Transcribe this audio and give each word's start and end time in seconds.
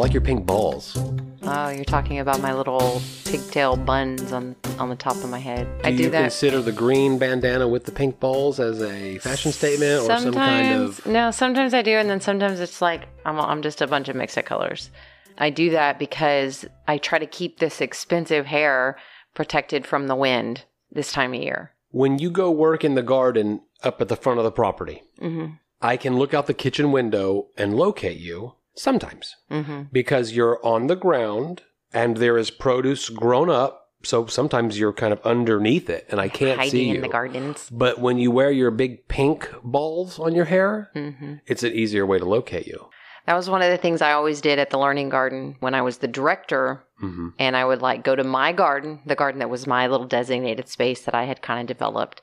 like 0.00 0.14
your 0.14 0.22
pink 0.22 0.46
balls. 0.46 0.96
Oh, 1.42 1.68
you're 1.68 1.84
talking 1.84 2.18
about 2.18 2.40
my 2.40 2.54
little 2.54 3.02
pigtail 3.26 3.76
buns 3.76 4.32
on 4.32 4.56
on 4.78 4.88
the 4.88 4.96
top 4.96 5.16
of 5.16 5.28
my 5.28 5.38
head. 5.38 5.68
I 5.84 5.90
Do 5.90 5.98
do 5.98 6.02
you 6.04 6.10
that 6.10 6.22
consider 6.22 6.62
the 6.62 6.72
green 6.72 7.18
bandana 7.18 7.68
with 7.68 7.84
the 7.84 7.92
pink 7.92 8.18
balls 8.18 8.58
as 8.58 8.82
a 8.82 9.18
fashion 9.18 9.52
statement 9.52 10.02
or 10.02 10.18
some 10.18 10.32
kind 10.32 10.74
of 10.74 11.04
no 11.06 11.30
sometimes 11.30 11.74
i 11.74 11.82
do 11.82 11.92
and 11.92 12.08
then 12.08 12.20
sometimes 12.20 12.60
it's 12.60 12.80
like 12.80 13.08
I'm, 13.26 13.38
I'm 13.38 13.62
just 13.62 13.82
a 13.82 13.86
bunch 13.86 14.08
of 14.08 14.16
mixed 14.16 14.42
colors 14.44 14.90
i 15.38 15.50
do 15.50 15.70
that 15.70 15.98
because 15.98 16.64
i 16.88 16.96
try 16.96 17.18
to 17.18 17.26
keep 17.26 17.58
this 17.58 17.80
expensive 17.80 18.46
hair 18.46 18.96
protected 19.34 19.86
from 19.86 20.06
the 20.06 20.16
wind 20.16 20.64
this 20.90 21.12
time 21.12 21.34
of 21.34 21.42
year 21.42 21.72
when 21.90 22.18
you 22.18 22.30
go 22.30 22.50
work 22.50 22.84
in 22.84 22.94
the 22.94 23.02
garden 23.02 23.60
up 23.82 24.00
at 24.00 24.08
the 24.08 24.16
front 24.16 24.38
of 24.38 24.44
the 24.44 24.52
property? 24.52 25.02
mm-hmm. 25.20 25.54
I 25.82 25.96
can 25.96 26.18
look 26.18 26.34
out 26.34 26.46
the 26.46 26.54
kitchen 26.54 26.92
window 26.92 27.48
and 27.56 27.74
locate 27.74 28.18
you 28.18 28.54
sometimes 28.74 29.36
Mm-hmm. 29.50 29.82
because 29.92 30.32
you're 30.32 30.64
on 30.64 30.86
the 30.86 30.96
ground 30.96 31.62
and 31.92 32.16
there 32.18 32.38
is 32.38 32.50
produce 32.50 33.08
grown 33.08 33.50
up. 33.50 33.76
So 34.02 34.26
sometimes 34.26 34.78
you're 34.78 34.92
kind 34.94 35.12
of 35.12 35.20
underneath 35.26 35.90
it 35.90 36.06
and 36.08 36.20
I 36.20 36.28
can't 36.28 36.56
hiding 36.58 36.70
see 36.70 36.88
in 36.88 36.94
you. 36.96 37.00
the 37.02 37.08
gardens 37.08 37.68
But 37.70 37.98
when 37.98 38.16
you 38.18 38.30
wear 38.30 38.50
your 38.50 38.70
big 38.70 39.06
pink 39.08 39.50
balls 39.62 40.18
on 40.18 40.34
your 40.34 40.46
hair, 40.46 40.90
mm-hmm. 40.96 41.34
it's 41.46 41.62
an 41.62 41.72
easier 41.72 42.06
way 42.06 42.18
to 42.18 42.24
locate 42.24 42.66
you. 42.66 42.88
that 43.26 43.34
was 43.34 43.50
one 43.50 43.60
of 43.60 43.70
the 43.70 43.76
things 43.76 44.00
i 44.00 44.12
always 44.12 44.40
did 44.40 44.58
at 44.58 44.70
the 44.70 44.78
learning 44.78 45.10
garden 45.10 45.54
when 45.60 45.74
i 45.74 45.82
was 45.82 45.98
the 45.98 46.08
director 46.08 46.82
hmm 46.98 47.28
and 47.38 47.54
I 47.56 47.64
would 47.64 47.82
like 47.82 48.02
go 48.04 48.14
to 48.16 48.24
my 48.24 48.52
garden, 48.52 49.00
the 49.06 49.14
garden 49.22 49.38
that 49.40 49.50
was 49.50 49.66
my 49.66 49.86
little 49.86 50.06
designated 50.06 50.68
space 50.68 51.02
that 51.06 51.14
I 51.14 51.24
had 51.24 51.40
kind 51.42 51.60
of 51.70 51.76
developed, 51.76 52.20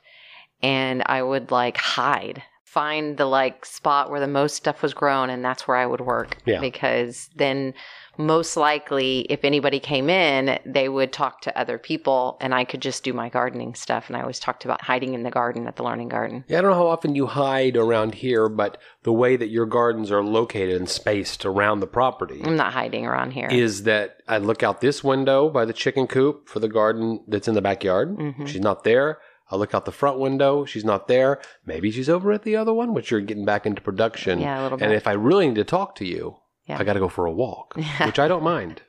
and 0.62 1.02
I 1.06 1.20
would 1.22 1.50
like 1.50 1.76
hide, 1.76 2.42
find 2.68 3.16
the 3.16 3.24
like 3.24 3.64
spot 3.64 4.10
where 4.10 4.20
the 4.20 4.26
most 4.28 4.54
stuff 4.54 4.82
was 4.82 4.92
grown, 4.92 5.30
and 5.30 5.42
that's 5.44 5.66
where 5.66 5.76
I 5.76 5.86
would 5.86 6.02
work. 6.02 6.36
Yeah. 6.44 6.60
Because 6.60 7.30
then, 7.34 7.72
most 8.18 8.56
likely, 8.56 9.20
if 9.30 9.44
anybody 9.44 9.78
came 9.80 10.10
in, 10.10 10.58
they 10.66 10.88
would 10.88 11.12
talk 11.12 11.40
to 11.42 11.56
other 11.58 11.78
people, 11.78 12.36
and 12.40 12.54
I 12.54 12.64
could 12.64 12.82
just 12.82 13.04
do 13.04 13.12
my 13.12 13.28
gardening 13.28 13.74
stuff. 13.74 14.08
And 14.08 14.16
I 14.16 14.20
always 14.20 14.40
talked 14.40 14.64
about 14.64 14.82
hiding 14.82 15.14
in 15.14 15.22
the 15.22 15.30
garden 15.30 15.66
at 15.66 15.76
the 15.76 15.82
learning 15.84 16.08
garden. 16.08 16.44
Yeah, 16.48 16.58
I 16.58 16.60
don't 16.62 16.72
know 16.72 16.76
how 16.76 16.88
often 16.88 17.14
you 17.14 17.26
hide 17.26 17.76
around 17.76 18.16
here, 18.16 18.48
but 18.48 18.76
the 19.04 19.12
way 19.12 19.36
that 19.36 19.48
your 19.48 19.66
gardens 19.66 20.10
are 20.10 20.22
located 20.22 20.76
and 20.76 20.88
spaced 20.90 21.46
around 21.46 21.80
the 21.80 21.86
property 21.86 22.42
I'm 22.44 22.56
not 22.56 22.72
hiding 22.72 23.06
around 23.06 23.30
here. 23.30 23.48
is 23.50 23.84
that 23.84 24.20
I 24.28 24.38
look 24.38 24.62
out 24.62 24.80
this 24.80 25.02
window 25.02 25.48
by 25.48 25.64
the 25.64 25.72
chicken 25.72 26.06
coop 26.06 26.48
for 26.48 26.58
the 26.60 26.68
garden 26.68 27.20
that's 27.28 27.48
in 27.48 27.54
the 27.54 27.62
backyard. 27.62 28.16
Mhm. 28.18 28.46
She's 28.46 28.60
not 28.60 28.84
there. 28.84 29.18
I 29.50 29.56
look 29.56 29.74
out 29.74 29.84
the 29.84 29.92
front 29.92 30.18
window. 30.18 30.64
She's 30.64 30.84
not 30.84 31.08
there. 31.08 31.40
Maybe 31.64 31.90
she's 31.90 32.08
over 32.08 32.32
at 32.32 32.42
the 32.42 32.56
other 32.56 32.72
one, 32.74 32.92
which 32.94 33.10
you're 33.10 33.20
getting 33.20 33.44
back 33.44 33.64
into 33.66 33.80
production. 33.80 34.40
Yeah, 34.40 34.60
a 34.60 34.62
little 34.62 34.78
bit. 34.78 34.84
And 34.86 34.94
if 34.94 35.06
I 35.06 35.12
really 35.12 35.46
need 35.48 35.54
to 35.56 35.64
talk 35.64 35.94
to 35.96 36.04
you, 36.04 36.36
Yeah. 36.66 36.78
I 36.78 36.84
got 36.84 36.94
to 36.94 37.00
go 37.00 37.08
for 37.08 37.24
a 37.26 37.32
walk, 37.32 37.74
which 38.04 38.18
I 38.18 38.28
don't 38.28 38.42
mind. 38.42 38.82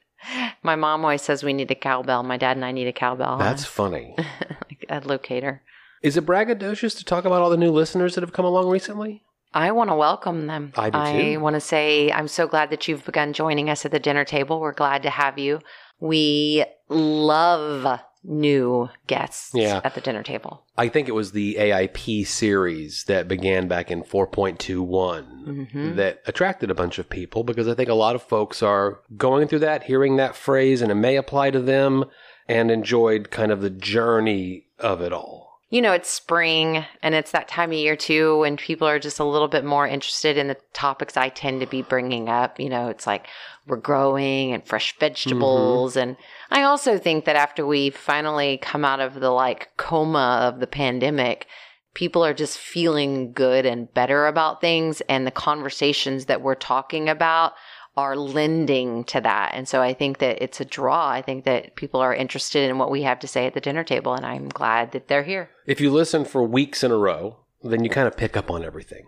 my 0.63 0.75
mom 0.75 1.03
always 1.05 1.21
says 1.21 1.43
we 1.43 1.53
need 1.53 1.71
a 1.71 1.75
cowbell. 1.75 2.23
My 2.23 2.35
dad 2.37 2.57
and 2.57 2.65
I 2.65 2.71
need 2.73 2.87
a 2.87 2.93
cowbell. 2.93 3.37
That's 3.37 3.63
funny. 3.79 4.15
like 4.17 4.85
a 4.89 4.99
locator. 5.07 5.61
Is 6.03 6.17
it 6.17 6.25
braggadocious 6.25 6.97
to 6.97 7.05
talk 7.05 7.25
about 7.25 7.41
all 7.41 7.49
the 7.49 7.57
new 7.57 7.71
listeners 7.71 8.15
that 8.15 8.21
have 8.21 8.33
come 8.33 8.45
along 8.45 8.69
recently? 8.69 9.23
I 9.53 9.71
want 9.71 9.89
to 9.89 9.95
welcome 9.95 10.45
them. 10.47 10.73
I 10.77 10.89
do 10.89 11.33
too. 11.33 11.39
want 11.39 11.55
to 11.55 11.59
say 11.61 12.11
I'm 12.11 12.27
so 12.27 12.47
glad 12.47 12.69
that 12.69 12.87
you've 12.87 13.03
begun 13.05 13.33
joining 13.33 13.69
us 13.69 13.83
at 13.85 13.91
the 13.91 13.99
dinner 13.99 14.23
table. 14.23 14.59
We're 14.59 14.73
glad 14.73 15.03
to 15.03 15.09
have 15.09 15.39
you. 15.39 15.59
We 15.99 16.65
love 16.87 17.99
new 18.23 18.89
guests 19.07 19.51
Yeah. 19.53 19.81
at 19.83 19.95
the 19.95 20.01
dinner 20.01 20.23
table. 20.23 20.63
I 20.77 20.89
think 20.89 21.07
it 21.07 21.13
was 21.13 21.31
the 21.31 21.55
AIP 21.57 22.23
series 22.25 23.05
that 23.05 23.27
began 23.27 23.67
back 23.67 23.89
in 23.89 24.03
4.21 24.03 25.67
Mhm. 25.73 25.95
that 25.95 26.21
attracted 26.25 26.69
a 26.69 26.75
bunch 26.75 26.99
of 26.99 27.09
people 27.09 27.43
because 27.43 27.67
I 27.67 27.73
think 27.73 27.89
a 27.89 27.93
lot 27.93 28.15
of 28.15 28.21
folks 28.21 28.61
are 28.61 28.99
going 29.17 29.47
through 29.47 29.59
that, 29.59 29.83
hearing 29.83 30.17
that 30.17 30.35
phrase, 30.35 30.81
and 30.81 30.91
it 30.91 30.95
may 30.95 31.15
apply 31.15 31.51
to 31.51 31.59
them 31.61 32.05
and 32.47 32.71
enjoyed 32.71 33.29
kind 33.31 33.51
of 33.51 33.61
the 33.61 33.69
journey 33.69 34.65
of 34.79 35.01
it 35.01 35.13
all. 35.13 35.48
You 35.71 35.83
know, 35.83 35.93
it's 35.93 36.09
spring 36.09 36.83
and 37.03 37.13
it's 37.13 37.31
that 37.31 37.47
time 37.47 37.69
of 37.69 37.77
year 37.77 37.95
too 37.95 38.39
when 38.39 38.57
people 38.57 38.87
are 38.87 38.97
just 38.97 39.19
a 39.19 39.23
little 39.23 39.47
bit 39.47 39.63
more 39.63 39.87
interested 39.87 40.35
in 40.35 40.47
the 40.47 40.57
topics 40.73 41.15
I 41.15 41.29
tend 41.29 41.61
to 41.61 41.67
be 41.67 41.83
bringing 41.83 42.27
up. 42.27 42.59
You 42.59 42.69
know, 42.69 42.89
it's 42.89 43.05
like 43.05 43.27
we're 43.67 43.77
growing 43.77 44.51
and 44.51 44.65
fresh 44.65 44.93
mm-hmm. 44.93 44.99
vegetables. 45.01 45.95
And 45.95 46.17
I 46.49 46.63
also 46.63 46.97
think 46.97 47.25
that 47.25 47.35
after 47.35 47.65
we 47.65 47.91
finally 47.91 48.57
come 48.57 48.83
out 48.83 48.99
of 48.99 49.19
the 49.19 49.29
like 49.29 49.69
coma 49.77 50.39
of 50.41 50.59
the 50.59 50.67
pandemic, 50.67 51.45
people 51.93 52.25
are 52.25 52.33
just 52.33 52.57
feeling 52.57 53.31
good 53.31 53.65
and 53.65 53.93
better 53.93 54.25
about 54.25 54.61
things. 54.61 55.01
And 55.01 55.27
the 55.27 55.31
conversations 55.31 56.25
that 56.25 56.41
we're 56.41 56.55
talking 56.55 57.09
about 57.09 57.53
are 57.99 58.15
lending 58.15 59.03
to 59.05 59.19
that. 59.21 59.51
And 59.53 59.67
so 59.67 59.81
I 59.81 59.93
think 59.93 60.17
that 60.19 60.41
it's 60.41 60.61
a 60.61 60.65
draw. 60.65 61.09
I 61.09 61.21
think 61.21 61.43
that 61.45 61.75
people 61.75 61.99
are 61.99 62.13
interested 62.15 62.69
in 62.69 62.77
what 62.77 62.91
we 62.91 63.03
have 63.03 63.19
to 63.19 63.27
say 63.27 63.45
at 63.45 63.53
the 63.53 63.61
dinner 63.61 63.83
table. 63.83 64.13
And 64.13 64.25
I'm 64.25 64.49
glad 64.49 64.91
that 64.93 65.07
they're 65.07 65.23
here. 65.23 65.49
If 65.65 65.81
you 65.81 65.91
listen 65.91 66.25
for 66.25 66.43
weeks 66.43 66.83
in 66.83 66.91
a 66.91 66.97
row, 66.97 67.37
then 67.61 67.83
you 67.83 67.89
kind 67.89 68.07
of 68.07 68.15
pick 68.17 68.37
up 68.37 68.49
on 68.49 68.63
everything. 68.63 69.05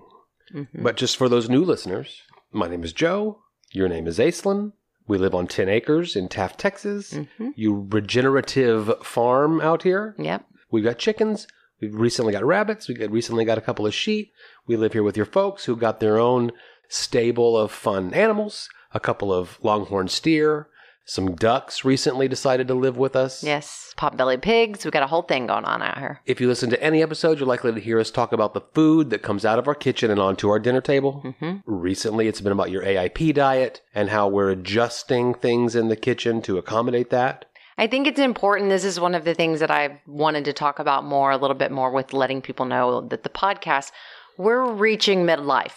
Mhm. 0.53 0.83
But 0.83 0.97
just 0.97 1.15
for 1.17 1.29
those 1.29 1.49
new 1.49 1.63
listeners, 1.63 2.21
my 2.51 2.67
name 2.67 2.83
is 2.83 2.93
Joe. 2.93 3.39
Your 3.71 3.87
name 3.87 4.07
is 4.07 4.19
Aislynn. 4.19 4.73
We 5.07 5.17
live 5.17 5.33
on 5.33 5.47
10 5.47 5.69
acres 5.69 6.15
in 6.15 6.27
Taft, 6.27 6.59
Texas. 6.59 7.13
Mhm. 7.13 7.53
You 7.55 7.87
regenerative 7.89 8.93
farm 9.03 9.61
out 9.61 9.83
here. 9.83 10.15
Yep. 10.19 10.45
We've 10.69 10.83
got 10.83 10.97
chickens. 10.97 11.47
We've 11.81 11.95
recently 11.95 12.33
got 12.33 12.43
rabbits. 12.45 12.87
We 12.87 12.95
recently 13.07 13.45
got 13.45 13.57
a 13.57 13.61
couple 13.61 13.87
of 13.87 13.93
sheep. 13.93 14.31
We 14.67 14.75
live 14.75 14.93
here 14.93 15.03
with 15.03 15.17
your 15.17 15.25
folks 15.25 15.65
who 15.65 15.75
got 15.75 15.99
their 15.99 16.17
own 16.19 16.51
stable 16.87 17.57
of 17.57 17.71
fun 17.71 18.13
animals. 18.13 18.69
A 18.93 18.99
couple 18.99 19.33
of 19.33 19.57
longhorn 19.63 20.07
steer. 20.07 20.67
Some 21.05 21.35
ducks 21.35 21.83
recently 21.83 22.27
decided 22.27 22.67
to 22.67 22.73
live 22.73 22.95
with 22.95 23.15
us. 23.15 23.43
Yes. 23.43 23.93
Pot-bellied 23.97 24.41
pigs. 24.41 24.85
We've 24.85 24.91
got 24.93 25.03
a 25.03 25.07
whole 25.07 25.23
thing 25.23 25.47
going 25.47 25.65
on 25.65 25.81
out 25.81 25.97
here. 25.97 26.21
If 26.25 26.39
you 26.39 26.47
listen 26.47 26.69
to 26.69 26.81
any 26.81 27.01
episode, 27.01 27.39
you're 27.39 27.47
likely 27.47 27.73
to 27.73 27.79
hear 27.79 27.99
us 27.99 28.11
talk 28.11 28.31
about 28.31 28.53
the 28.53 28.61
food 28.73 29.09
that 29.09 29.23
comes 29.23 29.43
out 29.43 29.59
of 29.59 29.67
our 29.67 29.75
kitchen 29.75 30.11
and 30.11 30.19
onto 30.19 30.49
our 30.49 30.59
dinner 30.59 30.79
table. 30.79 31.35
hmm 31.39 31.57
Recently, 31.65 32.27
it's 32.27 32.39
been 32.39 32.51
about 32.51 32.71
your 32.71 32.83
AIP 32.83 33.33
diet 33.33 33.81
and 33.95 34.09
how 34.09 34.27
we're 34.27 34.51
adjusting 34.51 35.33
things 35.33 35.75
in 35.75 35.87
the 35.87 35.95
kitchen 35.95 36.41
to 36.43 36.57
accommodate 36.57 37.09
that. 37.09 37.45
I 37.77 37.87
think 37.87 38.05
it's 38.05 38.19
important. 38.19 38.69
This 38.69 38.85
is 38.85 38.99
one 38.99 39.15
of 39.15 39.25
the 39.25 39.33
things 39.33 39.59
that 39.59 39.71
I've 39.71 39.97
wanted 40.05 40.45
to 40.45 40.53
talk 40.53 40.77
about 40.77 41.03
more, 41.03 41.31
a 41.31 41.37
little 41.37 41.57
bit 41.57 41.71
more 41.71 41.91
with 41.91 42.13
letting 42.13 42.41
people 42.41 42.65
know 42.65 43.01
that 43.07 43.23
the 43.23 43.29
podcast, 43.29 43.91
we're 44.37 44.71
reaching 44.71 45.25
midlife. 45.25 45.73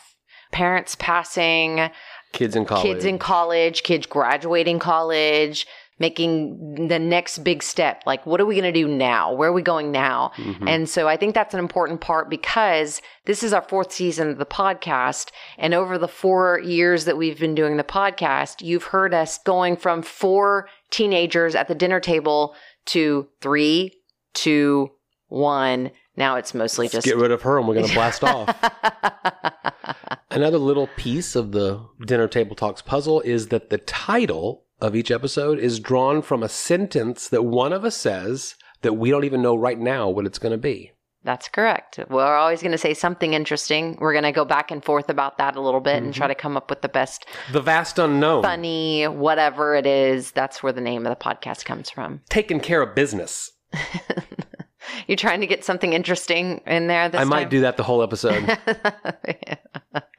Parents 0.52 0.96
passing, 0.98 1.90
Kids 2.34 2.54
in 2.56 2.64
college. 2.66 2.82
kids 2.84 3.04
in 3.06 3.18
college, 3.18 3.82
kids 3.82 4.06
graduating 4.06 4.78
college, 4.78 5.66
making 6.00 6.88
the 6.88 6.98
next 6.98 7.38
big 7.44 7.62
step. 7.62 8.02
Like, 8.04 8.26
what 8.26 8.40
are 8.40 8.44
we 8.46 8.54
going 8.60 8.72
to 8.74 8.78
do 8.78 8.88
now? 8.88 9.32
Where 9.32 9.50
are 9.50 9.52
we 9.52 9.62
going 9.62 9.92
now? 9.92 10.32
Mhm. 10.36 10.68
And 10.68 10.88
so 10.88 11.06
I 11.06 11.16
think 11.16 11.34
that's 11.34 11.54
an 11.54 11.60
important 11.60 12.00
part 12.00 12.28
because 12.28 13.00
this 13.26 13.44
is 13.44 13.52
our 13.52 13.62
fourth 13.62 13.92
season 13.92 14.28
of 14.30 14.38
the 14.38 14.44
podcast. 14.46 15.30
And 15.56 15.72
over 15.72 15.96
the 15.96 16.08
four 16.08 16.58
years 16.64 17.04
that 17.04 17.16
we've 17.16 17.38
been 17.38 17.54
doing 17.54 17.76
the 17.76 17.84
podcast, 17.84 18.60
you've 18.60 18.84
heard 18.86 19.14
us 19.14 19.38
going 19.38 19.76
from 19.76 20.02
four 20.02 20.68
teenagers 20.90 21.54
at 21.54 21.68
the 21.68 21.74
dinner 21.76 22.00
table 22.00 22.56
to 22.86 23.28
three, 23.40 23.92
two, 24.34 24.90
one. 25.28 25.92
Now 26.16 26.36
it's 26.36 26.54
mostly 26.54 26.86
Let's 26.86 26.94
just. 26.94 27.06
get 27.06 27.16
rid 27.16 27.30
of 27.30 27.42
her 27.42 27.56
and 27.58 27.66
we're 27.68 27.74
going 27.74 27.86
to 27.86 27.94
blast 27.94 28.22
off. 28.24 28.48
Another 30.34 30.58
little 30.58 30.88
piece 30.96 31.36
of 31.36 31.52
the 31.52 31.86
Dinner 32.04 32.26
Table 32.26 32.56
Talks 32.56 32.82
puzzle 32.82 33.20
is 33.20 33.48
that 33.48 33.70
the 33.70 33.78
title 33.78 34.64
of 34.80 34.96
each 34.96 35.12
episode 35.12 35.60
is 35.60 35.78
drawn 35.78 36.22
from 36.22 36.42
a 36.42 36.48
sentence 36.48 37.28
that 37.28 37.44
one 37.44 37.72
of 37.72 37.84
us 37.84 37.96
says 37.96 38.56
that 38.82 38.94
we 38.94 39.10
don't 39.10 39.22
even 39.22 39.42
know 39.42 39.54
right 39.54 39.78
now 39.78 40.08
what 40.08 40.26
it's 40.26 40.40
going 40.40 40.50
to 40.50 40.58
be. 40.58 40.90
That's 41.22 41.48
correct. 41.48 42.00
We're 42.10 42.34
always 42.34 42.62
going 42.62 42.72
to 42.72 42.78
say 42.78 42.94
something 42.94 43.32
interesting. 43.32 43.96
We're 44.00 44.12
going 44.12 44.24
to 44.24 44.32
go 44.32 44.44
back 44.44 44.72
and 44.72 44.84
forth 44.84 45.08
about 45.08 45.38
that 45.38 45.54
a 45.54 45.60
little 45.60 45.80
bit 45.80 46.02
and 46.02 46.12
try 46.12 46.26
mm-hmm. 46.26 46.32
to 46.32 46.34
come 46.34 46.56
up 46.56 46.68
with 46.68 46.82
the 46.82 46.88
best 46.88 47.26
The 47.52 47.62
vast 47.62 48.00
unknown. 48.00 48.42
funny, 48.42 49.04
whatever 49.04 49.76
it 49.76 49.86
is. 49.86 50.32
That's 50.32 50.64
where 50.64 50.72
the 50.72 50.80
name 50.80 51.06
of 51.06 51.10
the 51.10 51.24
podcast 51.24 51.64
comes 51.64 51.90
from. 51.90 52.22
Taking 52.28 52.58
care 52.58 52.82
of 52.82 52.96
business. 52.96 53.52
You're 55.06 55.16
trying 55.16 55.40
to 55.40 55.46
get 55.46 55.64
something 55.64 55.92
interesting 55.92 56.60
in 56.66 56.88
there 56.88 57.08
this 57.08 57.20
I 57.20 57.24
might 57.24 57.42
time? 57.42 57.48
do 57.50 57.60
that 57.62 57.76
the 57.76 57.84
whole 57.84 58.02
episode. 58.02 58.58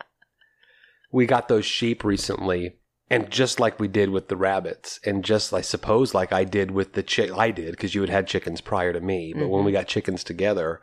we 1.16 1.26
got 1.26 1.48
those 1.48 1.66
sheep 1.66 2.04
recently 2.04 2.76
and 3.10 3.30
just 3.30 3.60
like 3.60 3.80
we 3.80 3.88
did 3.88 4.10
with 4.10 4.28
the 4.28 4.36
rabbits 4.36 5.00
and 5.06 5.24
just 5.32 5.54
i 5.54 5.62
suppose 5.62 6.14
like 6.14 6.32
i 6.34 6.44
did 6.44 6.72
with 6.72 6.94
the 6.94 7.04
chick 7.04 7.32
i 7.46 7.50
did 7.52 7.72
because 7.72 7.94
you 7.96 8.02
had 8.02 8.10
had 8.10 8.28
chickens 8.28 8.62
prior 8.62 8.92
to 8.94 9.02
me 9.02 9.34
but 9.40 9.48
when 9.48 9.64
we 9.66 9.72
got 9.72 9.88
chickens 9.88 10.24
together 10.24 10.82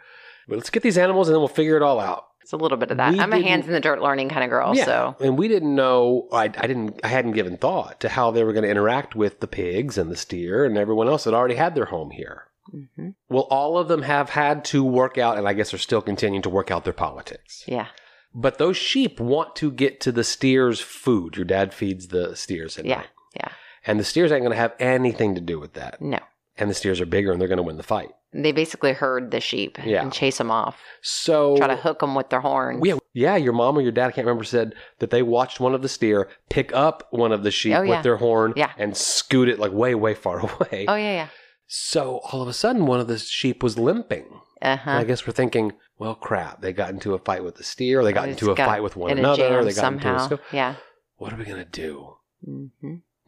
but 0.49 0.57
let's 0.57 0.71
get 0.71 0.83
these 0.83 0.99
animals 0.99 1.29
and 1.29 1.35
then 1.35 1.41
we'll 1.41 1.49
figure 1.61 1.77
it 1.77 1.83
all 1.83 2.01
out 2.01 2.25
It's 2.43 2.53
a 2.53 2.57
little 2.57 2.79
bit 2.83 2.91
of 2.91 2.97
that. 2.97 3.13
We 3.13 3.21
I'm 3.21 3.33
a 3.33 3.41
hands 3.41 3.67
in 3.67 3.73
the 3.73 3.81
dirt 3.89 4.01
learning 4.03 4.29
kind 4.29 4.43
of 4.45 4.51
girl. 4.51 4.75
So 4.75 5.15
and 5.21 5.39
we 5.39 5.47
didn't 5.49 5.75
know 5.83 6.29
I, 6.33 6.45
I 6.45 6.67
didn't 6.71 7.01
i 7.05 7.09
hadn't 7.09 7.33
given 7.41 7.57
thought 7.57 8.01
to 8.01 8.09
how 8.09 8.31
they 8.31 8.43
were 8.45 8.53
going 8.53 8.65
to 8.69 8.71
interact 8.77 9.15
with 9.23 9.35
the 9.41 9.47
pigs 9.61 9.99
and 9.99 10.11
the 10.11 10.17
steer 10.17 10.65
and 10.65 10.77
everyone 10.79 11.09
else 11.09 11.25
that 11.25 11.35
already 11.35 11.55
had 11.65 11.75
their 11.75 11.91
home 11.97 12.11
here 12.11 12.39
Mhm. 12.73 13.15
well 13.29 13.49
all 13.51 13.77
of 13.77 13.89
them 13.89 14.03
have 14.03 14.31
had 14.31 14.65
to 14.67 14.85
work 14.85 15.19
out 15.19 15.37
and 15.37 15.49
i 15.49 15.53
guess 15.53 15.75
are 15.75 15.79
still 15.89 16.01
continuing 16.01 16.43
to 16.43 16.49
work 16.59 16.71
out 16.71 16.85
their 16.85 16.93
politics 17.07 17.65
yeah, 17.67 17.89
But 18.35 18.59
those 18.59 18.77
sheep 18.77 19.21
want 19.21 19.55
to 19.57 19.71
get 19.71 20.01
to 20.03 20.13
the 20.13 20.25
steer's 20.25 20.81
food. 20.81 21.37
Your 21.37 21.45
dad 21.45 21.75
feeds 21.75 22.09
the 22.09 22.35
steers. 22.37 22.79
At 22.79 22.85
Yeah. 22.87 22.97
night. 22.97 23.07
Yeah. 23.37 23.49
And 23.87 23.99
the 24.01 24.05
steers 24.05 24.31
ain't 24.33 24.43
going 24.43 24.53
to 24.53 24.57
have 24.57 24.75
anything 24.79 25.35
to 25.35 25.41
do 25.41 25.59
with 25.59 25.75
that. 25.75 26.01
No. 26.01 26.19
And 26.57 26.71
the 26.71 26.75
steers 26.75 27.01
are 27.01 27.07
bigger 27.07 27.33
and 27.33 27.41
they're 27.41 27.49
going 27.49 27.57
to 27.59 27.63
win 27.63 27.77
the 27.79 27.83
fight. 27.83 28.11
They 28.35 28.53
basically 28.53 28.93
herd 28.95 29.31
the 29.31 29.41
sheep 29.41 29.79
Yeah. 29.85 30.03
and 30.03 30.13
chase 30.13 30.39
them 30.39 30.51
off, 30.51 30.79
So 31.03 31.57
try 31.57 31.67
to 31.67 31.77
hook 31.77 31.99
them 32.01 32.15
with 32.15 32.31
their 32.31 32.41
horns. 32.41 32.83
Yeah, 32.87 32.97
yeah. 33.13 33.37
Your 33.37 33.53
mom 33.53 33.77
or 33.77 33.83
your 33.83 33.93
dad, 33.93 34.07
I 34.09 34.13
can't 34.13 34.27
remember, 34.27 34.45
said 34.45 34.75
that 35.01 35.11
they 35.11 35.23
watched 35.23 35.61
one 35.61 35.75
of 35.75 35.83
the 35.83 35.89
steer 35.89 36.29
pick 36.49 36.73
up 36.73 37.09
one 37.11 37.33
of 37.33 37.43
the 37.43 37.51
sheep 37.51 37.75
Oh, 37.77 37.87
with 37.87 38.03
their 38.03 38.17
horn 38.17 38.55
Yeah. 38.57 38.71
and 38.79 38.97
scoot 38.97 39.49
it 39.49 39.59
like 39.59 39.73
way, 39.73 39.95
way 39.95 40.15
far 40.15 40.39
away. 40.51 40.87
Oh, 40.89 40.95
yeah, 40.95 41.29
So 41.67 42.21
all 42.31 42.41
of 42.41 42.49
a 42.49 42.53
sudden, 42.55 42.87
one 42.87 43.01
of 43.01 43.09
the 43.09 43.19
sheep 43.19 43.63
was 43.63 43.79
limping. 43.79 44.41
Yeah. 44.63 44.69
Uh 44.69 44.73
And 44.73 44.81
huh. 44.81 44.91
I 44.93 45.05
guess 45.05 45.27
we're 45.27 45.33
thinking, 45.33 45.73
well, 45.99 46.15
crap, 46.15 46.61
they 46.63 46.73
got 46.73 46.91
into 46.91 47.15
a 47.15 47.19
fight 47.19 47.45
with 47.45 47.57
the 47.57 47.65
steer. 47.65 48.03
They 48.05 48.13
got 48.13 48.29
into 48.29 48.51
a 48.51 48.55
got 48.55 48.67
fight 48.69 48.83
with 48.83 48.97
one 48.97 49.11
another. 49.11 49.63
They 49.65 49.71
got 49.73 49.75
somehow. 49.75 50.23
into 50.25 50.35
a. 50.37 50.41
yeah. 50.53 50.75
What 51.17 51.33
are 51.33 51.37
we 51.37 51.45
gonna 51.45 51.65
do? 51.65 52.17
hmm 52.45 52.69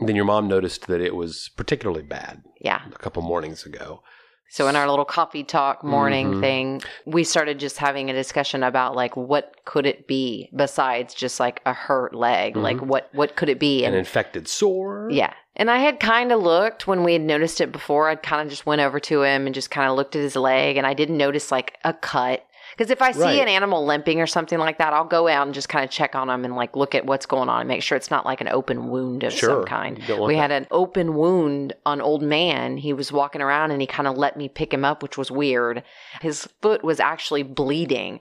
And 0.00 0.08
then 0.08 0.16
your 0.16 0.24
mom 0.24 0.48
noticed 0.48 0.86
that 0.88 1.00
it 1.00 1.14
was 1.14 1.50
particularly 1.56 2.02
bad 2.02 2.42
Yeah. 2.60 2.80
a 2.92 2.98
couple 2.98 3.22
mornings 3.22 3.64
ago. 3.66 4.02
So 4.50 4.68
in 4.68 4.76
our 4.76 4.88
little 4.88 5.04
coffee 5.04 5.42
talk 5.42 5.82
morning 5.82 6.34
Mhm. 6.34 6.40
thing, 6.40 6.82
we 7.06 7.24
started 7.24 7.58
just 7.58 7.78
having 7.78 8.08
a 8.08 8.12
discussion 8.12 8.62
about 8.62 8.94
like 8.94 9.16
what 9.16 9.52
could 9.64 9.84
it 9.86 10.06
be 10.06 10.48
besides 10.54 11.12
just 11.14 11.40
like 11.40 11.60
a 11.66 11.72
hurt 11.72 12.14
leg? 12.14 12.56
Like 12.56 12.78
what 12.80 13.08
what 13.12 13.34
could 13.36 13.48
it 13.48 13.58
be? 13.58 13.84
An 13.84 13.94
infected 13.94 14.46
sore. 14.46 15.08
Yeah. 15.10 15.32
And 15.56 15.70
I 15.70 15.78
had 15.78 15.98
kind 16.00 16.30
of 16.32 16.40
looked 16.42 16.86
when 16.86 17.04
we 17.04 17.12
had 17.14 17.22
noticed 17.22 17.60
it 17.60 17.72
before. 17.72 18.08
I'd 18.08 18.22
kind 18.22 18.42
of 18.42 18.48
just 18.50 18.66
went 18.66 18.80
over 18.80 18.98
to 19.00 19.22
him 19.22 19.46
and 19.46 19.54
just 19.54 19.70
kind 19.70 19.88
of 19.88 19.96
looked 19.96 20.14
at 20.16 20.22
his 20.22 20.36
leg 20.36 20.76
and 20.76 20.86
I 20.86 20.94
didn't 20.94 21.16
notice 21.16 21.50
like 21.50 21.78
a 21.84 21.92
cut. 21.92 22.44
Because 22.76 22.90
if 22.90 23.00
I 23.02 23.12
see 23.12 23.20
Right. 23.20 23.40
an 23.40 23.48
animal 23.48 23.84
limping 23.84 24.20
or 24.20 24.26
something 24.26 24.58
like 24.58 24.78
that, 24.78 24.92
I'll 24.92 25.04
go 25.04 25.28
out 25.28 25.46
and 25.46 25.54
just 25.54 25.68
kind 25.68 25.84
of 25.84 25.90
check 25.90 26.14
on 26.14 26.28
them 26.28 26.44
and 26.44 26.56
like 26.56 26.74
look 26.76 26.94
at 26.94 27.06
what's 27.06 27.26
going 27.26 27.48
on 27.48 27.60
and 27.60 27.68
make 27.68 27.82
sure 27.82 27.96
it's 27.96 28.10
not 28.10 28.24
like 28.26 28.40
an 28.40 28.48
open 28.48 28.88
wound 28.88 29.22
of 29.24 29.32
Sure. 29.32 29.48
some 29.50 29.64
kind. 29.64 29.98
We 30.08 30.34
that. 30.34 30.40
had 30.40 30.50
an 30.50 30.66
open 30.70 31.14
wound 31.14 31.72
on 31.86 32.00
old 32.00 32.22
man. 32.22 32.76
He 32.78 32.92
was 32.92 33.12
walking 33.12 33.40
around 33.42 33.70
and 33.70 33.80
he 33.80 33.86
kind 33.86 34.08
of 34.08 34.16
let 34.16 34.36
me 34.36 34.48
pick 34.48 34.72
him 34.72 34.84
up, 34.84 35.02
which 35.02 35.16
was 35.16 35.30
weird. 35.30 35.82
His 36.20 36.48
foot 36.62 36.82
was 36.82 37.00
actually 37.00 37.42
bleeding. 37.42 38.20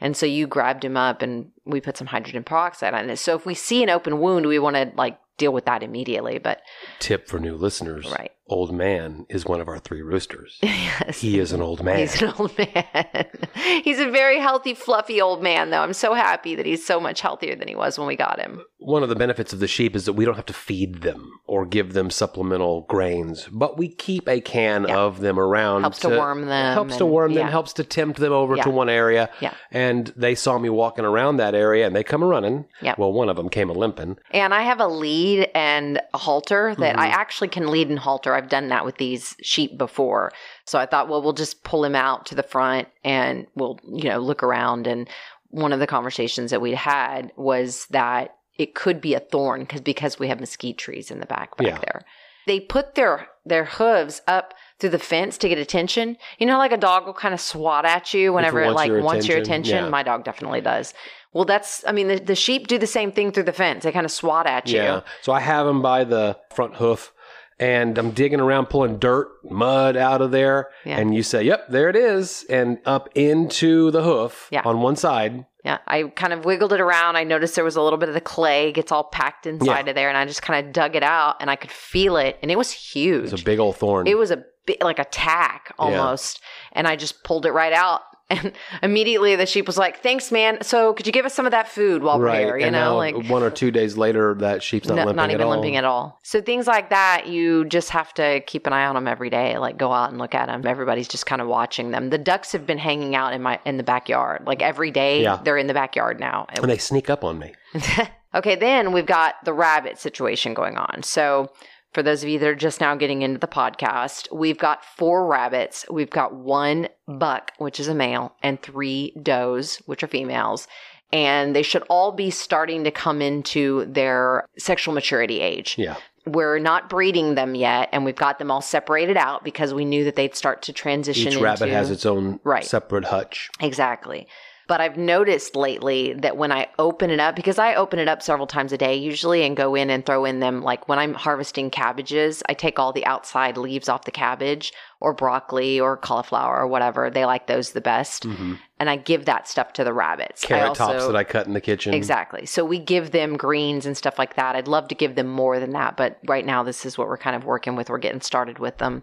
And 0.00 0.16
so 0.16 0.26
you 0.26 0.46
grabbed 0.46 0.84
him 0.84 0.96
up 0.96 1.22
and 1.22 1.50
we 1.64 1.80
put 1.80 1.96
some 1.96 2.08
hydrogen 2.08 2.44
peroxide 2.44 2.92
on 2.92 3.08
it. 3.08 3.16
So 3.16 3.36
if 3.36 3.46
we 3.46 3.54
see 3.54 3.82
an 3.82 3.88
open 3.90 4.18
wound, 4.20 4.44
we 4.46 4.58
want 4.58 4.76
to 4.76 4.92
like 4.96 5.18
deal 5.38 5.52
with 5.52 5.64
that 5.64 5.82
immediately. 5.82 6.38
But 6.38 6.60
Tip 6.98 7.26
for 7.28 7.38
new 7.38 7.56
listeners. 7.56 8.10
Right. 8.10 8.32
Old 8.46 8.74
man 8.74 9.24
is 9.30 9.46
one 9.46 9.60
of 9.62 9.68
our 9.68 9.78
three 9.78 10.02
roosters. 10.02 10.58
yes. 10.62 11.20
He 11.20 11.38
is 11.38 11.52
an 11.52 11.62
old 11.62 11.82
man. 11.82 11.98
He's 11.98 12.20
an 12.20 12.32
old 12.38 12.56
man. 12.58 13.26
he's 13.82 13.98
a 13.98 14.10
very 14.10 14.38
healthy, 14.38 14.74
fluffy 14.74 15.18
old 15.20 15.42
man, 15.42 15.70
though. 15.70 15.80
I'm 15.80 15.94
so 15.94 16.12
happy 16.12 16.54
that 16.54 16.66
he's 16.66 16.84
so 16.84 17.00
much 17.00 17.22
healthier 17.22 17.56
than 17.56 17.68
he 17.68 17.74
was 17.74 17.98
when 17.98 18.06
we 18.06 18.16
got 18.16 18.38
him. 18.38 18.60
One 18.78 19.02
of 19.02 19.08
the 19.08 19.16
benefits 19.16 19.54
of 19.54 19.60
the 19.60 19.66
sheep 19.66 19.96
is 19.96 20.04
that 20.04 20.12
we 20.12 20.26
don't 20.26 20.34
have 20.34 20.44
to 20.46 20.52
feed 20.52 20.96
them 21.00 21.40
or 21.46 21.64
give 21.64 21.94
them 21.94 22.10
supplemental 22.10 22.82
grains, 22.82 23.48
but 23.50 23.78
we 23.78 23.88
keep 23.88 24.28
a 24.28 24.42
can 24.42 24.84
Yeah. 24.88 24.98
of 24.98 25.20
them 25.20 25.38
around. 25.40 25.80
Helps 25.80 26.00
to 26.00 26.10
warm 26.10 26.44
them 26.44 26.74
Helps 26.74 26.96
to 26.98 27.06
warm 27.06 27.32
them. 27.32 27.46
yeah. 27.46 27.50
Helps 27.50 27.72
to 27.74 27.84
tempt 27.84 28.20
them 28.20 28.32
over 28.34 28.56
Yeah. 28.56 28.64
to 28.64 28.70
one 28.70 28.90
area. 28.90 29.30
Yeah. 29.40 29.54
And 29.70 30.12
they 30.16 30.34
saw 30.34 30.58
me 30.58 30.68
walking 30.68 31.06
around 31.06 31.38
that 31.38 31.54
area, 31.54 31.86
and 31.86 31.96
they 31.96 32.04
come 32.04 32.22
a 32.22 32.26
running. 32.26 32.66
Yep. 32.82 32.98
Well, 32.98 33.10
one 33.14 33.30
of 33.30 33.36
them 33.36 33.48
came 33.48 33.70
a 33.70 33.72
limping. 33.72 34.18
And 34.32 34.52
I 34.52 34.62
have 34.62 34.80
a 34.80 34.88
lead 34.88 35.48
and 35.54 35.98
a 36.12 36.18
halter 36.18 36.74
that 36.78 36.94
Mm-hmm. 36.94 37.00
I 37.00 37.06
actually 37.06 37.48
can 37.48 37.70
lead 37.70 37.88
and 37.88 37.98
halter. 37.98 38.33
I've 38.34 38.48
done 38.48 38.68
that 38.68 38.84
with 38.84 38.96
these 38.96 39.36
sheep 39.42 39.76
before. 39.78 40.32
So 40.64 40.78
I 40.78 40.86
thought, 40.86 41.08
well, 41.08 41.22
we'll 41.22 41.32
just 41.32 41.64
pull 41.64 41.84
him 41.84 41.94
out 41.94 42.26
to 42.26 42.34
the 42.34 42.42
front 42.42 42.88
and 43.04 43.46
we'll, 43.54 43.78
you 43.84 44.08
know, 44.08 44.18
look 44.18 44.42
around. 44.42 44.86
And 44.86 45.08
one 45.50 45.72
of 45.72 45.80
the 45.80 45.86
conversations 45.86 46.50
that 46.50 46.60
we'd 46.60 46.74
had 46.74 47.32
was 47.36 47.86
that 47.90 48.36
it 48.58 48.74
could 48.74 49.00
be 49.00 49.14
a 49.14 49.20
thorn 49.20 49.60
because 49.62 49.80
because 49.80 50.18
we 50.18 50.28
have 50.28 50.40
mesquite 50.40 50.78
trees 50.78 51.10
in 51.10 51.20
the 51.20 51.26
back 51.26 51.56
back 51.56 51.66
Yeah. 51.66 51.78
there. 51.78 52.02
They 52.46 52.60
put 52.60 52.94
their 52.94 53.28
their 53.46 53.64
hooves 53.64 54.20
up 54.26 54.54
through 54.78 54.90
the 54.90 54.98
fence 54.98 55.38
to 55.38 55.48
get 55.48 55.58
attention. 55.58 56.16
You 56.38 56.46
know, 56.46 56.58
like 56.58 56.72
a 56.72 56.76
dog 56.76 57.06
will 57.06 57.14
kind 57.14 57.32
of 57.34 57.40
swat 57.40 57.84
at 57.84 58.12
you 58.14 58.32
whenever 58.32 58.62
it 58.62 58.72
like 58.72 58.88
your 58.88 59.02
wants 59.02 59.26
your 59.28 59.38
attention, 59.38 59.72
attention. 59.74 59.84
yeah. 59.86 59.90
My 59.90 60.02
dog 60.02 60.24
definitely 60.24 60.60
does. 60.60 60.92
Well, 61.32 61.44
that's 61.44 61.84
I 61.86 61.92
mean 61.92 62.08
the, 62.08 62.18
the 62.20 62.34
sheep 62.34 62.66
do 62.68 62.78
the 62.78 62.86
same 62.86 63.10
thing 63.12 63.32
through 63.32 63.44
the 63.44 63.52
fence. 63.52 63.84
They 63.84 63.92
kind 63.92 64.04
of 64.04 64.12
swat 64.12 64.46
at 64.46 64.68
you. 64.68 64.76
Yeah. 64.76 65.00
So 65.22 65.32
I 65.32 65.40
have 65.40 65.66
them 65.66 65.80
by 65.82 66.04
the 66.04 66.38
front 66.54 66.76
hoof. 66.76 67.12
And 67.58 67.96
I'm 67.98 68.10
digging 68.10 68.40
around, 68.40 68.66
pulling 68.66 68.98
dirt, 68.98 69.28
mud 69.48 69.96
out 69.96 70.20
of 70.20 70.32
there. 70.32 70.70
Yeah. 70.84 70.98
And 70.98 71.14
you 71.14 71.22
say, 71.22 71.44
yep, 71.44 71.68
there 71.68 71.88
it 71.88 71.96
is. 71.96 72.44
And 72.50 72.78
up 72.84 73.08
into 73.14 73.90
the 73.92 74.02
hoof 74.02 74.48
Yeah. 74.50 74.62
on 74.64 74.80
one 74.80 74.96
side. 74.96 75.46
Yeah, 75.64 75.78
I 75.86 76.02
kind 76.14 76.32
of 76.32 76.44
wiggled 76.44 76.72
it 76.74 76.80
around. 76.80 77.16
I 77.16 77.24
noticed 77.24 77.54
there 77.54 77.64
was 77.64 77.76
a 77.76 77.80
little 77.80 77.98
bit 77.98 78.08
of 78.10 78.14
the 78.14 78.20
clay 78.20 78.70
gets 78.72 78.92
all 78.92 79.04
packed 79.04 79.46
inside 79.46 79.86
Yeah. 79.86 79.90
of 79.90 79.94
there, 79.94 80.08
and 80.10 80.18
I 80.18 80.26
just 80.26 80.42
kind 80.42 80.66
of 80.66 80.72
dug 80.74 80.94
it 80.94 81.02
out, 81.02 81.36
and 81.40 81.48
I 81.50 81.56
could 81.56 81.70
feel 81.70 82.16
it, 82.16 82.38
and 82.42 82.50
it 82.50 82.58
was 82.58 82.70
huge. 82.70 83.28
It 83.28 83.32
was 83.32 83.40
a 83.40 83.44
big 83.44 83.58
old 83.60 83.76
thorn. 83.76 84.06
It 84.06 84.18
was 84.18 84.30
a 84.30 84.42
bit 84.66 84.82
like 84.82 84.98
a 84.98 85.04
tack 85.06 85.72
almost, 85.78 86.42
and 86.72 86.86
I 86.86 86.96
just 86.96 87.24
pulled 87.24 87.46
it 87.46 87.52
right 87.52 87.72
out. 87.72 88.02
And 88.30 88.52
immediately 88.82 89.36
the 89.36 89.46
sheep 89.46 89.66
was 89.66 89.76
like, 89.76 90.00
"Thanks, 90.02 90.32
man. 90.32 90.58
So 90.62 90.94
could 90.94 91.06
you 91.06 91.12
give 91.12 91.26
us 91.26 91.34
some 91.34 91.44
of 91.46 91.52
that 91.52 91.68
food 91.68 92.02
while 92.02 92.18
we're 92.18 92.32
here? 92.34 92.56
You 92.58 92.66
and 92.66 92.72
know, 92.74 92.96
like 92.96 93.28
one 93.28 93.42
or 93.42 93.50
two 93.50 93.70
days 93.70 93.96
later, 93.96 94.34
that 94.38 94.62
sheep's 94.62 94.88
not 94.88 94.94
no- 94.96 95.04
limping 95.04 95.16
not 95.16 95.30
even 95.30 95.40
at 95.42 95.44
all. 95.44 95.50
limping 95.50 95.76
at 95.76 95.84
all. 95.84 96.18
So 96.22 96.40
things 96.40 96.66
like 96.66 96.90
that, 96.90 97.26
you 97.26 97.64
just 97.66 97.90
have 97.90 98.14
to 98.14 98.40
keep 98.46 98.66
an 98.66 98.72
eye 98.72 98.86
on 98.86 98.94
them 98.94 99.06
every 99.06 99.30
day. 99.30 99.58
Like 99.58 99.76
go 99.76 99.92
out 99.92 100.10
and 100.10 100.18
look 100.18 100.34
at 100.34 100.46
them. 100.46 100.66
Everybody's 100.66 101.08
just 101.08 101.26
kind 101.26 101.42
of 101.42 101.48
watching 101.48 101.90
them. 101.90 102.10
The 102.10 102.18
ducks 102.18 102.52
have 102.52 102.66
been 102.66 102.78
hanging 102.78 103.14
out 103.14 103.32
in 103.34 103.42
my 103.42 103.60
in 103.66 103.76
the 103.76 103.82
backyard. 103.84 104.44
Like 104.46 104.62
every 104.62 104.90
day, 104.90 105.22
Yeah. 105.22 105.40
they're 105.44 105.58
in 105.58 105.66
the 105.66 105.74
backyard 105.74 106.18
now. 106.18 106.46
And 106.54 106.70
they 106.70 106.78
sneak 106.78 107.10
up 107.10 107.24
on 107.24 107.38
me. 107.38 107.52
okay, 108.34 108.54
then 108.56 108.92
we've 108.92 109.06
got 109.06 109.34
the 109.44 109.52
rabbit 109.52 109.98
situation 109.98 110.54
going 110.54 110.76
on. 110.76 111.02
So, 111.02 111.50
for 111.94 112.02
those 112.02 112.22
of 112.22 112.28
you 112.28 112.38
that 112.40 112.48
are 112.48 112.54
just 112.54 112.80
now 112.80 112.94
getting 112.96 113.22
into 113.22 113.38
the 113.38 113.46
podcast, 113.46 114.26
we've 114.32 114.58
got 114.58 114.84
four 114.84 115.26
rabbits. 115.26 115.86
We've 115.88 116.10
got 116.10 116.34
one 116.34 116.88
buck, 117.06 117.52
which 117.58 117.78
is 117.80 117.88
a 117.88 117.94
male, 117.94 118.34
and 118.42 118.60
three 118.60 119.14
does, 119.22 119.76
which 119.86 120.02
are 120.02 120.08
females. 120.08 120.66
And 121.12 121.54
they 121.54 121.62
should 121.62 121.84
all 121.88 122.10
be 122.10 122.30
starting 122.30 122.82
to 122.84 122.90
come 122.90 123.22
into 123.22 123.84
their 123.86 124.48
sexual 124.58 124.92
maturity 124.92 125.40
age. 125.40 125.76
Yeah. 125.78 125.94
We're 126.26 126.58
not 126.58 126.88
breeding 126.88 127.34
them 127.36 127.54
yet, 127.54 127.90
and 127.92 128.04
we've 128.04 128.16
got 128.16 128.38
them 128.38 128.50
all 128.50 128.62
separated 128.62 129.16
out 129.16 129.44
because 129.44 129.72
we 129.72 129.84
knew 129.84 130.04
that 130.04 130.16
they'd 130.16 130.34
start 130.34 130.62
to 130.62 130.72
transition. 130.72 131.32
Each 131.32 131.38
rabbit 131.38 131.68
has 131.68 131.90
its 131.90 132.04
own 132.06 132.40
Right. 132.42 132.64
separate 132.64 133.04
hutch. 133.04 133.50
Exactly. 133.60 134.26
But 134.66 134.80
I've 134.80 134.96
noticed 134.96 135.56
lately 135.56 136.14
that 136.14 136.38
when 136.38 136.50
I 136.50 136.68
open 136.78 137.10
it 137.10 137.20
up, 137.20 137.36
because 137.36 137.58
I 137.58 137.74
open 137.74 137.98
it 137.98 138.08
up 138.08 138.22
several 138.22 138.46
times 138.46 138.72
a 138.72 138.78
day 138.78 138.94
usually 138.94 139.42
and 139.42 139.54
go 139.56 139.74
in 139.74 139.90
and 139.90 140.06
throw 140.06 140.24
in 140.24 140.40
them, 140.40 140.62
like 140.62 140.88
when 140.88 140.98
I'm 140.98 141.12
harvesting 141.12 141.68
cabbages, 141.70 142.42
I 142.48 142.54
take 142.54 142.78
all 142.78 142.90
the 142.92 143.04
outside 143.04 143.58
leaves 143.58 143.90
off 143.90 144.04
the 144.06 144.10
cabbage 144.10 144.72
or 145.00 145.12
broccoli 145.12 145.78
or 145.78 145.98
cauliflower 145.98 146.60
or 146.60 146.66
whatever. 146.66 147.10
They 147.10 147.26
like 147.26 147.46
those 147.46 147.72
the 147.72 147.82
best. 147.82 148.24
And 148.24 148.90
I 148.90 148.96
give 148.96 149.26
that 149.26 149.46
stuff 149.48 149.74
to 149.74 149.84
the 149.84 149.92
rabbits. 149.92 150.44
I 150.44 150.46
Mm-hmm. 150.46 150.54
Carrot 150.54 150.80
also- 150.80 150.92
tops 150.94 151.06
that 151.08 151.16
I 151.16 151.24
cut 151.24 151.46
in 151.46 151.52
the 151.52 151.60
kitchen. 151.60 151.92
Exactly. 151.92 152.46
So 152.46 152.64
we 152.64 152.78
give 152.78 153.10
them 153.10 153.36
greens 153.36 153.84
and 153.84 153.94
stuff 153.96 154.18
like 154.18 154.34
that. 154.36 154.56
I'd 154.56 154.66
love 154.68 154.88
to 154.88 154.94
give 154.94 155.14
them 155.14 155.26
more 155.28 155.60
than 155.60 155.72
that, 155.72 155.98
but 155.98 156.18
right 156.26 156.46
now 156.46 156.62
this 156.62 156.86
is 156.86 156.96
what 156.96 157.08
we're 157.08 157.18
kind 157.18 157.36
of 157.36 157.44
working 157.44 157.76
with. 157.76 157.90
We're 157.90 157.98
getting 157.98 158.22
started 158.22 158.58
with 158.58 158.78
them. 158.78 159.02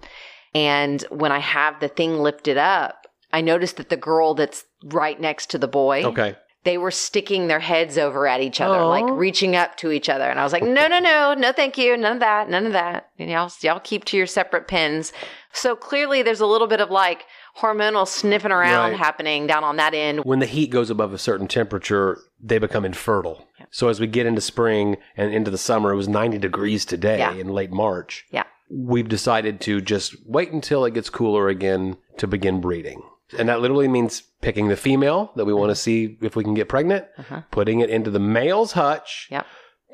And 0.53 1.01
when 1.09 1.31
I 1.31 1.39
have 1.39 1.79
the 1.79 1.87
thing 1.87 2.17
lifted 2.19 2.57
up, 2.57 3.00
I 3.33 3.41
noticed 3.41 3.77
that 3.77 3.89
the 3.89 3.97
girl 3.97 4.33
that's 4.33 4.65
right 4.83 5.19
next 5.19 5.49
to 5.51 5.57
the 5.57 5.67
boy, 5.67 6.03
Okay. 6.03 6.35
they 6.63 6.77
were 6.77 6.91
sticking 6.91 7.47
their 7.47 7.59
heads 7.59 7.97
over 7.97 8.27
at 8.27 8.41
each 8.41 8.59
other, 8.61 8.77
Aw. 8.79 8.87
like 8.87 9.05
reaching 9.09 9.55
up 9.55 9.77
to 9.77 9.91
each 9.91 10.09
other. 10.09 10.25
And 10.25 10.39
I 10.39 10.43
was 10.43 10.53
like, 10.53 10.63
no, 10.63 10.87
no, 10.87 10.99
no, 10.99 11.33
no, 11.33 11.51
thank 11.51 11.77
you. 11.77 11.95
None 11.97 12.13
of 12.13 12.19
that. 12.19 12.49
None 12.49 12.65
of 12.65 12.73
that. 12.73 13.07
And 13.17 13.29
y'all, 13.29 13.51
y'all 13.61 13.79
keep 13.79 14.05
to 14.05 14.17
your 14.17 14.27
separate 14.27 14.67
pens. 14.67 15.11
So 15.53 15.75
clearly 15.75 16.21
there's 16.21 16.39
a 16.41 16.45
little 16.45 16.67
bit 16.67 16.81
of 16.81 16.89
like 16.91 17.25
hormonal 17.59 18.07
sniffing 18.07 18.51
around 18.51 18.91
Right. 18.91 18.99
happening 18.99 19.47
down 19.47 19.63
on 19.63 19.75
that 19.77 19.93
end. 19.93 20.23
When 20.23 20.39
the 20.39 20.45
heat 20.45 20.67
goes 20.69 20.89
above 20.89 21.13
a 21.13 21.17
certain 21.17 21.47
temperature, 21.47 22.19
they 22.41 22.57
become 22.59 22.85
infertile. 22.85 23.47
So 23.71 23.87
as 23.89 23.99
we 23.99 24.07
get 24.07 24.25
into 24.25 24.41
spring 24.41 24.97
and 25.17 25.33
into 25.33 25.51
the 25.51 25.57
summer, 25.57 25.91
it 25.91 25.95
was 25.97 26.07
90 26.07 26.37
degrees 26.37 26.85
today 26.85 27.19
Yeah. 27.19 27.33
in 27.33 27.49
late 27.49 27.71
March. 27.71 28.25
Yeah. 28.31 28.43
We've 28.69 29.09
decided 29.09 29.59
to 29.61 29.81
just 29.81 30.15
wait 30.25 30.51
until 30.51 30.85
it 30.85 30.93
gets 30.93 31.09
cooler 31.09 31.49
again 31.49 31.97
to 32.17 32.27
begin 32.27 32.61
breeding. 32.61 33.01
And 33.37 33.47
that 33.49 33.61
literally 33.61 33.87
means 33.87 34.21
picking 34.41 34.67
the 34.67 34.75
female 34.75 35.31
that 35.35 35.45
we 35.45 35.53
want 35.53 35.69
to 35.71 35.75
see 35.75 36.17
if 36.21 36.35
we 36.35 36.43
can 36.43 36.53
get 36.53 36.67
pregnant, 36.69 37.05
Uh-huh. 37.17 37.41
putting 37.51 37.79
it 37.79 37.89
into 37.89 38.09
the 38.09 38.19
male's 38.19 38.73
hutch, 38.73 39.27
Yep. 39.31 39.45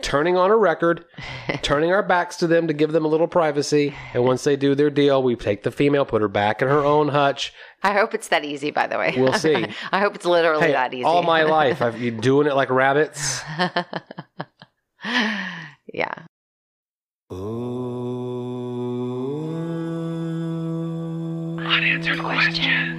turning 0.01 0.37
on 0.37 0.49
a 0.51 0.55
record, 0.57 1.05
turning 1.61 1.91
our 1.91 2.01
backs 2.03 2.35
to 2.37 2.47
them 2.47 2.67
to 2.67 2.73
give 2.73 2.91
them 2.91 3.03
a 3.05 3.07
little 3.07 3.27
privacy. 3.27 3.93
And 4.13 4.23
once 4.23 4.43
they 4.43 4.55
do 4.55 4.73
their 4.75 4.89
deal, 4.89 5.21
we 5.21 5.35
take 5.35 5.63
the 5.63 5.71
female, 5.71 6.05
put 6.05 6.21
her 6.21 6.27
back 6.27 6.61
in 6.61 6.67
her 6.67 6.83
own 6.85 7.09
hutch. 7.09 7.53
I 7.83 7.93
hope 7.93 8.13
it's 8.13 8.27
that 8.29 8.45
easy, 8.45 8.71
by 8.71 8.87
the 8.87 8.97
way. 8.97 9.13
We'll 9.17 9.33
see. 9.47 9.65
I 9.91 9.99
hope 9.99 10.15
it's 10.15 10.25
literally 10.25 10.67
Hey, 10.67 10.71
that 10.73 10.93
easy. 10.93 11.03
all 11.03 11.23
my 11.23 11.43
life, 11.43 11.81
I've 11.81 11.99
been 11.99 12.19
doing 12.21 12.47
it 12.47 12.55
like 12.55 12.69
rabbits. 12.69 13.41
yeah. 15.93 16.13
Unanswered 21.59 22.19
questions. 22.19 22.96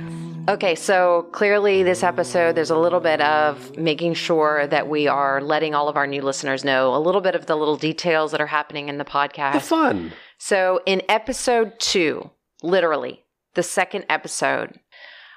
Okay, 0.48 0.76
so 0.76 1.28
clearly, 1.32 1.82
this 1.82 2.02
episode, 2.02 2.54
there's 2.54 2.70
a 2.70 2.78
little 2.78 3.00
bit 3.00 3.20
of 3.20 3.76
making 3.76 4.14
sure 4.14 4.66
that 4.68 4.88
we 4.88 5.06
are 5.06 5.42
letting 5.42 5.74
all 5.74 5.90
of 5.90 5.96
our 5.98 6.06
new 6.06 6.22
listeners 6.22 6.64
know 6.64 6.94
a 6.94 6.98
little 6.98 7.20
bit 7.20 7.34
of 7.34 7.44
the 7.44 7.54
little 7.54 7.76
details 7.76 8.30
that 8.32 8.40
are 8.40 8.46
happening 8.46 8.88
in 8.88 8.96
the 8.96 9.04
podcast. 9.04 9.52
The 9.52 9.60
fun. 9.60 10.12
So, 10.38 10.80
in 10.86 11.02
episode 11.10 11.78
two, 11.78 12.30
literally 12.62 13.24
the 13.56 13.62
second 13.62 14.06
episode, 14.08 14.80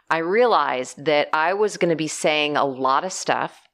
I 0.09 0.19
realized 0.19 1.03
that 1.03 1.27
I 1.33 1.55
was 1.55 1.75
going 1.75 1.89
to 1.89 1.97
be 1.97 2.07
saying 2.07 2.55
a 2.55 2.63
lot 2.63 3.03
of 3.03 3.11
stuff 3.11 3.67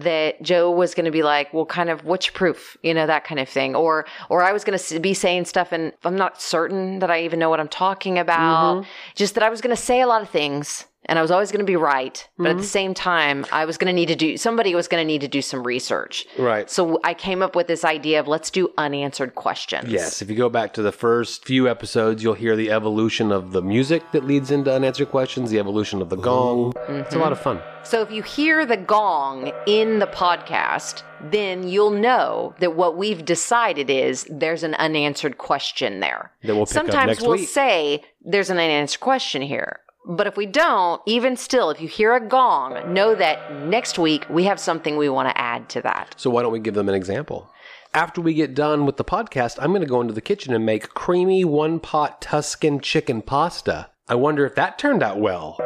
that 0.00 0.42
Joe 0.42 0.70
was 0.70 0.94
going 0.94 1.04
to 1.04 1.10
be 1.10 1.22
like, 1.22 1.52
well, 1.52 1.66
kind 1.66 1.90
of, 1.90 2.04
what's 2.04 2.26
your 2.26 2.34
proof? 2.34 2.76
You 2.82 2.94
know, 2.94 3.06
that 3.06 3.24
kind 3.24 3.40
of 3.40 3.48
thing. 3.48 3.74
Or, 3.74 4.06
or 4.28 4.42
I 4.42 4.52
was 4.52 4.64
going 4.64 4.78
to 4.78 5.00
be 5.00 5.14
saying 5.14 5.46
stuff 5.46 5.72
and 5.72 5.92
I'm 6.04 6.16
not 6.16 6.40
certain 6.40 6.98
that 7.00 7.10
I 7.10 7.22
even 7.22 7.38
know 7.38 7.50
what 7.50 7.60
I'm 7.60 7.68
talking 7.68 8.18
about. 8.18 8.82
Mm-hmm. 8.82 8.90
Just 9.14 9.34
that 9.34 9.42
I 9.42 9.50
was 9.50 9.60
going 9.60 9.74
to 9.74 9.80
say 9.80 10.00
a 10.00 10.06
lot 10.06 10.22
of 10.22 10.30
things 10.30 10.86
and 11.06 11.18
I 11.18 11.22
was 11.22 11.30
always 11.30 11.50
going 11.50 11.64
to 11.64 11.66
be 11.66 11.76
right. 11.76 12.28
But 12.36 12.48
at 12.48 12.56
the 12.56 12.62
hmm. 12.62 12.66
same 12.66 12.94
time, 12.94 13.46
I 13.50 13.64
was 13.64 13.78
going 13.78 13.88
to 13.88 13.92
need 13.92 14.06
to 14.06 14.16
do, 14.16 14.36
somebody 14.36 14.74
was 14.74 14.88
going 14.88 15.00
to 15.00 15.06
need 15.06 15.20
to 15.22 15.28
do 15.28 15.40
some 15.40 15.64
research. 15.64 16.26
Right. 16.38 16.70
So 16.70 17.00
I 17.04 17.14
came 17.14 17.42
up 17.42 17.56
with 17.56 17.66
this 17.66 17.84
idea 17.84 18.20
of 18.20 18.28
let's 18.28 18.50
do 18.50 18.72
unanswered 18.76 19.34
questions. 19.34 19.88
Yes, 19.88 20.20
if 20.20 20.28
you 20.28 20.36
go 20.36 20.48
back 20.48 20.74
to 20.74 20.82
the 20.82 20.92
first 20.92 21.44
few 21.44 21.68
episodes, 21.68 22.22
you'll 22.22 22.34
hear 22.34 22.56
the 22.56 22.70
evolution 22.70 23.32
of 23.32 23.52
the 23.52 23.62
music 23.62 24.12
that 24.12 24.24
leads 24.24 24.50
into 24.50 24.72
unanswered 24.72 25.10
questions, 25.10 25.50
the 25.50 25.58
evolution 25.58 26.02
of 26.02 26.10
the 26.10 26.16
gong. 26.16 26.72
It's 26.76 26.86
a 26.86 26.92
mm-hmm. 26.92 27.20
lot 27.20 27.32
of 27.32 27.40
fun. 27.40 27.60
So 27.84 28.02
if 28.02 28.10
you 28.10 28.24
hear 28.24 28.66
the 28.66 28.76
gong 28.76 29.52
in 29.66 30.00
the 30.00 30.08
podcast, 30.08 31.04
then 31.20 31.68
you'll 31.68 31.90
know 31.90 32.54
that 32.58 32.74
what 32.74 32.96
we've 32.96 33.24
decided 33.24 33.88
is 33.90 34.26
there's 34.28 34.64
an 34.64 34.74
unanswered 34.74 35.38
question 35.38 36.00
there. 36.00 36.32
That 36.42 36.56
we'll 36.56 36.66
Sometimes 36.66 37.20
we'll 37.20 37.32
week. 37.32 37.48
say 37.48 38.02
there's 38.24 38.50
an 38.50 38.58
unanswered 38.58 39.00
question 39.00 39.40
here. 39.40 39.80
But 40.08 40.28
if 40.28 40.36
we 40.36 40.46
don't, 40.46 41.02
even 41.04 41.36
still, 41.36 41.68
if 41.70 41.80
you 41.80 41.88
hear 41.88 42.14
a 42.14 42.20
gong, 42.26 42.94
know 42.94 43.16
that 43.16 43.52
next 43.66 43.98
week 43.98 44.24
we 44.30 44.44
have 44.44 44.60
something 44.60 44.96
we 44.96 45.08
want 45.08 45.28
to 45.28 45.36
add 45.40 45.68
to 45.70 45.82
that. 45.82 46.14
So 46.16 46.30
why 46.30 46.42
don't 46.42 46.52
we 46.52 46.60
give 46.60 46.74
them 46.74 46.88
an 46.88 46.94
example? 46.94 47.50
After 47.92 48.20
we 48.20 48.32
get 48.32 48.54
done 48.54 48.86
with 48.86 48.98
the 48.98 49.04
podcast, 49.04 49.58
I'm 49.60 49.70
going 49.70 49.80
to 49.80 49.86
go 49.86 50.00
into 50.00 50.14
the 50.14 50.20
kitchen 50.20 50.54
and 50.54 50.64
make 50.64 50.90
creamy 50.90 51.44
one 51.44 51.80
pot 51.80 52.22
Tuscan 52.22 52.78
chicken 52.78 53.20
pasta. 53.20 53.90
I 54.08 54.14
wonder 54.14 54.46
if 54.46 54.54
that 54.54 54.78
turned 54.78 55.02
out 55.02 55.18
well. 55.18 55.56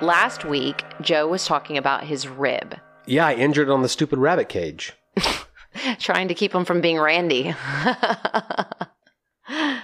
Last 0.00 0.44
week, 0.44 0.82
Joe 1.00 1.28
was 1.28 1.46
talking 1.46 1.78
about 1.78 2.02
his 2.04 2.26
rib, 2.26 2.74
Yeah, 3.06 3.26
I 3.26 3.34
injured 3.34 3.68
it 3.68 3.72
on 3.72 3.82
the 3.82 3.88
stupid 3.88 4.18
rabbit 4.18 4.48
cage. 4.48 4.94
trying 6.00 6.26
to 6.26 6.34
keep 6.34 6.52
him 6.52 6.64
from 6.64 6.80
being 6.80 6.98
Randy. 6.98 7.54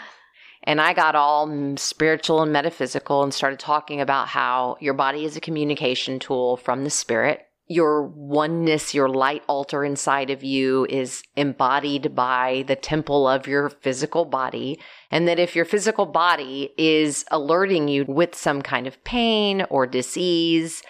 and 0.69 0.83
I 0.83 0.93
got 0.93 1.15
all 1.15 1.51
spiritual 1.79 2.43
and 2.43 2.53
metaphysical 2.53 3.23
and 3.23 3.33
started 3.33 3.59
talking 3.59 4.03
about 4.03 4.29
how 4.29 4.77
your 4.81 4.93
body 4.93 5.25
is 5.25 5.35
a 5.35 5.41
communication 5.41 6.19
tool 6.19 6.59
from 6.59 6.85
the 6.85 6.91
spirit. 6.91 7.47
Your 7.69 8.03
oneness, 8.03 8.93
your 8.93 9.09
light 9.09 9.43
altar 9.49 9.83
inside 9.83 10.29
of 10.29 10.45
you 10.45 10.87
is 10.91 11.23
embodied 11.37 12.15
by 12.15 12.65
the 12.67 12.77
temple 12.77 13.27
of 13.27 13.47
your 13.47 13.71
physical 13.71 14.27
body. 14.27 14.79
And 15.11 15.27
that 15.27 15.39
if 15.39 15.57
your 15.57 15.65
physical 15.65 16.05
body 16.05 16.75
is 16.77 17.25
alerting 17.31 17.89
you 17.89 18.05
with 18.07 18.35
some 18.35 18.61
kind 18.61 18.87
of 18.87 19.03
pain 19.05 19.65
or 19.71 19.87
disease, 19.87 20.83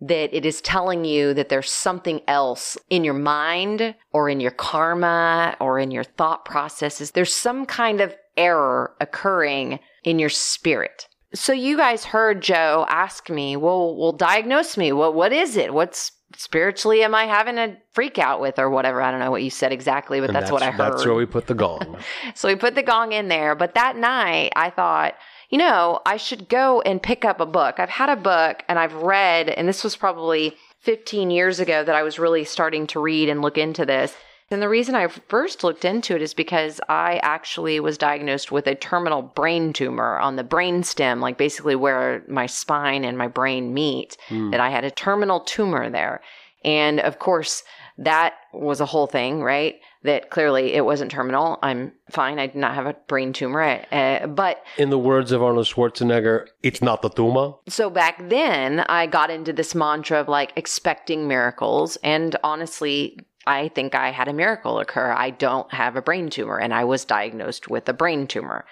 that 0.00 0.34
it 0.34 0.44
is 0.44 0.60
telling 0.60 1.04
you 1.04 1.34
that 1.34 1.50
there's 1.50 1.70
something 1.70 2.20
else 2.26 2.76
in 2.88 3.04
your 3.04 3.14
mind 3.14 3.94
or 4.12 4.28
in 4.28 4.40
your 4.40 4.50
karma 4.50 5.56
or 5.60 5.78
in 5.78 5.92
your 5.92 6.04
thought 6.04 6.44
processes. 6.44 7.12
There's 7.12 7.32
some 7.32 7.64
kind 7.64 8.00
of 8.00 8.16
error 8.36 8.94
occurring 9.00 9.80
in 10.04 10.18
your 10.18 10.28
spirit. 10.28 11.06
So 11.34 11.52
you 11.52 11.76
guys 11.76 12.04
heard 12.04 12.42
Joe 12.42 12.86
ask 12.88 13.30
me, 13.30 13.56
well, 13.56 13.96
well, 13.96 14.12
diagnose 14.12 14.76
me. 14.76 14.92
What, 14.92 15.14
what 15.14 15.32
is 15.32 15.56
it? 15.56 15.72
What's 15.72 16.12
spiritually 16.36 17.02
am 17.02 17.14
I 17.14 17.26
having 17.26 17.58
a 17.58 17.76
freak 17.92 18.18
out 18.18 18.40
with 18.40 18.58
or 18.58 18.68
whatever? 18.68 19.00
I 19.00 19.10
don't 19.10 19.20
know 19.20 19.30
what 19.30 19.42
you 19.42 19.50
said 19.50 19.72
exactly, 19.72 20.20
but 20.20 20.30
And 20.30 20.36
that's, 20.36 20.50
what 20.50 20.62
I 20.62 20.70
heard. 20.70 20.92
That's 20.92 21.04
where 21.04 21.14
we 21.14 21.26
put 21.26 21.46
the 21.46 21.54
gong. 21.54 21.98
So 22.34 22.48
we 22.48 22.56
put 22.56 22.74
the 22.74 22.82
gong 22.82 23.12
in 23.12 23.28
there. 23.28 23.54
But 23.54 23.74
that 23.74 23.96
night, 23.96 24.52
I 24.56 24.70
thought, 24.70 25.14
you 25.50 25.58
know, 25.58 26.00
I 26.06 26.16
should 26.16 26.48
go 26.48 26.80
and 26.80 27.02
pick 27.02 27.24
up 27.24 27.40
a 27.40 27.46
book. 27.46 27.78
I've 27.78 27.90
had 27.90 28.08
a 28.08 28.16
book 28.16 28.62
and 28.68 28.78
I've 28.78 28.94
read, 28.94 29.50
and 29.50 29.68
this 29.68 29.84
was 29.84 29.96
probably 29.96 30.56
15 30.80 31.30
years 31.30 31.60
ago 31.60 31.84
that 31.84 31.94
I 31.94 32.02
was 32.02 32.18
really 32.18 32.44
starting 32.44 32.86
to 32.88 33.00
read 33.00 33.28
and 33.28 33.42
look 33.42 33.58
into 33.58 33.84
this. 33.84 34.14
And 34.52 34.60
the 34.60 34.68
reason 34.68 34.96
I 34.96 35.06
first 35.06 35.62
looked 35.62 35.84
into 35.84 36.16
it 36.16 36.22
is 36.22 36.34
because 36.34 36.80
I 36.88 37.20
actually 37.22 37.78
was 37.78 37.96
diagnosed 37.96 38.50
with 38.50 38.66
a 38.66 38.74
terminal 38.74 39.22
brain 39.22 39.72
tumor 39.72 40.18
on 40.18 40.34
the 40.34 40.42
brain 40.42 40.82
stem, 40.82 41.20
like 41.20 41.38
basically 41.38 41.76
where 41.76 42.24
my 42.28 42.46
spine 42.46 43.04
and 43.04 43.16
my 43.16 43.28
brain 43.28 43.72
meet, 43.72 44.16
that 44.28 44.58
I 44.60 44.70
had 44.70 44.84
a 44.84 44.90
terminal 44.90 45.40
tumor 45.40 45.88
there. 45.88 46.20
And 46.64 46.98
of 47.00 47.20
course, 47.20 47.62
that 47.96 48.34
was 48.52 48.80
a 48.80 48.86
whole 48.86 49.06
thing, 49.06 49.40
right? 49.42 49.76
That 50.02 50.30
clearly 50.30 50.74
it 50.74 50.84
wasn't 50.84 51.10
terminal. 51.10 51.58
I'm 51.62 51.92
fine. 52.10 52.38
I 52.38 52.46
did 52.46 52.56
not 52.56 52.74
have 52.74 52.86
a 52.86 52.96
brain 53.06 53.32
tumor. 53.32 53.84
Uh, 53.92 54.26
but 54.26 54.62
In 54.78 54.90
the 54.90 54.98
words 54.98 55.30
of 55.32 55.42
Arnold 55.42 55.66
Schwarzenegger, 55.66 56.46
it's 56.62 56.82
not 56.82 57.02
the 57.02 57.10
tumor. 57.10 57.52
so 57.68 57.88
back 57.88 58.28
then, 58.28 58.80
I 58.80 59.06
got 59.06 59.30
into 59.30 59.52
this 59.52 59.74
mantra 59.74 60.20
of 60.20 60.28
like 60.28 60.52
expecting 60.56 61.28
miracles. 61.28 61.96
And 62.02 62.36
honestly, 62.42 63.18
I 63.46 63.68
think 63.68 63.94
I 63.94 64.10
had 64.10 64.28
a 64.28 64.32
miracle 64.32 64.78
occur. 64.78 65.12
I 65.12 65.30
don't 65.30 65.72
have 65.72 65.96
a 65.96 66.02
brain 66.02 66.30
tumor, 66.30 66.58
and 66.58 66.74
I 66.74 66.84
was 66.84 67.04
diagnosed 67.04 67.68
with 67.68 67.88
a 67.88 67.92
brain 67.92 68.26
tumor. 68.26 68.64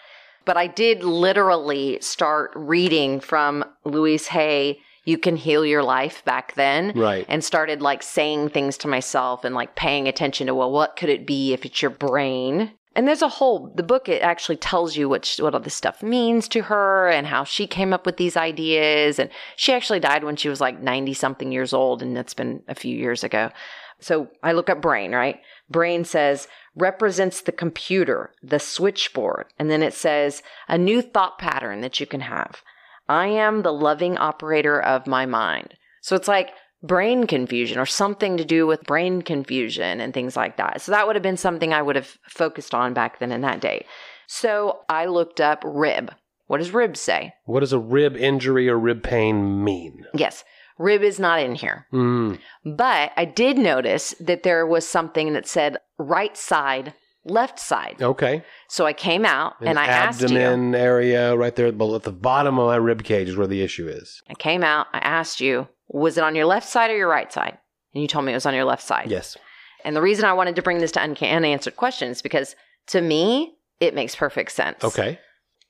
But 0.45 0.57
I 0.57 0.67
did 0.67 1.03
literally 1.03 1.99
start 2.01 2.53
reading 2.55 3.21
from 3.21 3.65
Louise 3.85 4.29
Hay, 4.29 4.81
You 5.05 5.19
Can 5.19 5.37
Heal 5.37 5.65
Your 5.65 5.83
Life 5.83 6.25
back 6.25 6.55
then. 6.55 6.93
Right. 6.95 7.27
And 7.29 7.45
started 7.45 7.83
like 7.83 8.03
saying 8.03 8.51
things 8.51 8.79
to 8.79 8.89
myself 8.89 9.45
and 9.45 9.55
like 9.55 9.75
paying 9.75 10.09
attention 10.09 10.47
to, 10.47 10.55
well, 10.55 10.71
what 10.71 10.97
could 10.97 11.09
it 11.09 11.27
be 11.27 11.53
if 11.53 11.67
it's 11.67 11.83
your 11.83 11.91
brain? 11.91 12.73
And 12.97 13.07
there's 13.07 13.23
a 13.23 13.29
whole 13.29 13.73
the 13.77 13.83
book. 13.83 14.09
It 14.09 14.23
actually 14.23 14.57
tells 14.57 14.97
you 14.97 15.09
what 15.09 15.25
she, 15.25 15.41
what 15.43 15.55
all 15.55 15.61
this 15.61 15.75
stuff 15.75 16.03
means 16.03 16.49
to 16.49 16.63
her 16.63 17.09
and 17.09 17.27
how 17.27 17.45
she 17.45 17.67
came 17.67 17.93
up 17.93 18.05
with 18.07 18.17
these 18.17 18.37
ideas. 18.37 19.19
And 19.19 19.31
she 19.55 19.73
actually 19.73 20.01
died 20.01 20.25
when 20.25 20.37
she 20.37 20.49
was 20.49 20.61
like 20.61 20.81
ninety 20.81 21.15
something 21.15 21.53
years 21.53 21.73
old, 21.73 22.03
and 22.03 22.17
that's 22.17 22.35
been 22.35 22.63
a 22.67 22.75
few 22.75 22.97
years 22.97 23.23
ago. 23.23 23.51
So 24.00 24.28
I 24.43 24.52
look 24.52 24.71
up 24.71 24.81
brain, 24.81 25.12
right? 25.12 25.40
Brain 25.69 26.05
says 26.05 26.49
represents 26.76 27.40
the 27.40 27.52
computer, 27.52 28.33
the 28.43 28.61
switchboard, 28.61 29.47
and 29.59 29.71
then 29.71 29.83
it 29.83 29.95
says 29.95 30.43
a 30.69 30.78
new 30.78 31.02
thought 31.02 31.38
pattern 31.38 31.81
that 31.81 31.99
you 31.99 32.07
can 32.07 32.21
have. 32.21 32.62
I 33.09 33.26
am 33.26 33.62
the 33.62 33.73
loving 33.73 34.17
operator 34.19 34.81
of 34.81 35.07
my 35.07 35.26
mind. 35.26 35.75
So 36.02 36.14
it's 36.14 36.28
like 36.28 36.50
brain 36.83 37.26
confusion 37.26 37.78
or 37.78 37.87
something 37.87 38.37
to 38.37 38.45
do 38.45 38.67
with 38.67 38.85
brain 38.85 39.23
confusion 39.23 40.00
and 40.00 40.14
things 40.14 40.37
like 40.37 40.57
that. 40.59 40.81
So 40.81 40.93
that 40.93 41.07
would 41.07 41.17
have 41.17 41.23
been 41.23 41.37
something 41.37 41.73
I 41.73 41.83
would 41.83 41.97
have 41.97 42.17
focused 42.28 42.75
on 42.75 42.95
back 42.95 43.19
then 43.19 43.33
in 43.33 43.40
that 43.40 43.61
day. 43.61 43.85
So 44.26 44.81
I 44.88 45.07
looked 45.07 45.40
up 45.40 45.62
rib. 45.67 46.14
What 46.47 46.59
does 46.59 46.71
rib 46.71 46.97
say? 46.97 47.35
What 47.45 47.61
does 47.61 47.73
a 47.73 47.78
rib 47.78 48.17
injury 48.17 48.69
or 48.69 48.78
rib 48.78 49.02
pain 49.02 49.64
mean? 49.64 50.07
Yes, 50.14 50.45
rib 50.78 51.02
is 51.02 51.18
not 51.18 51.40
in 51.40 51.54
here. 51.54 51.87
Mm. 51.92 52.38
But 52.64 53.12
I 53.16 53.25
did 53.25 53.58
notice 53.58 54.14
that 54.20 54.42
there 54.42 54.66
was 54.66 54.87
something 54.87 55.32
that 55.32 55.47
said 55.47 55.76
right 55.99 56.37
side, 56.37 56.94
left 57.25 57.58
side. 57.58 57.97
Okay. 58.00 58.42
So 58.68 58.87
I 58.87 58.92
came 58.92 59.25
out 59.25 59.54
An 59.61 59.68
and 59.68 59.78
I 59.78 59.87
asked 59.87 60.20
you. 60.20 60.26
abdomen 60.26 60.75
area 60.75 61.37
right 61.37 61.54
there 61.54 61.70
below- 61.73 61.97
at 61.97 62.04
the 62.04 62.12
bottom 62.12 62.58
of 62.58 62.66
my 62.66 62.76
rib 62.76 63.04
cage 63.04 63.28
is 63.28 63.37
where 63.37 63.47
the 63.47 63.62
issue 63.62 63.88
is. 63.88 64.23
I 64.30 64.35
came 64.35 64.62
out, 64.62 64.87
I 64.92 64.99
asked 64.99 65.40
you, 65.40 65.68
was 65.88 66.16
it 66.18 66.25
on 66.25 66.35
your 66.35 66.47
left 66.47 66.68
side 66.68 66.90
or 66.90 66.97
your 66.97 67.08
right 67.08 67.32
side? 67.32 67.58
And 67.94 68.02
you 68.02 68.08
told 68.08 68.25
me 68.25 68.32
it 68.32 68.37
was 68.37 68.47
on 68.47 68.54
your 68.54 68.64
left 68.64 68.82
side. 68.82 69.11
Yes. 69.11 69.37
And 69.85 69.97
the 69.97 70.02
reason 70.02 70.25
I 70.25 70.32
wanted 70.32 70.56
to 70.56 70.62
bring 70.62 70.78
this 70.78 70.92
to 70.92 71.00
unanswered 71.00 71.76
questions 71.76 72.18
is 72.18 72.23
because 72.23 72.54
to 72.88 73.00
me, 73.00 73.54
it 73.80 73.94
makes 73.94 74.14
perfect 74.14 74.52
sense. 74.52 74.82
Okay. 74.82 75.18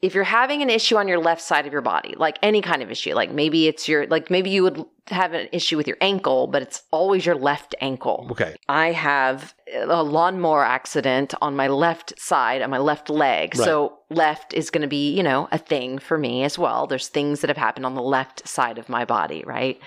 If 0.01 0.15
you're 0.15 0.25
having 0.25 0.63
an 0.63 0.71
issue 0.71 0.97
on 0.97 1.09
your 1.09 1.19
left 1.19 1.43
side 1.43 1.67
of 1.67 1.73
your 1.73 1.83
body, 1.83 2.15
like 2.17 2.39
any 2.41 2.63
kind 2.63 2.83
of 2.83 2.91
issue, 2.91 3.15
like 3.15 3.33
maybe 3.33 3.67
it's 3.67 3.89
your, 3.89 4.07
like 4.07 4.31
maybe 4.31 4.49
you 4.51 4.63
would 4.63 4.85
have 5.09 5.33
an 5.33 5.49
issue 5.51 5.77
with 5.77 5.89
your 5.89 5.97
ankle, 6.01 6.47
but 6.47 6.63
it's 6.63 6.83
always 6.93 7.27
your 7.27 7.35
left 7.35 7.75
ankle. 7.81 8.29
Okay. 8.31 8.55
I 8.69 8.93
have 8.93 9.55
a 9.75 10.03
lawnmower 10.05 10.65
accident 10.65 11.35
on 11.43 11.57
my 11.57 11.67
left 11.67 12.19
side, 12.21 12.63
on 12.63 12.71
my 12.71 12.79
left 12.79 13.11
leg. 13.11 13.57
Right. 13.59 13.65
So 13.65 13.99
left 14.09 14.55
is 14.55 14.71
going 14.71 14.83
to 14.83 14.89
be, 14.89 15.11
you 15.17 15.23
know, 15.25 15.49
a 15.51 15.59
thing 15.59 15.99
for 15.99 16.17
me 16.17 16.45
as 16.45 16.57
well. 16.59 16.87
There's 16.87 17.09
things 17.09 17.41
that 17.41 17.49
have 17.49 17.57
happened 17.57 17.85
on 17.87 17.95
the 17.97 18.03
left 18.03 18.47
side 18.47 18.79
of 18.79 18.89
my 18.89 19.05
body, 19.05 19.43
right? 19.47 19.81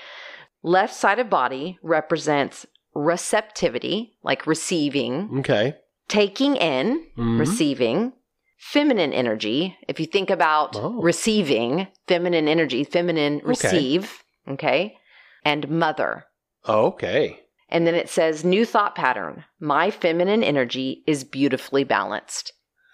Left 0.62 0.94
side 0.94 1.20
of 1.20 1.30
body 1.30 1.80
represents 1.82 2.66
receptivity, 2.94 4.14
like 4.24 4.46
receiving, 4.46 5.40
Okay. 5.40 5.76
taking 6.08 6.56
in, 6.58 7.06
Mhm. 7.18 7.40
receiving, 7.40 8.14
feminine 8.62 9.12
energy. 9.12 9.76
If 9.88 10.00
you 10.00 10.06
think 10.06 10.30
about 10.30 10.76
Oh. 10.76 11.02
receiving, 11.02 11.88
feminine 12.08 12.48
energy, 12.48 12.84
feminine 12.84 13.42
receive, 13.44 14.24
okay? 14.48 14.96
And 15.44 15.68
mother. 15.68 16.26
Okay. 16.70 17.40
And 17.70 17.88
then 17.88 17.96
it 17.96 18.08
says, 18.08 18.46
new 18.46 18.64
thought 18.66 18.94
pattern. 18.96 19.46
My 19.60 19.90
feminine 19.90 20.44
energy 20.44 21.04
is 21.08 21.24
beautifully 21.24 21.84
balanced. 21.84 22.54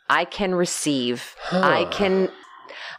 I 0.09 0.23
can 0.23 0.55
receive. 0.55 1.35
I 1.51 1.85
can 1.91 2.29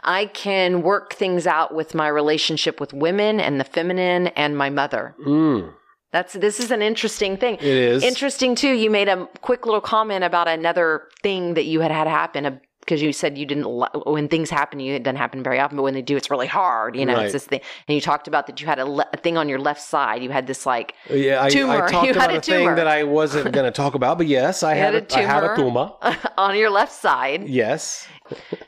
I 0.04 0.26
can 0.26 0.82
work 0.82 1.14
things 1.14 1.46
out 1.46 1.74
with 1.74 1.94
my 1.94 2.08
relationship 2.08 2.80
with 2.80 2.92
women 2.92 3.40
and 3.40 3.58
the 3.58 3.64
feminine 3.64 4.26
and 4.28 4.56
my 4.56 4.68
mother. 4.70 5.14
Mm, 5.26 5.72
That's 6.12 6.32
this 6.32 6.58
is 6.60 6.70
an 6.70 6.80
interesting 6.82 7.36
thing. 7.36 7.56
it 7.56 7.62
is. 7.64 8.02
Interesting 8.02 8.54
too. 8.54 8.72
You 8.72 8.90
made 8.90 9.08
a 9.08 9.28
quick 9.42 9.66
little 9.66 9.80
comment 9.80 10.24
about 10.24 10.48
another 10.48 11.08
thing 11.22 11.54
that 11.54 11.64
you 11.66 11.80
had 11.80 11.90
had 11.90 12.06
happen 12.06 12.46
uh, 12.46 12.58
because 12.80 13.02
you 13.02 13.12
said 13.12 13.36
you 13.36 13.44
didn't 13.44 13.66
when 14.06 14.28
things 14.28 14.48
happen. 14.48 14.80
You 14.80 14.94
it 14.94 15.02
doesn't 15.02 15.16
happen 15.16 15.42
very 15.42 15.60
often, 15.60 15.76
but 15.76 15.82
when 15.82 15.92
they 15.92 16.00
do, 16.00 16.16
it's 16.16 16.30
really 16.30 16.46
hard. 16.46 16.96
You 16.96 17.04
know, 17.04 17.12
Right. 17.14 17.24
it's 17.24 17.34
this 17.34 17.44
thing. 17.44 17.60
And 17.86 17.94
you 17.94 18.00
talked 18.00 18.26
about 18.26 18.46
that 18.46 18.58
you 18.62 18.66
had 18.66 18.78
a, 18.78 18.86
le- 18.86 19.06
a 19.12 19.18
thing 19.18 19.36
on 19.36 19.50
your 19.50 19.58
left 19.58 19.82
side. 19.82 20.22
You 20.22 20.30
had 20.30 20.46
this 20.46 20.64
like 20.64 20.94
uh, 21.10 21.14
yeah, 21.14 21.42
I, 21.44 21.50
tumor. 21.50 21.82
I 21.84 21.90
talked 21.90 22.06
You 22.06 22.12
about 22.12 22.30
had 22.30 22.36
a, 22.36 22.38
a 22.38 22.40
thing 22.40 22.60
tumor. 22.60 22.74
that 22.76 22.86
I 22.88 23.04
wasn't 23.04 23.52
going 23.56 23.66
to 23.66 23.70
talk 23.70 23.94
about, 23.94 24.16
but 24.16 24.26
yes, 24.28 24.62
I 24.62 24.72
had, 24.74 24.94
had 24.94 25.12
a, 25.12 25.14
a 25.14 25.18
I 25.18 25.22
had 25.26 25.44
a 25.44 25.54
tumor. 25.56 25.90
tumor. 26.00 26.16
on 26.38 26.56
your 26.56 26.70
left 26.70 26.92
side. 26.92 27.46
Yes. 27.46 28.08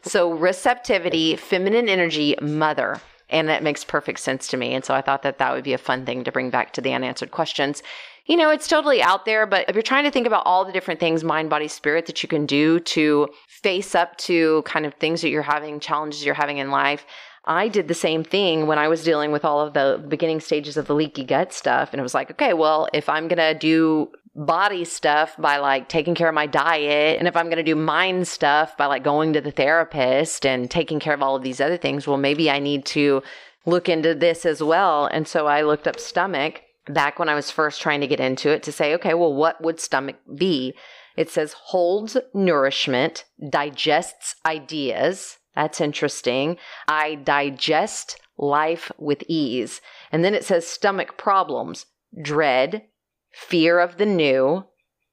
So 0.02 0.30
receptivity, 0.34 1.36
feminine 1.36 1.88
energy, 1.88 2.36
mother. 2.42 3.00
And 3.30 3.48
that 3.48 3.62
makes 3.62 3.84
perfect 3.84 4.20
sense 4.20 4.48
to 4.48 4.56
me. 4.56 4.74
And 4.74 4.84
so 4.84 4.94
I 4.94 5.00
thought 5.00 5.22
that 5.22 5.38
that 5.38 5.52
would 5.52 5.64
be 5.64 5.72
a 5.72 5.78
fun 5.78 6.04
thing 6.04 6.24
to 6.24 6.32
bring 6.32 6.50
back 6.50 6.72
to 6.74 6.80
the 6.80 6.92
unanswered 6.92 7.30
questions. 7.30 7.82
You 8.26 8.36
know, 8.36 8.50
it's 8.50 8.68
totally 8.68 9.02
out 9.02 9.24
there, 9.24 9.46
but 9.46 9.68
if 9.68 9.74
you're 9.74 9.82
trying 9.82 10.04
to 10.04 10.10
think 10.10 10.26
about 10.26 10.44
all 10.46 10.64
the 10.64 10.72
different 10.72 11.00
things, 11.00 11.24
mind, 11.24 11.50
body, 11.50 11.68
spirit, 11.68 12.06
that 12.06 12.22
you 12.22 12.28
can 12.28 12.46
do 12.46 12.78
to 12.80 13.28
face 13.48 13.94
up 13.94 14.16
to 14.18 14.62
kind 14.62 14.86
of 14.86 14.94
things 14.94 15.22
that 15.22 15.30
you're 15.30 15.42
having, 15.42 15.80
challenges 15.80 16.24
you're 16.24 16.34
having 16.34 16.58
in 16.58 16.70
life, 16.70 17.04
I 17.44 17.68
did 17.68 17.88
the 17.88 17.94
same 17.94 18.22
thing 18.22 18.66
when 18.66 18.78
I 18.78 18.88
was 18.88 19.02
dealing 19.02 19.32
with 19.32 19.44
all 19.44 19.60
of 19.60 19.72
the 19.72 20.04
beginning 20.08 20.40
stages 20.40 20.76
of 20.76 20.86
the 20.86 20.94
leaky 20.94 21.24
gut 21.24 21.52
stuff. 21.52 21.92
And 21.92 21.98
it 21.98 22.02
was 22.02 22.14
like, 22.14 22.30
okay, 22.32 22.52
well, 22.52 22.88
if 22.92 23.08
I'm 23.08 23.28
going 23.28 23.38
to 23.38 23.58
do 23.58 24.10
body 24.40 24.84
stuff 24.86 25.36
by 25.38 25.58
like 25.58 25.88
taking 25.88 26.14
care 26.14 26.28
of 26.28 26.34
my 26.34 26.46
diet, 26.46 27.18
and 27.18 27.28
if 27.28 27.36
I'm 27.36 27.46
going 27.46 27.58
to 27.58 27.62
do 27.62 27.76
mind 27.76 28.26
stuff 28.26 28.76
by 28.76 28.86
like 28.86 29.04
going 29.04 29.34
to 29.34 29.40
the 29.40 29.50
therapist 29.50 30.46
and 30.46 30.70
taking 30.70 30.98
care 30.98 31.14
of 31.14 31.22
all 31.22 31.36
of 31.36 31.42
these 31.42 31.60
other 31.60 31.76
things, 31.76 32.06
well, 32.06 32.16
maybe 32.16 32.50
I 32.50 32.58
need 32.58 32.86
to 32.86 33.22
look 33.66 33.88
into 33.88 34.14
this 34.14 34.46
as 34.46 34.62
well. 34.62 35.06
And 35.06 35.28
so 35.28 35.46
I 35.46 35.62
looked 35.62 35.86
up 35.86 36.00
stomach 36.00 36.62
back 36.86 37.18
when 37.18 37.28
I 37.28 37.34
was 37.34 37.50
first 37.50 37.82
trying 37.82 38.00
to 38.00 38.06
get 38.06 38.20
into 38.20 38.50
it 38.50 38.62
to 38.62 38.72
say, 38.72 38.94
okay, 38.94 39.12
well, 39.12 39.34
what 39.34 39.62
would 39.62 39.78
stomach 39.78 40.16
be? 40.34 40.74
It 41.16 41.28
says 41.28 41.52
holds 41.52 42.16
nourishment, 42.32 43.26
digests 43.50 44.36
ideas. 44.46 45.36
That's 45.54 45.80
interesting. 45.80 46.56
I 46.88 47.16
digest 47.16 48.18
life 48.38 48.90
with 48.96 49.22
ease. 49.28 49.82
And 50.10 50.24
then 50.24 50.32
it 50.32 50.44
says 50.44 50.66
stomach 50.66 51.18
problems, 51.18 51.84
dread, 52.22 52.86
fear 53.30 53.78
of 53.78 53.96
the 53.96 54.06
new, 54.06 54.64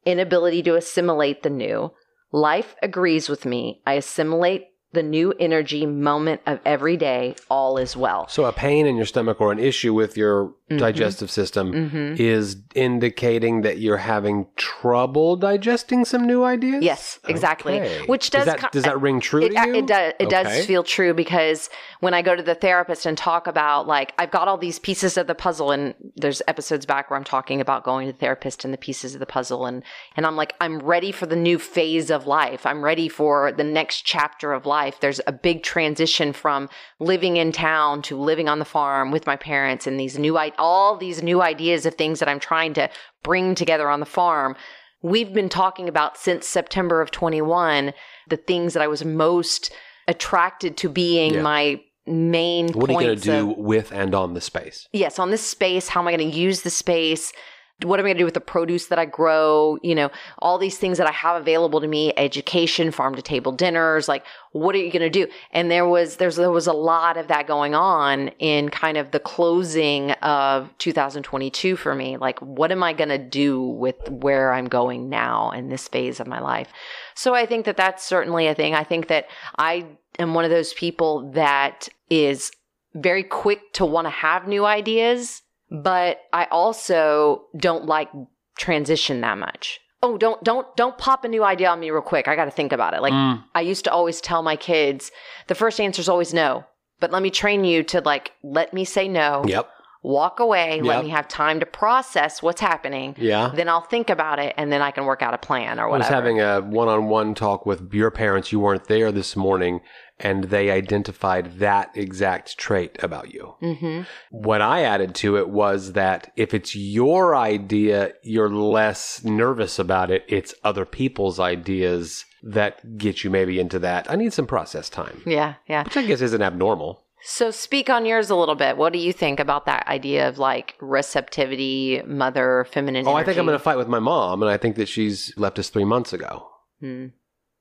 inability 0.06 0.64
to 0.64 0.76
assimilate 0.76 1.44
the 1.44 1.50
new. 1.50 1.92
Life 2.32 2.76
agrees 2.82 3.30
with 3.30 3.46
me. 3.46 3.82
I 3.86 3.94
assimilate 3.94 4.68
the 4.94 5.04
new 5.04 5.34
energy 5.40 5.86
moment 5.86 6.42
of 6.46 6.60
every 6.66 6.96
day. 6.98 7.36
All 7.50 7.78
is 7.78 7.96
well. 7.98 8.28
So 8.30 8.46
a 8.46 8.54
pain 8.54 8.88
in 8.88 8.96
your 8.96 9.06
stomach 9.06 9.42
or 9.42 9.52
an 9.52 9.60
issue 9.60 9.94
with 9.94 10.16
your 10.18 10.54
Mhm. 10.72 10.80
digestive 10.80 11.30
system 11.32 11.72
Mm-hmm. 11.72 12.16
is 12.18 12.58
indicating 12.76 13.62
that 13.62 13.78
you're 13.80 13.98
having 13.98 14.48
trouble 14.58 15.36
digesting 15.38 16.04
some 16.06 16.26
new 16.26 16.44
ideas. 16.44 16.84
Yes, 16.84 17.20
exactly. 17.28 17.80
Okay. 17.80 18.06
Which 18.06 18.30
does 18.32 18.46
that, 18.46 18.60
co- 18.60 18.68
does 18.72 18.84
that 18.84 19.00
ring 19.00 19.20
true 19.22 19.44
It, 19.44 19.54
to 19.56 19.68
you? 19.68 19.76
it 19.76 19.88
does. 19.88 20.14
It 20.20 20.26
Okay. 20.28 20.44
does 20.44 20.66
feel 20.66 20.84
true 20.84 21.14
because 21.14 21.70
when 22.02 22.14
I 22.14 22.22
go 22.22 22.36
to 22.36 22.44
the 22.44 22.56
therapist 22.56 23.06
and 23.06 23.18
talk 23.18 23.48
about 23.48 23.88
like 23.88 24.14
I've 24.18 24.32
got 24.32 24.48
all 24.48 24.58
these 24.58 24.80
pieces 24.80 25.18
of 25.18 25.28
the 25.28 25.36
puzzle, 25.36 25.72
and 25.72 25.94
there's 26.16 26.42
episodes 26.48 26.86
back 26.86 27.10
where 27.10 27.18
I'm 27.18 27.24
talking 27.24 27.62
about 27.62 27.84
going 27.84 28.08
to 28.08 28.14
the 28.14 28.20
therapist 28.20 28.64
and 28.66 28.74
the 28.74 28.78
pieces 28.78 29.14
of 29.14 29.20
the 29.20 29.26
puzzle, 29.26 29.66
and 29.66 29.84
and 30.16 30.26
I'm 30.26 30.36
like 30.36 30.54
I'm 30.62 30.80
ready 30.80 31.12
for 31.12 31.26
the 31.26 31.36
new 31.36 31.60
phase 31.60 32.10
of 32.10 32.28
life. 32.28 32.66
I'm 32.66 32.84
ready 32.84 33.08
for 33.10 33.52
the 33.52 33.64
next 33.64 34.02
chapter 34.02 34.54
of 34.54 34.66
life. 34.66 34.77
There's 35.02 35.22
a 35.28 35.32
big 35.32 35.64
transition 35.64 36.34
from 36.34 36.70
living 37.00 37.38
in 37.38 37.52
town 37.52 38.02
to 38.04 38.18
living 38.18 38.48
on 38.50 38.60
the 38.60 38.66
farm 38.66 39.12
with 39.12 39.26
my 39.26 39.36
parents, 39.36 39.88
and 39.88 40.00
these 40.00 40.18
new 40.20 40.38
all 40.58 40.98
these 40.98 41.22
new 41.24 41.42
ideas 41.42 41.86
of 41.86 41.96
things 41.96 42.20
that 42.20 42.30
I'm 42.30 42.40
trying 42.40 42.74
to 42.76 42.90
bring 43.24 43.56
together 43.56 43.90
on 43.90 44.00
the 44.00 44.06
farm 44.06 44.56
we've 45.04 45.32
been 45.34 45.50
talking 45.50 45.88
about 45.88 46.18
since 46.18 46.48
September 46.48 47.02
of 47.02 47.12
21 47.12 47.94
the 48.28 48.38
things 48.38 48.74
that 48.74 48.82
I 48.82 48.88
was 48.88 49.06
most 49.06 49.72
attracted 50.08 50.76
to 50.78 50.90
being 50.90 51.36
Yeah. 51.36 51.42
my 51.42 51.82
main 52.08 52.70
what 52.74 52.90
are 52.90 52.94
you 52.94 53.00
going 53.00 53.20
to 53.20 53.24
do 53.24 53.52
of- 53.52 53.58
with 53.58 53.92
and 53.92 54.16
on 54.16 54.34
the 54.34 54.42
space? 54.42 54.88
yes 54.94 55.20
on 55.20 55.30
this 55.30 55.46
space 55.46 55.90
how 55.90 56.02
am 56.02 56.08
i 56.08 56.16
going 56.16 56.32
to 56.32 56.38
use 56.38 56.62
the 56.62 56.70
space 56.70 57.34
what 57.84 58.00
am 58.00 58.06
i 58.06 58.10
going 58.10 58.18
to 58.18 58.22
do 58.22 58.26
with 58.26 58.34
the 58.34 58.42
produce 58.42 58.88
that 58.88 59.00
i 59.00 59.06
grow? 59.06 59.78
You 59.84 59.96
know 59.96 60.10
all 60.40 60.58
these 60.58 60.78
things 60.78 60.98
that 60.98 61.08
i 61.08 61.12
have 61.12 61.42
available 61.42 61.82
to 61.82 61.88
me 61.88 62.14
education 62.18 62.92
farm 62.92 63.16
to 63.16 63.22
table 63.22 63.52
dinners 63.52 64.08
like 64.08 64.24
what 64.58 64.76
are 64.76 64.80
you 64.80 64.92
going 64.92 65.02
to 65.02 65.10
do? 65.10 65.28
And 65.52 65.70
there 65.70 65.88
was 65.88 66.18
there's 66.18 66.36
there 66.36 66.52
was 66.52 66.68
a 66.68 66.74
lot 66.74 67.18
of 67.18 67.28
that 67.28 67.48
going 67.48 67.76
on 67.76 68.30
in 68.40 68.70
kind 68.70 68.98
of 68.98 69.12
the 69.12 69.20
closing 69.20 70.12
of 70.12 70.76
2022 70.80 71.76
for 71.76 71.96
me. 71.96 72.18
Like 72.18 72.40
what 72.40 72.72
am 72.72 72.84
i 72.84 72.94
going 72.94 73.10
to 73.10 73.18
do 73.18 73.62
with 73.62 73.98
where 74.10 74.54
i'm 74.54 74.68
going 74.68 75.10
now 75.10 75.52
in 75.52 75.70
this 75.70 75.88
phase 75.88 76.20
of 76.20 76.28
my 76.28 76.40
life? 76.40 76.70
So 77.16 77.34
i 77.34 77.46
think 77.46 77.66
that 77.66 77.78
that's 77.78 78.04
certainly 78.04 78.48
a 78.48 78.56
thing. 78.56 78.74
I 78.74 78.84
think 78.84 79.08
that 79.08 79.28
i 79.58 79.86
am 80.20 80.34
one 80.34 80.46
of 80.46 80.52
those 80.52 80.74
people 80.74 81.32
that 81.32 81.90
is 82.10 82.52
very 82.96 83.24
quick 83.24 83.74
to 83.74 83.86
want 83.86 84.06
to 84.06 84.12
have 84.12 84.48
new 84.48 84.66
ideas, 84.66 85.44
but 85.70 86.20
I 86.34 86.46
also 86.46 87.44
don't 87.58 87.86
like 87.86 88.10
transition 88.58 89.22
that 89.22 89.38
much. 89.38 89.80
Oh, 90.04 90.18
don't 90.18 90.44
don't 90.44 90.68
don't 90.76 90.98
pop 90.98 91.24
a 91.26 91.28
new 91.28 91.44
idea 91.44 91.70
on 91.70 91.80
me 91.80 91.90
real 91.90 92.02
quick. 92.02 92.28
I 92.28 92.36
got 92.36 92.46
to 92.46 92.52
think 92.52 92.72
about 92.72 92.94
it. 92.94 93.02
Like 93.02 93.14
Mm. 93.14 93.44
I 93.56 93.62
used 93.62 93.84
to 93.86 93.92
always 93.92 94.22
tell 94.22 94.44
my 94.44 94.56
kids, 94.56 95.12
the 95.48 95.56
first 95.56 95.80
answer 95.80 96.00
is 96.00 96.10
always 96.10 96.34
no. 96.34 96.66
But 97.00 97.12
let 97.12 97.22
me 97.22 97.30
train 97.32 97.64
you 97.64 97.84
to 97.84 98.02
like 98.02 98.32
let 98.44 98.74
me 98.74 98.86
say 98.86 99.08
no. 99.08 99.44
Yep. 99.48 99.68
Walk 100.04 100.40
away, 100.40 100.76
Yep. 100.78 100.86
let 100.86 101.04
me 101.04 101.10
have 101.10 101.28
time 101.28 101.60
to 101.60 101.66
process 101.66 102.42
what's 102.44 102.62
happening. 102.62 103.16
Yeah. 103.18 103.52
Then 103.54 103.68
I'll 103.68 103.82
think 103.82 104.10
about 104.12 104.38
it 104.40 104.54
and 104.56 104.72
then 104.72 104.82
I 104.82 104.92
can 104.92 105.06
work 105.06 105.22
out 105.24 105.34
a 105.34 105.38
plan 105.40 105.80
or 105.80 105.90
whatever. 105.90 105.96
I 105.96 105.98
was 106.08 106.14
having 106.16 106.40
a 106.40 106.62
one-on-one 106.62 107.34
talk 107.34 107.66
with 107.66 107.92
your 107.94 108.12
parents. 108.12 108.52
You 108.52 108.60
weren't 108.60 108.86
there 108.86 109.12
this 109.12 109.36
morning, 109.36 109.82
and 110.20 110.46
they 110.46 110.72
identified 110.72 111.60
that 111.60 111.92
exact 111.96 112.58
trait 112.58 112.98
about 113.04 113.34
you. 113.34 113.56
mm-hmm. 113.62 114.02
What 114.32 114.62
I 114.62 114.82
added 114.84 115.14
to 115.16 115.38
it 115.38 115.50
was 115.50 115.94
that 115.94 116.32
if 116.36 116.54
it's 116.54 116.76
your 116.76 117.36
idea, 117.36 118.14
you're 118.24 118.50
less 118.50 119.24
nervous 119.24 119.78
about 119.80 120.10
it. 120.12 120.26
It's 120.28 120.54
other 120.64 120.86
people's 120.86 121.40
ideas 121.40 122.26
that 122.44 122.98
get 122.98 123.24
you 123.24 123.30
maybe 123.30 123.60
into 123.60 123.80
that. 123.80 124.10
I 124.10 124.16
need 124.16 124.34
some 124.34 124.48
process 124.48 124.90
time, 124.90 125.22
Yeah, 125.26 125.56
yeah. 125.68 125.84
which 125.84 125.98
I 125.98 126.04
guess 126.04 126.22
isn't 126.22 126.42
abnormal. 126.42 127.04
So 127.24 127.52
speak 127.52 127.90
on 127.90 128.06
yours 128.06 128.30
a 128.30 128.36
little 128.36 128.56
bit. 128.56 128.78
What 128.78 128.94
do 128.94 129.00
you 129.00 129.12
think 129.12 129.40
about 129.40 129.66
that 129.66 129.88
idea 129.88 130.30
of 130.30 130.38
like 130.38 130.76
receptivity, 130.80 132.02
mother, 132.06 132.66
feminine? 132.72 133.08
Oh, 133.08 133.14
I 133.16 133.24
think 133.24 133.38
I'm 133.38 133.46
going 133.46 133.58
to 133.58 133.64
fight 133.64 133.78
with 133.78 133.88
my 133.88 134.00
mom, 134.00 134.42
and 134.42 134.52
I 134.52 134.58
think 134.58 134.76
that 134.78 134.88
she's 134.88 135.34
left 135.38 135.60
us 135.60 135.70
three 135.70 135.84
months 135.84 136.14
ago. 136.14 136.48
Hmm. 136.80 137.08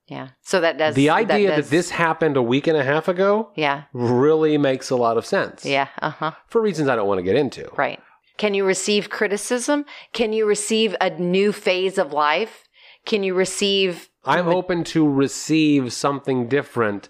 Yeah. 0.08 0.28
So 0.42 0.60
that 0.60 0.78
does 0.78 0.94
the 0.94 1.10
idea 1.10 1.48
that, 1.50 1.56
does- 1.56 1.70
this 1.70 1.90
happened 1.90 2.36
a 2.36 2.42
week 2.42 2.66
and 2.66 2.76
a 2.76 2.84
half 2.84 3.08
ago 3.08 3.50
Yeah. 3.56 3.84
really 3.92 4.56
makes 4.56 4.90
a 4.90 4.96
lot 4.96 5.16
of 5.16 5.26
sense. 5.26 5.64
Yeah. 5.64 5.88
Uh 6.00 6.10
huh. 6.10 6.32
For 6.48 6.60
reasons 6.60 6.88
I 6.88 6.96
don't 6.96 7.08
want 7.08 7.18
to 7.18 7.24
get 7.24 7.36
into. 7.36 7.68
Right. 7.76 8.00
Can 8.38 8.54
you 8.54 8.64
receive 8.64 9.10
criticism? 9.10 9.84
Can 10.12 10.32
you 10.32 10.46
receive 10.46 10.94
a 11.00 11.10
new 11.10 11.52
phase 11.52 11.98
of 11.98 12.12
life? 12.12 12.64
Can 13.04 13.22
you 13.22 13.34
receive? 13.34 14.08
I'm 14.24 14.48
open 14.48 14.84
to 14.84 15.08
receive 15.08 15.92
something 15.92 16.48
different 16.48 17.08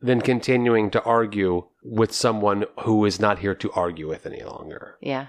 than 0.00 0.20
continuing 0.20 0.90
to 0.92 1.02
argue 1.02 1.66
with 1.82 2.12
someone 2.12 2.64
who 2.84 3.04
is 3.04 3.18
not 3.18 3.40
here 3.40 3.54
to 3.56 3.72
argue 3.72 4.06
with 4.08 4.24
any 4.26 4.42
longer. 4.44 4.96
Yeah. 5.00 5.26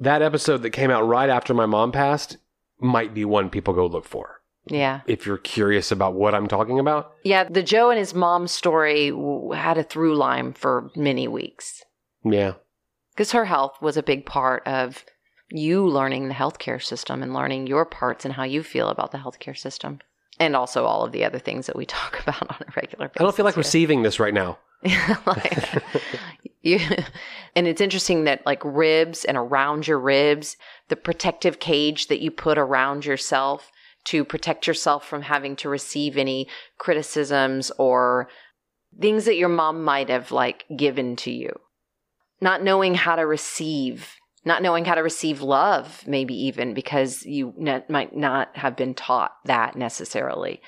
That 0.00 0.22
episode 0.22 0.62
that 0.62 0.70
came 0.70 0.90
out 0.90 1.06
right 1.06 1.30
after 1.30 1.54
my 1.54 1.66
mom 1.66 1.92
passed 1.92 2.38
might 2.80 3.14
be 3.14 3.24
one 3.24 3.50
people 3.50 3.72
go 3.74 3.86
look 3.86 4.04
for. 4.04 4.40
Yeah. 4.66 5.00
If 5.06 5.26
you're 5.26 5.38
curious 5.38 5.92
about 5.92 6.14
what 6.14 6.34
I'm 6.34 6.46
talking 6.46 6.78
about, 6.78 7.12
Yeah. 7.22 7.44
The 7.44 7.62
Joe 7.62 7.90
and 7.90 7.98
his 7.98 8.14
mom 8.14 8.48
story 8.48 9.12
had 9.54 9.78
a 9.78 9.82
through 9.82 10.16
line 10.16 10.52
for 10.52 10.90
many 10.96 11.28
weeks 11.28 11.84
yeah. 12.24 12.54
because 13.12 13.32
her 13.32 13.44
health 13.44 13.76
was 13.80 13.96
a 13.96 14.02
big 14.02 14.24
part 14.24 14.66
of 14.66 15.04
you 15.50 15.86
learning 15.86 16.28
the 16.28 16.34
healthcare 16.34 16.82
system 16.82 17.22
and 17.22 17.34
learning 17.34 17.66
your 17.66 17.84
parts 17.84 18.24
and 18.24 18.34
how 18.34 18.44
you 18.44 18.62
feel 18.62 18.88
about 18.88 19.12
the 19.12 19.18
healthcare 19.18 19.56
system. 19.56 20.00
And 20.40 20.56
also 20.56 20.84
all 20.84 21.04
of 21.04 21.12
the 21.12 21.24
other 21.24 21.38
things 21.38 21.66
that 21.66 21.76
we 21.76 21.86
talk 21.86 22.20
about 22.20 22.42
on 22.42 22.56
a 22.60 22.72
regular 22.74 23.08
basis. 23.08 23.20
I 23.20 23.24
don't 23.24 23.36
feel 23.36 23.44
like 23.44 23.54
here. 23.54 23.60
receiving 23.60 24.02
this 24.02 24.18
right 24.18 24.34
now. 24.34 24.58
like, 25.26 25.82
you, 26.62 26.78
and 27.56 27.66
it's 27.66 27.80
interesting 27.80 28.24
that 28.24 28.44
like 28.44 28.62
ribs 28.64 29.24
and 29.24 29.36
around 29.36 29.86
your 29.86 29.98
ribs, 29.98 30.56
the 30.88 30.96
protective 30.96 31.58
cage 31.58 32.08
that 32.08 32.20
you 32.20 32.30
put 32.30 32.58
around 32.58 33.04
yourself 33.04 33.70
to 34.04 34.24
protect 34.24 34.66
yourself 34.66 35.06
from 35.06 35.22
having 35.22 35.56
to 35.56 35.68
receive 35.68 36.16
any 36.16 36.48
criticisms 36.78 37.70
or 37.78 38.28
things 39.00 39.24
that 39.24 39.36
your 39.36 39.48
mom 39.48 39.82
might 39.82 40.08
have 40.08 40.30
like 40.30 40.64
given 40.76 41.16
to 41.16 41.30
you. 41.30 41.52
Not 42.40 42.62
knowing 42.62 42.94
how 42.94 43.16
to 43.16 43.26
receive, 43.26 44.14
not 44.44 44.62
knowing 44.62 44.84
how 44.84 44.94
to 44.94 45.02
receive 45.02 45.40
love, 45.40 46.04
maybe 46.06 46.34
even 46.46 46.74
because 46.74 47.24
you 47.24 47.54
ne- 47.56 47.84
might 47.88 48.14
not 48.14 48.56
have 48.56 48.76
been 48.76 48.94
taught 48.94 49.32
that 49.46 49.76
necessarily 49.76 50.60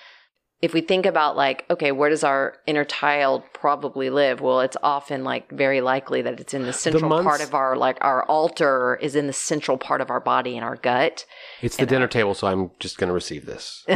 if 0.62 0.72
we 0.72 0.80
think 0.80 1.04
about 1.06 1.36
like, 1.36 1.64
okay, 1.70 1.92
where 1.92 2.08
does 2.08 2.24
our 2.24 2.54
inner 2.66 2.84
child 2.84 3.42
probably 3.52 4.08
live? 4.10 4.40
Well, 4.40 4.60
it's 4.60 4.76
often 4.82 5.22
like 5.22 5.50
very 5.50 5.80
likely 5.82 6.22
that 6.22 6.40
it's 6.40 6.54
in 6.54 6.64
the 6.64 6.72
central 6.72 7.08
months- 7.10 7.24
part 7.26 7.40
of 7.42 7.54
our 7.54 7.76
like 7.76 7.98
our 8.00 8.24
altar 8.24 8.98
is 9.02 9.14
in 9.14 9.26
the 9.26 9.32
central 9.32 9.76
part 9.76 10.00
of 10.00 10.10
our 10.10 10.20
body 10.20 10.56
in 10.56 10.62
our 10.62 10.76
gut. 10.76 11.26
It's 11.60 11.76
the 11.76 11.86
dinner 11.86 12.08
table, 12.08 12.34
so 12.34 12.46
I'm 12.46 12.70
just 12.80 12.96
going 12.98 13.08
to 13.08 13.14
receive 13.14 13.44
this. 13.46 13.84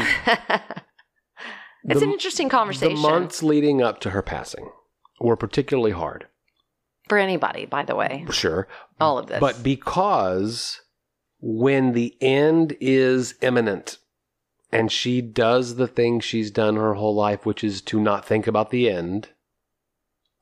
It's 1.89 1.99
The- 2.01 2.07
an 2.07 2.13
interesting 2.13 2.51
conversation 2.51 2.95
The 2.97 3.01
months 3.01 3.43
leading 3.43 3.81
up 3.81 4.01
to 4.01 4.11
her 4.11 4.21
passing 4.21 4.71
were 5.19 5.35
particularly 5.37 5.93
hard, 5.93 6.27
for 7.09 7.17
anybody, 7.17 7.65
by 7.65 7.85
the 7.87 7.97
way. 7.97 8.27
sure. 8.31 8.69
All 9.01 9.19
of 9.19 9.29
this. 9.29 9.41
But 9.41 9.63
because 9.63 10.79
when 11.41 11.93
the 11.95 12.17
end 12.21 12.77
is 12.83 13.35
imminent 13.41 13.97
and 14.73 14.91
she 14.91 15.21
does 15.21 15.77
the 15.77 15.89
thing 15.89 16.21
she's 16.21 16.51
done 16.51 16.77
her 16.77 16.95
whole 16.95 17.15
life, 17.15 17.45
which 17.45 17.65
is 17.65 17.81
to 17.83 18.01
not 18.01 18.25
think 18.25 18.47
about 18.47 18.71
the 18.71 18.89
end, 18.89 19.29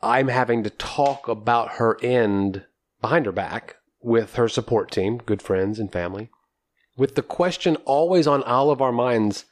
I'm 0.00 0.28
having 0.28 0.62
to 0.64 0.70
talk 0.70 1.28
about 1.28 1.72
her 1.72 1.98
end 2.02 2.64
behind 3.00 3.26
her 3.26 3.32
back 3.32 3.76
with 4.00 4.34
her 4.34 4.48
support 4.48 4.90
team, 4.90 5.18
good 5.18 5.42
friends 5.42 5.78
and 5.78 5.90
family, 5.90 6.30
with 6.96 7.14
the 7.14 7.22
question 7.22 7.76
always 7.84 8.26
on 8.26 8.42
all 8.42 8.70
of 8.70 8.80
our 8.80 8.92
minds 8.92 9.44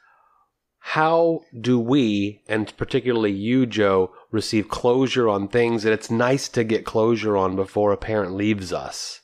how 0.91 1.41
do 1.59 1.77
we, 1.77 2.43
and 2.47 2.75
particularly 2.77 3.33
you, 3.33 3.65
Joe, 3.65 4.13
receive 4.31 4.69
closure 4.69 5.27
on 5.27 5.49
things 5.49 5.83
that 5.83 5.91
it's 5.91 6.09
nice 6.09 6.47
to 6.49 6.63
get 6.63 6.85
closure 6.85 7.35
on 7.35 7.57
before 7.57 7.91
a 7.91 7.97
parent 7.97 8.33
leaves 8.33 8.71
us, 8.71 9.19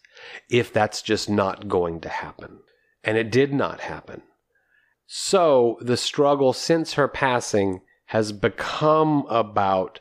if 0.49 0.73
that's 0.73 1.01
just 1.01 1.29
not 1.29 1.69
going 1.69 2.01
to 2.01 2.09
happen? 2.09 2.59
And 3.01 3.17
it 3.17 3.31
did 3.31 3.53
not 3.53 3.79
happen. 3.79 4.23
So 5.15 5.77
the 5.79 5.95
struggle 5.95 6.53
since 6.53 6.93
her 6.93 7.07
passing 7.07 7.81
has 8.05 8.31
become 8.31 9.27
about, 9.29 9.99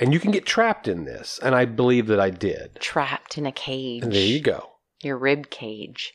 and 0.00 0.12
you 0.12 0.18
can 0.18 0.32
get 0.32 0.44
trapped 0.44 0.88
in 0.88 1.04
this, 1.04 1.38
and 1.40 1.54
I 1.54 1.64
believe 1.64 2.08
that 2.08 2.18
I 2.18 2.30
did. 2.30 2.74
Trapped 2.80 3.38
in 3.38 3.46
a 3.46 3.52
cage. 3.52 4.02
And 4.02 4.12
there 4.12 4.26
you 4.26 4.40
go. 4.40 4.70
Your 5.00 5.16
rib 5.16 5.50
cage. 5.50 6.14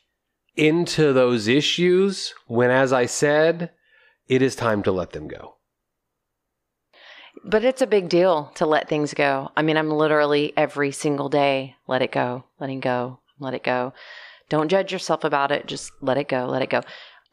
Into 0.57 1.13
those 1.13 1.47
issues 1.47 2.33
when, 2.47 2.69
as 2.69 2.91
I 2.91 3.05
said, 3.05 3.71
it 4.27 4.41
is 4.41 4.57
time 4.57 4.83
to 4.83 4.91
let 4.91 5.11
them 5.11 5.29
go. 5.29 5.55
But 7.45 7.63
it's 7.63 7.81
a 7.81 7.87
big 7.87 8.09
deal 8.09 8.51
to 8.55 8.65
let 8.65 8.89
things 8.89 9.13
go. 9.13 9.51
I 9.55 9.61
mean, 9.61 9.77
I'm 9.77 9.89
literally 9.89 10.51
every 10.57 10.91
single 10.91 11.29
day, 11.29 11.77
let 11.87 12.01
it 12.01 12.11
go, 12.11 12.43
letting 12.59 12.81
go, 12.81 13.21
let 13.39 13.53
it 13.53 13.63
go. 13.63 13.93
Don't 14.49 14.67
judge 14.67 14.91
yourself 14.91 15.23
about 15.23 15.51
it. 15.51 15.65
Just 15.65 15.93
let 16.01 16.17
it 16.17 16.27
go, 16.27 16.45
let 16.45 16.61
it 16.61 16.69
go. 16.69 16.81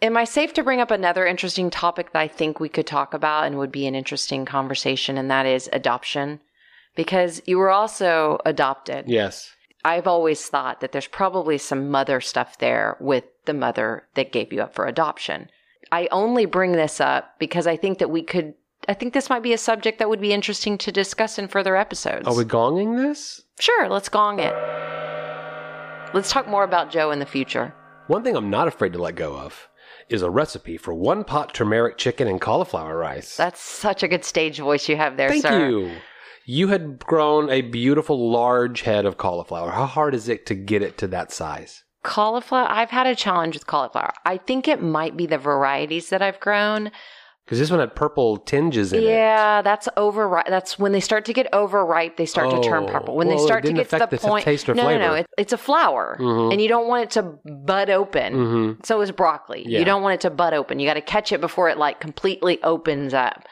Am 0.02 0.16
I 0.16 0.24
safe 0.24 0.52
to 0.54 0.62
bring 0.62 0.80
up 0.80 0.90
another 0.90 1.26
interesting 1.26 1.70
topic 1.70 2.12
that 2.12 2.18
I 2.18 2.28
think 2.28 2.60
we 2.60 2.68
could 2.68 2.86
talk 2.86 3.14
about 3.14 3.44
and 3.44 3.56
would 3.56 3.72
be 3.72 3.86
an 3.86 3.94
interesting 3.94 4.44
conversation? 4.44 5.16
And 5.16 5.30
that 5.30 5.46
is 5.46 5.68
adoption. 5.72 6.40
Because 6.96 7.42
you 7.46 7.58
were 7.58 7.70
also 7.70 8.38
adopted. 8.44 9.06
Yes. 9.08 9.50
I've 9.84 10.06
always 10.06 10.46
thought 10.46 10.80
that 10.80 10.92
there's 10.92 11.06
probably 11.06 11.58
some 11.58 11.90
mother 11.90 12.20
stuff 12.20 12.58
there 12.58 12.96
with 13.00 13.24
the 13.44 13.54
mother 13.54 14.06
that 14.14 14.32
gave 14.32 14.52
you 14.52 14.62
up 14.62 14.74
for 14.74 14.86
adoption. 14.86 15.50
I 15.92 16.08
only 16.10 16.46
bring 16.46 16.72
this 16.72 17.00
up 17.00 17.38
because 17.38 17.66
I 17.66 17.76
think 17.76 17.98
that 17.98 18.10
we 18.10 18.22
could, 18.22 18.54
I 18.88 18.94
think 18.94 19.12
this 19.12 19.28
might 19.28 19.42
be 19.42 19.52
a 19.52 19.58
subject 19.58 19.98
that 19.98 20.08
would 20.08 20.20
be 20.20 20.32
interesting 20.32 20.78
to 20.78 20.92
discuss 20.92 21.38
in 21.38 21.48
further 21.48 21.76
episodes. 21.76 22.26
Are 22.26 22.36
we 22.36 22.44
gonging 22.44 22.96
this? 22.96 23.42
Sure, 23.58 23.88
let's 23.88 24.08
gong 24.08 24.38
it. 24.38 24.54
Let's 26.14 26.30
talk 26.30 26.48
more 26.48 26.64
about 26.64 26.90
Joe 26.90 27.10
in 27.10 27.18
the 27.18 27.26
future. 27.26 27.74
One 28.06 28.22
thing 28.22 28.36
I'm 28.36 28.50
not 28.50 28.68
afraid 28.68 28.92
to 28.94 29.02
let 29.02 29.16
go 29.16 29.36
of 29.36 29.68
is 30.08 30.22
a 30.22 30.30
recipe 30.30 30.76
for 30.76 30.94
one 30.94 31.24
pot 31.24 31.54
turmeric 31.54 31.98
chicken 31.98 32.28
and 32.28 32.40
cauliflower 32.40 32.96
rice. 32.96 33.36
That's 33.36 33.60
such 33.60 34.02
a 34.02 34.08
good 34.08 34.24
stage 34.24 34.58
voice 34.58 34.88
you 34.88 34.96
have 34.96 35.16
there, 35.16 35.28
Thank 35.28 35.42
sir. 35.42 35.68
you. 35.68 35.92
You 36.46 36.68
had 36.68 36.98
grown 36.98 37.48
a 37.48 37.62
beautiful 37.62 38.30
large 38.30 38.82
head 38.82 39.06
of 39.06 39.16
cauliflower. 39.16 39.70
How 39.70 39.86
hard 39.86 40.14
is 40.14 40.28
it 40.28 40.44
to 40.46 40.54
get 40.54 40.82
it 40.82 40.98
to 40.98 41.06
that 41.08 41.32
size? 41.32 41.84
Cauliflower, 42.02 42.66
I've 42.68 42.90
had 42.90 43.06
a 43.06 43.16
challenge 43.16 43.54
with 43.54 43.66
cauliflower. 43.66 44.12
I 44.26 44.36
think 44.36 44.68
it 44.68 44.82
might 44.82 45.16
be 45.16 45.24
the 45.24 45.38
varieties 45.38 46.10
that 46.10 46.20
I've 46.20 46.38
grown. 46.38 46.90
Because 47.44 47.58
this 47.58 47.70
one 47.70 47.78
had 47.80 47.94
purple 47.94 48.38
tinges 48.38 48.94
in 48.94 49.00
it. 49.00 49.06
Yeah, 49.06 49.60
that's 49.60 49.86
overripe. 49.98 50.46
That's 50.48 50.78
when 50.78 50.92
they 50.92 51.00
start 51.00 51.26
to 51.26 51.34
get 51.34 51.46
overripe. 51.52 52.16
They 52.16 52.24
start 52.24 52.50
to 52.50 52.60
turn 52.62 52.84
Oh, 52.84 52.86
purple. 52.86 53.16
When 53.16 53.28
well, 53.28 53.36
they 53.36 53.44
start 53.44 53.64
to 53.64 53.72
get 53.74 53.90
to 53.90 53.98
the 53.98 54.06
the 54.06 54.16
point, 54.18 54.44
taste 54.44 54.66
or 54.66 54.74
no, 54.74 54.88
no, 54.88 54.96
no, 54.98 55.14
it, 55.14 55.26
it's 55.36 55.52
a 55.52 55.58
flower, 55.58 56.16
Mhm. 56.18 56.52
and 56.52 56.60
you 56.62 56.68
don't 56.68 56.88
want 56.88 57.04
it 57.04 57.10
to 57.12 57.22
bud 57.44 57.90
open. 57.90 58.32
hmm 58.32 58.72
So 58.82 59.00
is 59.02 59.10
broccoli. 59.10 59.62
Yeah. 59.66 59.80
You 59.80 59.84
don't 59.84 60.02
want 60.02 60.14
it 60.14 60.20
to 60.22 60.30
bud 60.30 60.54
open. 60.54 60.78
You 60.80 60.88
got 60.88 60.94
to 60.94 61.02
catch 61.02 61.32
it 61.32 61.40
before 61.42 61.68
it 61.68 61.76
like 61.76 62.00
completely 62.00 62.62
opens 62.62 63.12
up. 63.12 63.44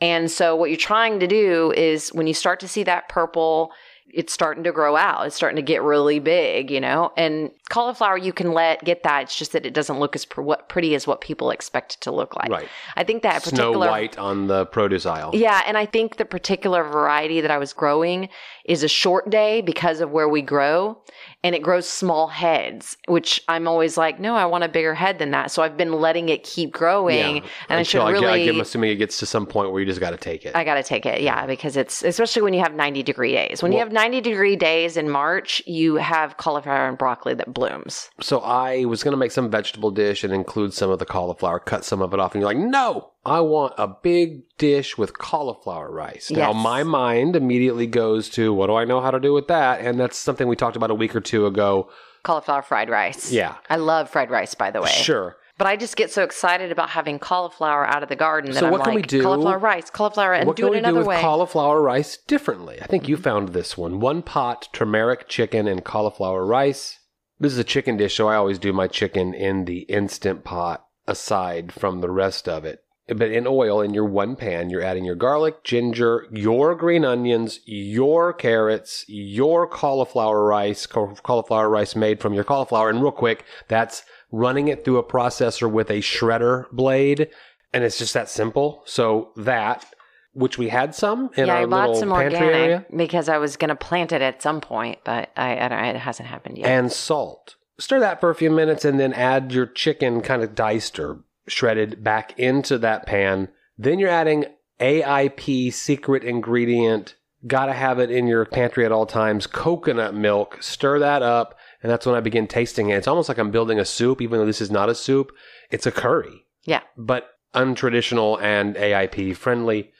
And 0.00 0.30
so 0.30 0.54
what 0.56 0.70
you're 0.70 0.76
trying 0.76 1.18
to 1.20 1.26
do 1.26 1.72
is 1.76 2.10
when 2.10 2.26
you 2.28 2.34
start 2.34 2.60
to 2.60 2.68
see 2.68 2.84
that 2.84 3.08
purple, 3.08 3.72
it's 4.12 4.32
starting 4.32 4.64
to 4.64 4.72
grow 4.72 4.94
out. 4.94 5.26
It's 5.26 5.34
starting 5.34 5.56
to 5.56 5.62
get 5.62 5.82
really 5.82 6.18
big, 6.18 6.70
you 6.70 6.80
know. 6.80 7.12
And 7.16 7.50
cauliflower, 7.70 8.18
you 8.18 8.32
can 8.32 8.52
let 8.52 8.84
get 8.84 9.02
that. 9.04 9.24
It's 9.24 9.36
just 9.36 9.52
that 9.52 9.64
it 9.64 9.72
doesn't 9.72 9.98
look 9.98 10.14
as 10.14 10.24
pr- 10.24 10.42
what 10.42 10.68
pretty 10.68 10.94
as 10.94 11.06
what 11.06 11.20
people 11.20 11.50
expect 11.50 11.94
it 11.94 12.00
to 12.02 12.10
look 12.10 12.36
like. 12.36 12.50
Right. 12.50 12.68
I 12.96 13.04
think 13.04 13.22
that 13.22 13.42
Snow 13.42 13.72
particular 13.72 13.88
White 13.88 14.18
on 14.18 14.48
the 14.48 14.66
produce 14.66 15.06
aisle. 15.06 15.30
yeah, 15.34 15.62
and 15.66 15.78
I 15.78 15.86
think 15.86 16.16
the 16.16 16.24
particular 16.24 16.84
variety 16.84 17.40
that 17.40 17.50
I 17.50 17.58
was 17.58 17.72
growing 17.72 18.28
is 18.64 18.82
a 18.82 18.88
short 18.88 19.30
day 19.30 19.60
because 19.62 20.00
of 20.00 20.10
where 20.10 20.28
we 20.28 20.42
grow, 20.42 20.98
and 21.44 21.54
it 21.54 21.62
grows 21.62 21.88
small 21.88 22.28
heads, 22.28 22.96
which 23.08 23.42
I'm 23.48 23.66
always 23.66 23.96
like, 23.96 24.20
no, 24.20 24.36
I 24.36 24.46
want 24.46 24.62
a 24.62 24.68
bigger 24.68 24.94
head 24.94 25.18
than 25.18 25.32
that. 25.32 25.50
So 25.50 25.62
I've 25.62 25.76
been 25.76 25.92
letting 25.92 26.28
it 26.28 26.44
keep 26.44 26.72
growing, 26.72 27.38
and 27.68 27.80
I 27.80 27.82
should 27.82 28.00
Until 28.00 28.22
really. 28.22 28.48
I, 28.48 28.52
am 28.52 28.60
assuming 28.60 28.90
it 28.90 28.96
gets 28.96 29.18
to 29.18 29.26
some 29.26 29.46
point 29.46 29.72
where 29.72 29.80
you 29.80 29.86
just 29.86 30.00
got 30.00 30.10
to 30.10 30.16
take 30.16 30.44
it. 30.44 30.54
I 30.54 30.62
got 30.64 30.74
to 30.74 30.82
take 30.82 31.04
it, 31.04 31.20
yeah, 31.20 31.46
because 31.46 31.76
it's 31.76 32.02
especially 32.02 32.42
when 32.42 32.54
you 32.54 32.60
have 32.60 32.74
90 32.74 33.02
degree 33.02 33.32
days. 33.32 33.62
When 33.62 33.72
you 33.72 33.78
have 33.78 33.92
90 33.92 34.20
degree 34.20 34.56
days 34.56 34.96
in 34.96 35.10
March, 35.10 35.62
you 35.66 35.96
have 35.96 36.36
cauliflower 36.36 36.88
and 36.88 36.96
broccoli 36.96 37.34
that 37.34 37.52
blooms. 37.52 38.10
So 38.20 38.38
I 38.40 38.84
was 38.84 39.02
going 39.02 39.12
to 39.12 39.18
make 39.18 39.32
some 39.32 39.50
vegetable 39.50 39.90
dish 39.90 40.22
and 40.22 40.32
include 40.32 40.74
some 40.74 40.90
of 40.90 40.98
the 41.00 41.06
cauliflower, 41.06 41.58
cut 41.58 41.84
some 41.84 42.02
of 42.02 42.14
it 42.14 42.20
off, 42.20 42.34
and 42.34 42.42
you're 42.42 42.48
like, 42.48 42.56
no, 42.56 43.10
I 43.24 43.40
want 43.40 43.74
a 43.78 43.86
big 43.86 44.42
dish 44.58 44.98
with 44.98 45.16
cauliflower 45.16 45.90
rice. 45.90 46.30
Now 46.30 46.52
Yes. 46.52 46.62
my 46.62 46.82
mind 46.82 47.36
immediately 47.36 47.86
goes 47.86 48.28
to 48.30 48.52
what 48.52 48.66
do 48.66 48.74
I 48.74 48.84
know 48.84 49.00
how 49.00 49.10
to 49.12 49.20
do 49.20 49.32
with 49.32 49.48
that, 49.48 49.80
and 49.80 49.98
that's 49.98 50.16
something 50.18 50.48
we 50.48 50.56
talked 50.56 50.76
about 50.76 50.90
a 50.90 50.94
week 50.94 51.14
or 51.14 51.20
two 51.20 51.31
ago. 51.46 51.90
Cauliflower 52.22 52.62
fried 52.62 52.88
rice. 52.88 53.32
Yeah. 53.32 53.56
I 53.68 53.76
love 53.76 54.08
fried 54.10 54.30
rice, 54.30 54.54
by 54.54 54.70
the 54.70 54.80
way. 54.80 54.90
Sure. 54.90 55.36
But 55.58 55.66
I 55.66 55.76
just 55.76 55.96
get 55.96 56.10
so 56.10 56.22
excited 56.24 56.72
about 56.72 56.90
having 56.90 57.18
cauliflower 57.18 57.86
out 57.86 58.02
of 58.02 58.08
the 58.08 58.16
garden 58.16 58.52
that 58.52 58.60
So 58.60 58.66
I'm 58.66 58.72
what 58.72 58.80
like, 58.80 58.86
can 58.86 58.94
we 58.94 59.02
do- 59.02 59.22
cauliflower 59.22 59.58
rice, 59.58 59.90
cauliflower, 59.90 60.32
and 60.32 60.46
what 60.46 60.56
do 60.56 60.62
can 60.64 60.68
it 60.68 60.70
we 60.70 60.76
do 60.76 60.84
another 60.84 60.98
with 60.98 61.06
way. 61.08 61.20
Cauliflower 61.20 61.80
rice 61.82 62.16
differently? 62.16 62.78
I 62.80 62.86
think 62.86 63.06
you 63.08 63.16
found 63.16 63.50
this 63.50 63.76
one: 63.76 64.00
one 64.00 64.22
pot 64.22 64.68
turmeric 64.72 65.28
chicken 65.28 65.68
and 65.68 65.84
cauliflower 65.84 66.44
rice. 66.44 66.98
This 67.38 67.52
is 67.52 67.58
a 67.58 67.64
chicken 67.64 67.96
dish, 67.96 68.16
so 68.16 68.28
I 68.28 68.36
always 68.36 68.58
do 68.58 68.72
my 68.72 68.86
chicken 68.88 69.34
in 69.34 69.64
the 69.66 69.80
instant 69.82 70.42
pot 70.44 70.86
aside 71.06 71.72
from 71.72 72.00
the 72.00 72.10
rest 72.10 72.48
of 72.48 72.64
it. 72.64 72.80
But 73.14 73.30
in 73.30 73.46
oil, 73.46 73.80
in 73.80 73.94
your 73.94 74.04
one 74.04 74.36
pan, 74.36 74.70
you're 74.70 74.82
adding 74.82 75.04
your 75.04 75.14
garlic, 75.14 75.64
ginger, 75.64 76.26
your 76.30 76.74
green 76.74 77.04
onions, 77.04 77.60
your 77.64 78.32
carrots, 78.32 79.04
your 79.08 79.66
cauliflower 79.66 80.44
rice, 80.44 80.86
cauliflower 80.86 81.68
rice 81.68 81.94
made 81.94 82.20
from 82.20 82.34
your 82.34 82.44
cauliflower. 82.44 82.90
And 82.90 83.02
real 83.02 83.12
quick, 83.12 83.44
that's 83.68 84.04
running 84.30 84.68
it 84.68 84.84
through 84.84 84.98
a 84.98 85.04
processor 85.04 85.70
with 85.70 85.90
a 85.90 86.00
shredder 86.00 86.70
blade. 86.70 87.28
And 87.72 87.84
it's 87.84 87.98
just 87.98 88.14
that 88.14 88.28
simple. 88.28 88.82
So 88.86 89.32
that, 89.36 89.86
which 90.32 90.58
we 90.58 90.68
had 90.68 90.94
some 90.94 91.30
in 91.36 91.46
yeah, 91.46 91.54
our 91.54 91.62
I 91.62 91.66
bought 91.66 91.88
little 91.90 92.00
some 92.00 92.12
organic 92.12 92.40
area, 92.40 92.86
because 92.96 93.28
I 93.28 93.38
was 93.38 93.56
going 93.56 93.68
to 93.68 93.74
plant 93.74 94.12
it 94.12 94.22
at 94.22 94.42
some 94.42 94.60
point, 94.60 94.98
but 95.04 95.30
I, 95.36 95.58
I 95.58 95.68
don't, 95.68 95.84
it 95.84 95.96
hasn't 95.96 96.28
happened 96.28 96.58
yet. 96.58 96.66
and 96.66 96.90
salt. 96.90 97.56
Stir 97.78 98.00
that 98.00 98.20
for 98.20 98.30
a 98.30 98.34
few 98.34 98.50
minutes 98.50 98.84
and 98.84 99.00
then 99.00 99.12
add 99.12 99.52
your 99.52 99.66
chicken 99.66 100.20
kind 100.20 100.42
of 100.42 100.54
diced 100.54 100.98
or 100.98 101.20
shredded 101.48 102.02
back 102.02 102.38
into 102.38 102.78
that 102.78 103.06
pan. 103.06 103.48
Then 103.76 103.98
you're 103.98 104.08
adding 104.08 104.46
AIP 104.80 105.72
secret 105.72 106.24
ingredient. 106.24 107.16
Gotta 107.46 107.72
have 107.72 107.98
it 107.98 108.10
in 108.10 108.26
your 108.26 108.44
pantry 108.44 108.84
at 108.84 108.92
all 108.92 109.06
times. 109.06 109.46
Coconut 109.46 110.14
milk. 110.14 110.62
Stir 110.62 110.98
that 111.00 111.22
up. 111.22 111.56
And 111.82 111.90
that's 111.90 112.06
when 112.06 112.14
I 112.14 112.20
begin 112.20 112.46
tasting 112.46 112.90
it. 112.90 112.96
It's 112.96 113.08
almost 113.08 113.28
like 113.28 113.38
I'm 113.38 113.50
building 113.50 113.80
a 113.80 113.84
soup, 113.84 114.20
even 114.20 114.38
though 114.38 114.46
this 114.46 114.60
is 114.60 114.70
not 114.70 114.88
a 114.88 114.94
soup. 114.94 115.32
It's 115.70 115.86
a 115.86 115.90
curry, 115.90 116.46
yeah, 116.64 116.82
but 116.96 117.30
untraditional 117.54 118.40
and 118.40 118.76
AIP 118.76 119.36
friendly. 119.36 119.90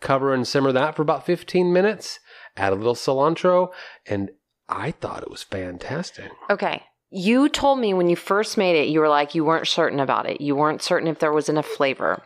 Cover 0.00 0.34
and 0.34 0.46
simmer 0.46 0.72
that 0.72 0.96
for 0.96 1.02
about 1.02 1.24
15 1.24 1.72
minutes. 1.72 2.20
Add 2.56 2.72
a 2.72 2.76
little 2.76 2.94
cilantro. 2.94 3.70
And 4.06 4.30
I 4.68 4.90
thought 4.90 5.22
it 5.22 5.30
was 5.30 5.42
fantastic. 5.42 6.30
okay. 6.50 6.82
You 7.10 7.48
told 7.48 7.78
me 7.80 7.92
when 7.94 8.08
you 8.08 8.16
first 8.16 8.56
made 8.56 8.76
it, 8.80 8.88
you 8.88 9.00
were 9.00 9.08
like 9.08 9.34
you 9.34 9.44
weren't 9.44 9.66
certain 9.66 9.98
about 10.00 10.28
it. 10.28 10.40
You 10.40 10.54
weren't 10.54 10.82
certain 10.82 11.08
if 11.08 11.18
there 11.18 11.32
was 11.32 11.48
enough 11.48 11.66
flavor. 11.66 12.22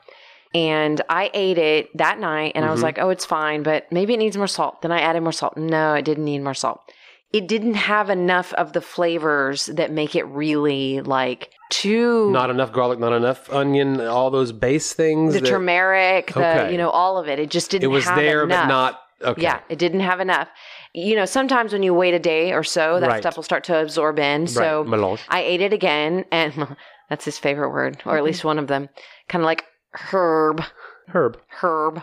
And 0.55 1.01
I 1.09 1.31
ate 1.35 1.59
it 1.59 1.97
that 1.97 2.21
night, 2.21 2.53
and 2.55 2.65
I 2.65 2.71
was 2.71 2.81
Mhm. 2.81 2.85
like, 2.85 2.99
"Oh, 3.01 3.09
it's 3.09 3.25
fine, 3.25 3.63
but 3.65 3.91
maybe 3.91 4.15
it 4.15 4.19
needs 4.19 4.37
more 4.37 4.47
salt." 4.47 4.83
Then 4.83 4.93
I 4.93 5.01
added 5.01 5.23
more 5.23 5.33
salt. 5.33 5.57
No, 5.57 5.95
it 5.95 6.05
didn't 6.05 6.25
need 6.25 6.43
more 6.43 6.55
salt. 6.55 6.81
it 7.33 7.49
didn't 7.49 7.75
have 7.75 8.11
enough 8.11 8.53
of 8.55 8.75
the 8.75 8.81
flavors 8.81 9.67
that 9.67 9.91
make 9.91 10.15
it 10.15 10.23
really 10.27 11.01
like 11.01 11.51
too 11.69 12.31
Not 12.31 12.49
enough 12.49 12.71
garlic, 12.73 13.01
not 13.01 13.13
enough 13.13 13.53
onion, 13.53 14.01
all 14.07 14.31
those 14.31 14.53
base 14.53 14.93
things. 14.93 15.35
the 15.35 15.41
that- 15.41 15.49
turmeric, 15.49 16.33
the 16.33 16.39
Okay. 16.39 16.71
you 16.71 16.79
know 16.79 16.91
all 16.91 17.19
of 17.19 17.29
it. 17.29 17.41
It 17.41 17.51
just 17.51 17.73
didn't. 17.73 17.83
it 17.83 17.89
was 17.89 18.05
there, 18.05 18.45
enough. 18.45 18.63
but 18.63 18.69
not. 18.69 19.01
Okay. 19.25 19.43
Yeah, 19.43 19.59
it 19.69 19.81
didn't 19.81 19.99
have 20.01 20.21
enough. 20.21 20.47
You 20.95 21.17
know, 21.17 21.25
sometimes 21.25 21.73
when 21.73 21.83
you 21.83 21.93
wait 21.93 22.15
a 22.15 22.19
day 22.19 22.53
or 22.53 22.63
so, 22.63 23.01
that 23.01 23.09
Right. 23.09 23.21
stuff 23.23 23.37
will 23.37 23.43
start 23.43 23.65
to 23.65 23.77
absorb 23.81 24.19
in. 24.19 24.47
So. 24.47 24.85
Melange. 24.85 25.21
I 25.29 25.43
ate 25.43 25.61
it 25.61 25.73
again, 25.73 26.25
and 26.31 26.77
that's 27.11 27.25
his 27.25 27.37
favorite 27.39 27.71
word, 27.71 27.97
or 28.07 28.13
Mm-hmm. 28.13 28.17
at 28.19 28.25
least 28.25 28.45
one 28.45 28.59
of 28.59 28.69
them. 28.69 28.89
Kind 29.29 29.43
of 29.43 29.47
like 29.47 29.65
herb, 30.13 30.63
Herb. 31.09 31.39
herb. 31.63 32.03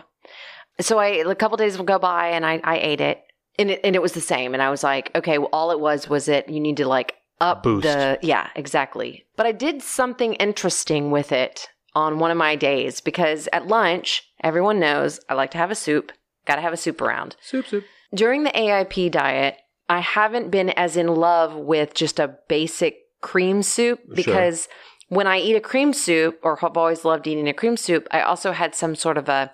So 0.80 0.98
I 0.98 1.06
a 1.26 1.34
couple 1.34 1.56
days 1.56 1.76
will 1.78 1.84
go 1.84 1.98
by, 1.98 2.28
and 2.28 2.44
I 2.44 2.60
I 2.64 2.78
ate 2.78 3.00
it, 3.00 3.22
and 3.58 3.70
it 3.70 3.80
and 3.84 3.94
it 3.96 4.02
was 4.02 4.12
the 4.12 4.20
same. 4.20 4.52
And 4.54 4.62
I 4.62 4.70
was 4.70 4.82
like, 4.82 5.10
okay, 5.14 5.38
well, 5.38 5.48
all 5.52 5.70
it 5.70 5.80
was 5.80 6.08
was 6.08 6.28
it. 6.28 6.48
You 6.48 6.60
need 6.60 6.76
to 6.78 6.86
like 6.88 7.14
up 7.40 7.62
Boost. 7.62 7.82
the 7.84 8.18
yeah, 8.22 8.48
exactly. 8.56 9.24
But 9.36 9.46
I 9.46 9.52
did 9.52 9.82
something 9.82 10.34
interesting 10.34 11.10
with 11.10 11.32
it 11.32 11.68
on 11.94 12.18
one 12.18 12.30
of 12.30 12.36
my 12.36 12.56
days 12.56 13.00
because 13.00 13.48
at 13.52 13.66
lunch, 13.66 14.22
everyone 14.42 14.78
knows 14.80 15.20
I 15.28 15.34
like 15.34 15.50
to 15.52 15.58
have 15.58 15.70
a 15.70 15.74
soup. 15.74 16.12
Got 16.46 16.56
to 16.56 16.62
have 16.62 16.72
a 16.72 16.76
soup 16.76 17.00
around 17.00 17.36
Soup, 17.40 17.66
soup. 17.66 17.84
During 18.14 18.44
the 18.44 18.50
AIP 18.50 19.10
diet, 19.10 19.56
I 19.88 20.00
haven't 20.00 20.50
been 20.50 20.70
as 20.70 20.96
in 20.96 21.08
love 21.08 21.54
with 21.54 21.94
just 21.94 22.18
a 22.18 22.36
basic 22.48 22.98
cream 23.20 23.62
soup 23.62 24.00
because 24.14 24.68
when 25.08 25.26
I 25.26 25.38
eat 25.38 25.54
a 25.54 25.60
cream 25.60 25.92
soup, 25.92 26.38
or 26.42 26.56
have 26.56 26.76
always 26.76 27.04
loved 27.04 27.26
eating 27.26 27.48
a 27.48 27.52
cream 27.52 27.76
soup, 27.76 28.08
I 28.10 28.22
also 28.22 28.52
had 28.52 28.74
some 28.74 28.94
sort 28.94 29.18
of 29.18 29.28
a 29.28 29.52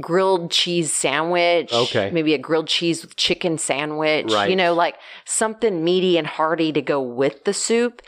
grilled 0.00 0.50
cheese 0.50 0.92
sandwich. 0.92 1.72
Okay. 1.72 2.10
Maybe 2.12 2.34
a 2.34 2.38
grilled 2.38 2.68
cheese 2.68 3.02
with 3.02 3.16
chicken 3.16 3.58
sandwich. 3.58 4.32
Right. 4.32 4.50
You 4.50 4.56
know, 4.56 4.74
like 4.74 4.96
something 5.24 5.82
meaty 5.84 6.16
and 6.16 6.26
hearty 6.26 6.72
to 6.72 6.82
go 6.82 7.00
with 7.00 7.44
the 7.44 7.52
soup. 7.52 8.02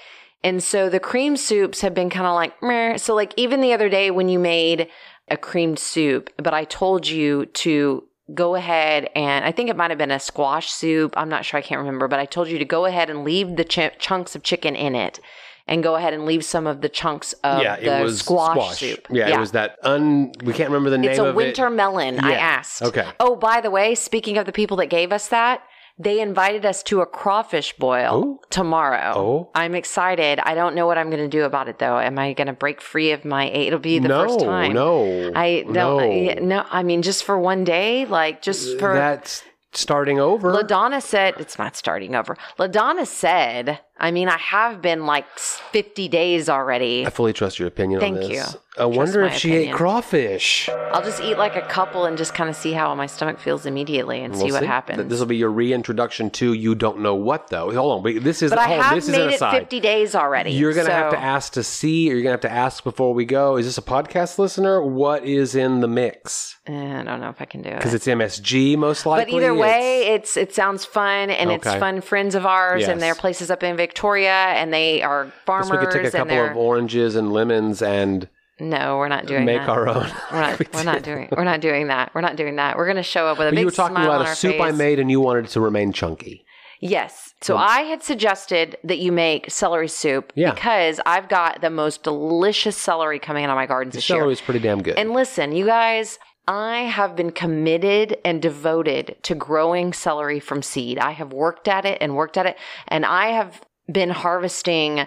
And 0.44 0.62
so 0.62 0.88
the 0.88 1.00
cream 1.00 1.36
soups 1.36 1.80
have 1.80 1.94
been 1.94 2.10
kind 2.10 2.26
of 2.26 2.34
like, 2.34 2.62
meh. 2.62 2.98
So, 2.98 3.14
like, 3.14 3.34
even 3.36 3.60
the 3.60 3.72
other 3.72 3.88
day 3.88 4.10
when 4.10 4.28
you 4.28 4.38
made 4.38 4.88
a 5.28 5.36
creamed 5.36 5.80
soup, 5.80 6.30
but 6.36 6.54
I 6.54 6.64
told 6.64 7.08
you 7.08 7.46
to 7.46 8.04
go 8.34 8.54
ahead 8.54 9.08
and 9.14 9.44
I 9.44 9.52
think 9.52 9.70
it 9.70 9.76
might 9.76 9.90
have 9.90 9.98
been 9.98 10.10
a 10.10 10.18
squash 10.20 10.70
soup. 10.70 11.14
I'm 11.16 11.28
not 11.28 11.44
sure. 11.44 11.58
I 11.58 11.62
can't 11.62 11.78
remember, 11.78 12.08
but 12.08 12.18
I 12.18 12.24
told 12.24 12.48
you 12.48 12.58
to 12.58 12.64
go 12.64 12.84
ahead 12.84 13.08
and 13.10 13.24
leave 13.24 13.56
the 13.56 13.64
ch- 13.64 13.96
chunks 13.98 14.34
of 14.34 14.42
chicken 14.42 14.74
in 14.74 14.94
it 14.94 15.20
and 15.68 15.82
go 15.82 15.96
ahead 15.96 16.12
and 16.12 16.24
leave 16.26 16.44
some 16.44 16.66
of 16.66 16.80
the 16.80 16.88
chunks 16.88 17.32
of 17.44 17.62
yeah, 17.62 17.76
the 17.76 17.98
it 18.00 18.02
was 18.02 18.20
squash, 18.20 18.78
soup. 18.78 19.06
Yeah, 19.10 19.28
it 19.28 19.38
was 19.38 19.52
that 19.52 19.78
un. 19.82 20.32
We 20.44 20.52
can't 20.52 20.70
remember 20.70 20.90
the 20.90 20.98
name 20.98 21.10
It's 21.10 21.18
a 21.18 21.32
winter 21.32 21.66
it. 21.66 21.70
melon, 21.70 22.20
I 22.20 22.32
Yeah. 22.32 22.38
asked. 22.38 22.82
Okay. 22.82 23.06
Oh, 23.20 23.36
by 23.36 23.60
the 23.60 23.70
way, 23.70 23.94
speaking 23.94 24.38
of 24.38 24.46
the 24.46 24.52
people 24.52 24.76
that 24.78 24.86
gave 24.86 25.12
us 25.12 25.28
that, 25.28 25.62
they 25.98 26.20
invited 26.20 26.66
us 26.66 26.82
to 26.84 27.00
a 27.00 27.06
crawfish 27.06 27.72
boil 27.78 28.10
Oh. 28.12 28.40
tomorrow. 28.50 29.12
Oh. 29.16 29.50
I'm 29.54 29.74
excited. 29.74 30.38
I 30.42 30.54
don't 30.54 30.74
know 30.74 30.86
what 30.86 30.98
I'm 30.98 31.08
going 31.10 31.22
to 31.22 31.28
do 31.28 31.44
about 31.44 31.68
it 31.68 31.78
though. 31.78 31.98
Am 31.98 32.18
I 32.18 32.32
going 32.34 32.48
to 32.48 32.52
break 32.52 32.80
free 32.80 33.12
of 33.12 33.24
my? 33.24 33.46
It'll 33.46 33.78
be 33.78 33.98
the 33.98 34.08
no, 34.08 34.22
first 34.28 34.40
time. 34.40 34.72
no, 34.74 35.32
I 35.34 35.62
don't. 35.62 35.72
No, 35.72 36.00
yeah, 36.00 36.38
no, 36.40 36.66
I 36.70 36.82
mean 36.82 37.02
just 37.02 37.24
for 37.24 37.38
one 37.38 37.64
day, 37.64 38.04
like 38.06 38.42
just 38.42 38.76
uh, 38.76 38.78
for. 38.78 38.94
that's 38.94 39.42
starting 39.72 40.18
over. 40.20 40.52
Ladonna 40.52 41.02
said 41.02 41.34
it's 41.38 41.58
not 41.58 41.76
starting 41.76 42.14
over. 42.14 42.36
Ladonna 42.58 43.06
said, 43.06 43.80
I 43.98 44.10
mean, 44.10 44.28
I 44.28 44.36
have 44.36 44.82
been 44.82 45.06
like 45.06 45.26
50 45.38 46.08
days 46.08 46.48
already. 46.50 47.06
I 47.06 47.10
fully 47.10 47.32
trust 47.32 47.58
your 47.58 47.66
opinion 47.68 48.00
Thank 48.00 48.16
on 48.16 48.28
this. 48.28 48.54
you. 48.54 48.60
I 48.78 48.84
wonder 48.84 49.22
my 49.22 49.28
if 49.28 49.34
she 49.38 49.52
ate 49.52 49.56
opinion. 49.56 49.76
crawfish. 49.78 50.68
I'll 50.92 51.02
just 51.02 51.22
eat 51.22 51.38
like 51.38 51.56
a 51.56 51.62
couple 51.62 52.04
and 52.04 52.18
just 52.18 52.34
kind 52.34 52.50
of 52.50 52.56
see 52.56 52.72
how 52.72 52.94
my 52.94 53.06
stomach 53.06 53.38
feels 53.40 53.64
immediately 53.64 54.22
and 54.22 54.36
see 54.36 54.44
We'll 54.44 54.54
what 54.56 54.64
happens. 54.64 55.08
This 55.08 55.18
will 55.18 55.24
be 55.26 55.38
your 55.38 55.50
reintroduction 55.50 56.28
to 56.32 56.52
you 56.52 56.74
don't 56.74 57.00
know 57.00 57.14
what 57.14 57.48
though. 57.48 57.72
Hold 57.72 57.92
on, 57.98 58.02
wait, 58.02 58.22
this 58.22 58.42
is 58.42 58.50
but 58.50 58.58
I 58.58 58.66
hold 58.66 58.78
on, 58.80 58.84
have 58.84 58.94
this 58.96 59.08
is 59.08 59.14
an 59.14 59.20
made 59.20 59.28
it 59.32 59.34
aside. 59.36 59.58
50 59.60 59.80
days 59.80 60.14
already. 60.14 60.50
You're 60.50 60.74
gonna 60.74 60.90
have 60.90 61.10
so- 61.12 61.16
to 61.16 61.22
ask 61.22 61.52
to 61.54 61.62
see, 61.62 62.10
or 62.10 62.14
you're 62.16 62.22
gonna 62.22 62.32
have 62.32 62.40
to 62.42 62.52
ask 62.52 62.84
before 62.84 63.14
we 63.14 63.24
go. 63.24 63.56
Is 63.56 63.64
this 63.64 63.78
a 63.78 63.82
podcast 63.82 64.38
listener? 64.38 64.82
What 64.82 65.24
is 65.24 65.54
in 65.54 65.80
the 65.80 65.88
mix? 65.88 66.58
Eh, 66.66 66.72
I 67.00 67.02
don't 67.02 67.20
know 67.20 67.30
if 67.30 67.40
I 67.40 67.46
can 67.46 67.62
do 67.62 67.70
it. 67.70 67.76
Because 67.76 67.94
it's 67.94 68.06
MSG 68.06 68.76
most 68.76 69.06
likely. 69.06 69.32
But 69.32 69.36
either 69.38 69.54
way, 69.54 70.08
it's 70.08 70.36
it 70.36 70.54
sounds 70.54 70.84
fun 70.84 71.30
and 71.30 71.50
it's 71.50 71.66
Okay. 71.66 71.78
fun 71.78 72.02
friends 72.02 72.34
of 72.34 72.44
ours 72.44 72.82
Yes. 72.82 72.90
and 72.90 73.00
they're 73.00 73.14
places 73.14 73.50
up 73.50 73.62
in 73.62 73.76
Victoria 73.86 74.30
and 74.58 74.72
they 74.72 75.02
are 75.02 75.32
farmers 75.44 75.70
we 75.70 75.78
could 75.78 75.90
take 75.90 76.04
a 76.04 76.10
couple 76.10 76.44
of 76.44 76.56
oranges 76.56 77.14
and 77.14 77.32
lemons 77.32 77.82
and 77.82 78.28
no, 78.58 78.96
we're 78.96 79.08
not 79.08 79.26
doing 79.26 79.44
make 79.44 79.60
that. 79.60 79.68
our 79.68 79.86
own. 79.86 80.10
We're 80.32 80.40
not, 80.40 80.58
We 80.60 80.66
we're 80.72 80.82
not 80.82 81.02
doing 81.02 81.28
we're 81.30 81.44
not 81.44 81.60
doing 81.60 81.88
that. 81.88 82.14
We're 82.14 82.22
not 82.22 82.36
doing 82.36 82.56
that. 82.56 82.76
We're 82.76 82.86
gonna 82.86 83.02
show 83.02 83.26
up 83.26 83.38
with 83.38 83.48
a 83.48 83.50
But 83.50 83.56
big 83.56 83.60
you 83.60 83.66
were 83.66 83.70
talking 83.70 83.96
about 83.96 84.26
a 84.26 84.34
soup 84.34 84.60
I 84.60 84.72
made, 84.72 84.98
and 84.98 85.10
you 85.10 85.20
wanted 85.20 85.44
it 85.44 85.50
to 85.50 85.60
remain 85.60 85.92
chunky. 85.92 86.44
Yes. 86.80 87.34
So 87.42 87.54
mm. 87.54 87.58
I 87.60 87.80
had 87.82 88.02
suggested 88.02 88.76
that 88.84 88.98
you 88.98 89.12
make 89.12 89.50
celery 89.50 89.88
soup 89.88 90.32
Yeah. 90.34 90.52
because 90.52 91.00
I've 91.06 91.28
got 91.28 91.60
the 91.60 91.70
most 91.70 92.02
delicious 92.02 92.76
celery 92.76 93.18
coming 93.18 93.44
out 93.44 93.50
of 93.50 93.56
my 93.56 93.66
gardens 93.66 93.92
The 93.92 93.98
this 93.98 94.10
year. 94.10 94.18
celery 94.18 94.32
is 94.32 94.40
pretty 94.40 94.60
damn 94.60 94.82
good. 94.82 94.96
And 94.96 95.12
listen, 95.12 95.52
you 95.52 95.64
guys, 95.66 96.18
I 96.48 96.80
have 96.80 97.16
been 97.16 97.32
committed 97.32 98.18
and 98.24 98.40
devoted 98.40 99.16
to 99.22 99.34
growing 99.34 99.92
celery 99.92 100.40
from 100.40 100.62
seed. 100.62 100.98
I 100.98 101.12
have 101.12 101.32
worked 101.32 101.66
at 101.66 101.84
it 101.84 101.98
and 102.00 102.14
worked 102.14 102.36
at 102.36 102.46
it, 102.46 102.56
and 102.88 103.04
I 103.04 103.28
have 103.28 103.62
been 103.90 104.10
harvesting. 104.10 105.06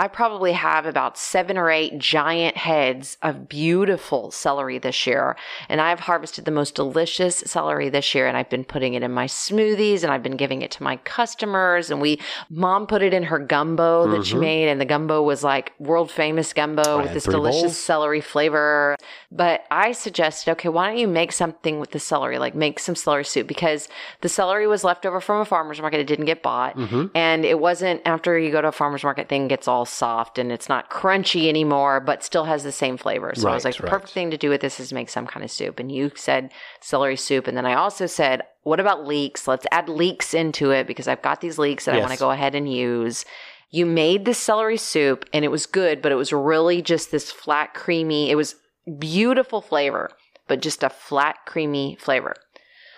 I 0.00 0.08
probably 0.08 0.52
have 0.52 0.86
about 0.86 1.18
seven 1.18 1.58
or 1.58 1.70
eight 1.70 1.98
giant 1.98 2.56
heads 2.56 3.18
of 3.20 3.50
beautiful 3.50 4.30
celery 4.30 4.78
this 4.78 5.06
year. 5.06 5.36
And 5.68 5.78
I've 5.78 6.00
harvested 6.00 6.46
the 6.46 6.50
most 6.50 6.74
delicious 6.74 7.36
celery 7.44 7.90
this 7.90 8.14
year. 8.14 8.26
And 8.26 8.34
I've 8.34 8.48
been 8.48 8.64
putting 8.64 8.94
it 8.94 9.02
in 9.02 9.12
my 9.12 9.26
smoothies 9.26 10.02
and 10.02 10.10
I've 10.10 10.22
been 10.22 10.38
giving 10.38 10.62
it 10.62 10.70
to 10.72 10.82
my 10.82 10.96
customers. 10.96 11.90
And 11.90 12.00
we, 12.00 12.18
mom 12.48 12.86
put 12.86 13.02
it 13.02 13.12
in 13.12 13.24
her 13.24 13.38
gumbo 13.38 14.06
that 14.12 14.24
she 14.24 14.36
Mhm. 14.36 14.40
made. 14.40 14.68
And 14.70 14.80
the 14.80 14.86
gumbo 14.86 15.22
was 15.22 15.44
like 15.44 15.74
world 15.78 16.10
famous 16.10 16.54
gumbo 16.54 16.98
I 16.98 17.02
with 17.02 17.12
this 17.12 17.24
delicious 17.24 17.60
bowls. 17.62 17.76
celery 17.76 18.22
flavor. 18.22 18.96
But 19.30 19.64
I 19.70 19.92
suggested, 19.92 20.50
okay, 20.52 20.70
why 20.70 20.88
don't 20.88 20.96
you 20.98 21.08
make 21.08 21.30
something 21.32 21.78
with 21.78 21.90
the 21.90 22.00
celery? 22.00 22.38
Like 22.38 22.54
make 22.54 22.78
some 22.78 22.96
celery 22.96 23.24
soup 23.26 23.46
because 23.46 23.86
the 24.22 24.30
celery 24.30 24.66
was 24.66 24.82
left 24.82 25.04
over 25.04 25.20
from 25.20 25.42
a 25.42 25.44
farmer's 25.44 25.78
market. 25.78 26.00
It 26.00 26.06
didn't 26.06 26.24
get 26.24 26.42
bought. 26.42 26.76
hmm 26.76 27.08
And 27.14 27.44
it 27.44 27.58
wasn't 27.60 28.00
after 28.06 28.38
you 28.38 28.50
go 28.50 28.62
to 28.62 28.68
a 28.68 28.72
farmer's 28.72 29.04
market, 29.04 29.28
thing 29.28 29.46
gets 29.46 29.68
all 29.68 29.84
soft 29.90 30.38
and 30.38 30.50
it's 30.52 30.68
not 30.68 30.90
crunchy 30.90 31.48
anymore, 31.48 32.00
but 32.00 32.22
still 32.22 32.44
has 32.44 32.64
the 32.64 32.72
same 32.72 32.96
flavor. 32.96 33.32
So 33.34 33.48
I 33.48 33.54
was 33.54 33.64
like, 33.64 33.76
the 33.76 33.82
right. 33.82 33.90
perfect 33.90 34.12
thing 34.12 34.30
to 34.30 34.36
do 34.36 34.48
with 34.48 34.60
this 34.60 34.80
is 34.80 34.92
make 34.92 35.08
some 35.08 35.26
kind 35.26 35.44
of 35.44 35.50
soup. 35.50 35.78
And 35.78 35.90
you 35.90 36.10
said 36.14 36.52
celery 36.80 37.16
soup. 37.16 37.46
And 37.46 37.56
then 37.56 37.66
I 37.66 37.74
also 37.74 38.06
said, 38.06 38.42
what 38.62 38.80
about 38.80 39.06
leeks? 39.06 39.48
Let's 39.48 39.66
add 39.72 39.88
leeks 39.88 40.34
into 40.34 40.70
it 40.70 40.86
because 40.86 41.08
I've 41.08 41.22
got 41.22 41.40
these 41.40 41.58
leeks 41.58 41.84
that 41.84 41.94
I 41.94 42.00
want 42.00 42.12
to 42.12 42.18
go 42.18 42.30
ahead 42.30 42.54
and 42.54 42.72
use. 42.72 43.24
You 43.70 43.86
made 43.86 44.24
the 44.24 44.34
celery 44.34 44.76
soup 44.76 45.24
and 45.32 45.44
it 45.44 45.48
was 45.48 45.66
good, 45.66 46.02
but 46.02 46.12
it 46.12 46.16
was 46.16 46.32
really 46.32 46.82
just 46.82 47.10
this 47.10 47.30
flat, 47.30 47.74
creamy, 47.74 48.30
it 48.30 48.36
was 48.36 48.56
beautiful 48.98 49.60
flavor, 49.60 50.10
but 50.48 50.60
just 50.62 50.82
a 50.82 50.90
flat, 50.90 51.36
creamy 51.46 51.96
flavor. 52.00 52.34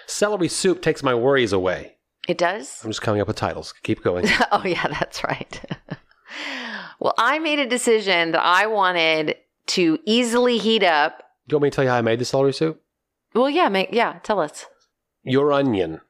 Celery 0.06 0.48
soup 0.48 0.82
takes 0.82 1.02
my 1.02 1.14
worries 1.14 1.52
away. 1.52 1.96
It 2.28 2.38
does? 2.38 2.80
I'm 2.84 2.90
just 2.90 3.02
coming 3.02 3.20
up 3.20 3.26
with 3.26 3.36
titles. 3.36 3.74
Keep 3.82 4.02
going. 4.02 4.26
oh, 4.52 4.62
yeah, 4.64 4.86
that's 4.88 5.24
right. 5.24 5.60
well, 7.02 7.14
I 7.18 7.38
made 7.40 7.58
a 7.58 7.66
decision 7.66 8.30
that 8.32 8.42
I 8.42 8.66
wanted 8.66 9.36
to 9.68 9.98
easily 10.06 10.58
heat 10.58 10.82
up. 10.84 11.18
Do 11.48 11.54
you 11.54 11.56
want 11.58 11.62
me 11.64 11.70
to 11.70 11.74
tell 11.74 11.84
you 11.84 11.90
how 11.90 11.96
I 11.96 12.02
made 12.02 12.20
the 12.20 12.24
celery 12.24 12.52
soup? 12.52 12.80
Well, 13.34 13.50
yeah, 13.50 13.68
make, 13.68 13.88
yeah, 13.92 14.20
tell 14.22 14.38
us. 14.40 14.66
Your 15.24 15.52
onion, 15.52 16.00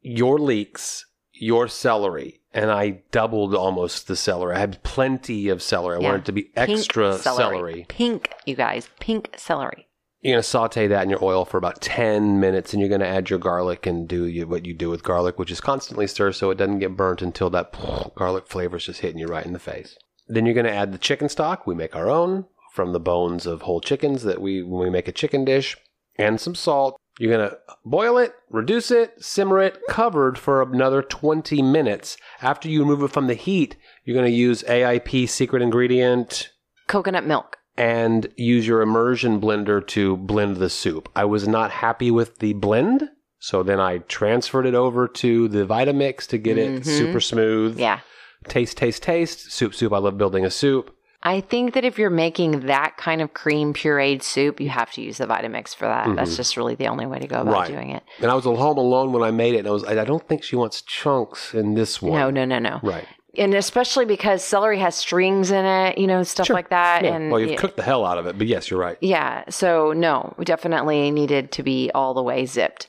your 0.00 0.38
leeks, 0.38 1.06
your 1.32 1.68
celery, 1.68 2.40
and 2.52 2.70
I 2.70 3.02
doubled 3.12 3.54
almost 3.54 4.08
the 4.08 4.16
celery. 4.16 4.56
I 4.56 4.58
had 4.58 4.82
plenty 4.82 5.48
of 5.48 5.62
celery. 5.62 5.96
I 5.96 6.00
Yeah. 6.00 6.06
wanted 6.08 6.22
it 6.22 6.24
to 6.26 6.32
be 6.32 6.42
Pink 6.42 6.56
extra 6.78 7.18
celery. 7.18 7.86
Pink, 7.88 8.30
you 8.46 8.56
guys, 8.56 8.88
pink 9.00 9.34
celery. 9.36 9.86
You're 10.20 10.34
going 10.34 10.42
to 10.42 10.48
saute 10.48 10.86
that 10.86 11.02
in 11.02 11.10
your 11.10 11.22
oil 11.22 11.44
for 11.44 11.58
about 11.58 11.82
10 11.82 12.40
minutes, 12.40 12.72
and 12.72 12.80
you're 12.80 12.88
going 12.88 13.02
to 13.02 13.06
add 13.06 13.28
your 13.28 13.38
garlic 13.38 13.86
and 13.86 14.08
do 14.08 14.24
you, 14.24 14.46
what 14.46 14.64
you 14.64 14.72
do 14.72 14.88
with 14.88 15.02
garlic, 15.02 15.38
which 15.38 15.50
is 15.50 15.60
constantly 15.60 16.06
stir 16.06 16.32
so 16.32 16.50
it 16.50 16.56
doesn't 16.56 16.78
get 16.78 16.96
burnt 16.96 17.20
until 17.20 17.50
that 17.50 17.74
garlic 18.14 18.46
flavor 18.48 18.78
is 18.78 18.86
just 18.86 19.00
hitting 19.02 19.18
you 19.18 19.26
right 19.26 19.44
in 19.44 19.52
the 19.52 19.58
face. 19.58 19.96
Then 20.26 20.46
you're 20.46 20.54
going 20.54 20.66
to 20.66 20.72
add 20.72 20.92
the 20.92 20.98
chicken 20.98 21.28
stock. 21.28 21.66
We 21.66 21.74
make 21.74 21.94
our 21.94 22.08
own 22.10 22.46
from 22.72 22.92
the 22.92 23.00
bones 23.00 23.46
of 23.46 23.62
whole 23.62 23.80
chickens 23.80 24.22
that 24.24 24.40
we 24.40 24.62
when 24.62 24.82
we 24.82 24.90
make 24.90 25.06
a 25.08 25.12
chicken 25.12 25.44
dish, 25.44 25.76
and 26.16 26.40
some 26.40 26.54
salt. 26.54 26.96
You're 27.20 27.36
going 27.36 27.48
to 27.48 27.56
boil 27.84 28.18
it, 28.18 28.34
reduce 28.50 28.90
it, 28.90 29.22
simmer 29.22 29.60
it, 29.60 29.78
covered 29.88 30.36
for 30.36 30.60
another 30.62 31.00
20 31.00 31.62
minutes. 31.62 32.16
After 32.42 32.68
you 32.68 32.80
remove 32.80 33.04
it 33.04 33.12
from 33.12 33.28
the 33.28 33.34
heat, 33.34 33.76
you're 34.04 34.14
going 34.16 34.26
to 34.30 34.36
use 34.36 34.64
AIP 34.64 35.28
secret 35.28 35.62
ingredient 35.62 36.50
Coconut 36.88 37.24
milk. 37.24 37.58
and 37.76 38.26
use 38.36 38.66
your 38.66 38.82
immersion 38.82 39.40
blender 39.40 39.86
to 39.88 40.16
blend 40.16 40.56
the 40.56 40.68
soup. 40.70 41.08
I 41.14 41.24
was 41.24 41.46
not 41.46 41.70
happy 41.70 42.10
with 42.10 42.38
the 42.40 42.54
blend, 42.54 43.08
so 43.38 43.62
then 43.62 43.78
I 43.78 43.98
transferred 43.98 44.66
it 44.66 44.74
over 44.74 45.06
to 45.06 45.46
the 45.46 45.64
Vitamix 45.64 46.26
to 46.28 46.38
get 46.38 46.58
it 46.58 46.80
Mhm. 46.82 46.84
super 46.84 47.20
smooth. 47.20 47.78
Yeah. 47.78 48.00
Taste, 48.48 48.76
taste, 48.76 49.02
taste. 49.02 49.52
Soup, 49.52 49.74
soup. 49.74 49.92
I 49.92 49.98
love 49.98 50.18
building 50.18 50.44
a 50.44 50.50
soup. 50.50 50.94
I 51.26 51.40
think 51.40 51.72
that 51.72 51.84
if 51.86 51.98
you're 51.98 52.10
making 52.10 52.66
that 52.66 52.98
kind 52.98 53.22
of 53.22 53.32
cream 53.32 53.72
pureed 53.72 54.22
soup, 54.22 54.60
you 54.60 54.68
have 54.68 54.92
to 54.92 55.00
use 55.00 55.16
the 55.18 55.26
Vitamix 55.26 55.74
for 55.74 55.86
that. 55.86 56.14
That's 56.16 56.36
just 56.36 56.56
really 56.58 56.74
the 56.74 56.88
only 56.88 57.06
way 57.06 57.18
to 57.18 57.26
go 57.26 57.40
about 57.40 57.46
Mm-hmm. 57.46 57.60
Right. 57.60 57.68
doing 57.70 57.90
it. 57.92 58.02
And 58.20 58.30
I 58.30 58.34
was 58.34 58.46
at 58.46 58.54
home 58.56 58.76
alone 58.76 59.12
when 59.12 59.22
I 59.22 59.30
made 59.30 59.54
it, 59.54 59.60
and 59.60 59.68
I 59.68 59.70
was 59.70 59.84
I 59.84 60.04
don't 60.04 60.26
think 60.28 60.42
she 60.42 60.54
wants 60.56 60.82
chunks 60.82 61.54
in 61.54 61.74
this 61.74 62.02
one. 62.02 62.12
No, 62.12 62.28
no, 62.30 62.44
no, 62.44 62.58
no. 62.58 62.80
Right. 62.82 63.06
And 63.38 63.54
especially 63.54 64.04
because 64.04 64.44
celery 64.44 64.78
has 64.78 64.94
strings 64.94 65.50
in 65.50 65.64
it, 65.64 65.96
you 65.98 66.06
know, 66.06 66.22
stuff 66.22 66.46
Sure. 66.46 66.54
like 66.54 66.68
that. 66.68 67.02
Yeah. 67.04 67.14
And 67.16 67.30
well, 67.32 67.40
you've 67.40 67.50
yeah, 67.52 67.56
cooked 67.56 67.76
the 67.78 67.82
hell 67.82 68.04
out 68.04 68.18
of 68.18 68.26
it, 68.26 68.36
but 68.36 68.46
yes, 68.46 68.70
you're 68.70 68.78
right. 68.78 68.98
yeah, 69.00 69.44
so 69.48 69.92
no, 69.94 70.34
we 70.36 70.44
definitely 70.44 71.10
needed 71.10 71.50
to 71.52 71.62
be 71.62 71.90
all 71.94 72.12
the 72.14 72.22
way 72.22 72.44
zipped. 72.46 72.86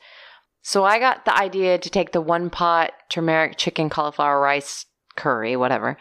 So 0.61 0.83
I 0.83 0.99
got 0.99 1.25
the 1.25 1.35
idea 1.35 1.77
to 1.77 1.89
take 1.89 2.11
the 2.11 2.21
one 2.21 2.49
pot 2.49 2.91
turmeric 3.09 3.57
chicken 3.57 3.89
cauliflower 3.89 4.39
rice 4.41 4.85
curry, 5.15 5.55
whatever, 5.55 5.97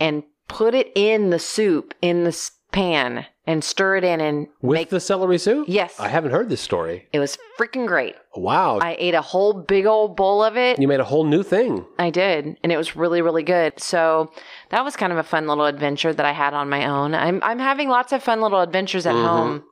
and 0.00 0.22
put 0.48 0.74
it 0.74 0.90
in 0.94 1.30
the 1.30 1.38
soup 1.38 1.94
in 2.00 2.24
the 2.24 2.50
pan 2.72 3.24
and 3.46 3.64
stir 3.64 3.96
it 3.96 4.04
in 4.04 4.20
and 4.20 4.46
With 4.60 4.74
make. 4.74 4.88
the 4.90 5.00
celery 5.00 5.38
soup? 5.38 5.66
Yes. 5.68 5.98
I 5.98 6.08
haven't 6.08 6.32
heard 6.32 6.50
this 6.50 6.60
story. 6.60 7.08
it 7.14 7.18
was 7.18 7.38
freaking 7.58 7.86
great. 7.86 8.14
Wow. 8.36 8.78
I 8.80 8.94
ate 8.98 9.14
a 9.14 9.22
whole 9.22 9.54
big 9.54 9.86
old 9.86 10.16
bowl 10.16 10.44
of 10.44 10.56
it. 10.56 10.78
you 10.78 10.86
made 10.86 11.00
a 11.00 11.04
whole 11.04 11.24
new 11.24 11.42
thing. 11.42 11.86
I 11.98 12.10
did, 12.10 12.58
and 12.62 12.70
it 12.70 12.76
was 12.76 12.94
really, 12.94 13.22
really 13.22 13.42
good. 13.42 13.80
So 13.80 14.30
that 14.70 14.84
was 14.84 14.96
kind 14.96 15.12
of 15.12 15.18
a 15.18 15.22
fun 15.22 15.46
little 15.46 15.64
adventure 15.64 16.12
that 16.12 16.26
I 16.26 16.32
had 16.32 16.52
on 16.52 16.68
my 16.68 16.84
own. 16.86 17.14
I'm 17.14 17.40
I'm 17.42 17.58
having 17.58 17.88
lots 17.88 18.12
of 18.12 18.22
fun 18.22 18.40
little 18.42 18.60
adventures 18.60 19.06
at 19.06 19.14
Mhm. 19.14 19.26
home 19.26 19.64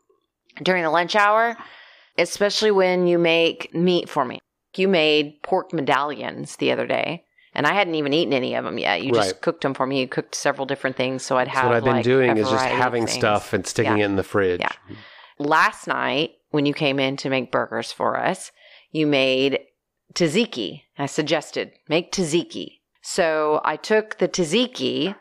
during 0.63 0.83
the 0.83 0.91
lunch 0.91 1.15
hour, 1.15 1.55
especially 2.17 2.71
when 2.71 3.07
you 3.07 3.19
make 3.19 3.75
meat 3.75 4.09
for 4.09 4.25
me. 4.25 4.39
You 4.75 4.89
made 4.89 5.43
pork 5.43 5.73
medallions 5.75 6.57
the 6.57 6.73
other 6.73 6.87
day, 6.87 7.25
and 7.57 7.66
I 7.66 7.73
hadn't 7.73 7.95
even 7.97 8.12
eaten 8.12 8.33
any 8.35 8.55
of 8.55 8.64
them 8.64 8.79
yet. 8.79 9.03
You 9.03 9.12
just 9.12 9.33
Right. 9.33 9.40
cooked 9.40 9.62
them 9.62 9.75
for 9.75 9.87
me. 9.87 10.01
You 10.01 10.07
cooked 10.07 10.35
several 10.35 10.66
different 10.66 10.95
things, 10.97 11.25
so 11.25 11.38
I'd 11.38 11.49
have. 11.49 11.62
So 11.62 11.69
what 11.69 11.77
I've 11.77 11.85
been 11.85 11.95
like, 11.97 12.05
doing 12.05 12.37
is 12.37 12.49
just 12.49 12.64
having 12.64 13.07
stuff 13.07 13.53
and 13.53 13.66
sticking 13.66 13.97
Yeah. 13.97 14.05
it 14.05 14.07
in 14.11 14.16
the 14.16 14.23
fridge. 14.23 14.61
Yeah. 14.61 14.73
Last 15.38 15.87
night, 15.87 16.33
when 16.51 16.66
you 16.66 16.75
came 16.75 17.01
in 17.01 17.16
to 17.16 17.31
make 17.31 17.51
burgers 17.51 17.90
for 17.90 18.16
us, 18.19 18.53
you 18.92 19.07
made 19.07 19.59
tzatziki. 20.14 20.83
I 20.99 21.07
suggested 21.07 21.73
make 21.88 22.12
tzatziki. 22.12 22.81
So 23.03 23.61
I 23.64 23.77
took 23.77 24.19
the 24.19 24.29
tzatziki 24.29 25.14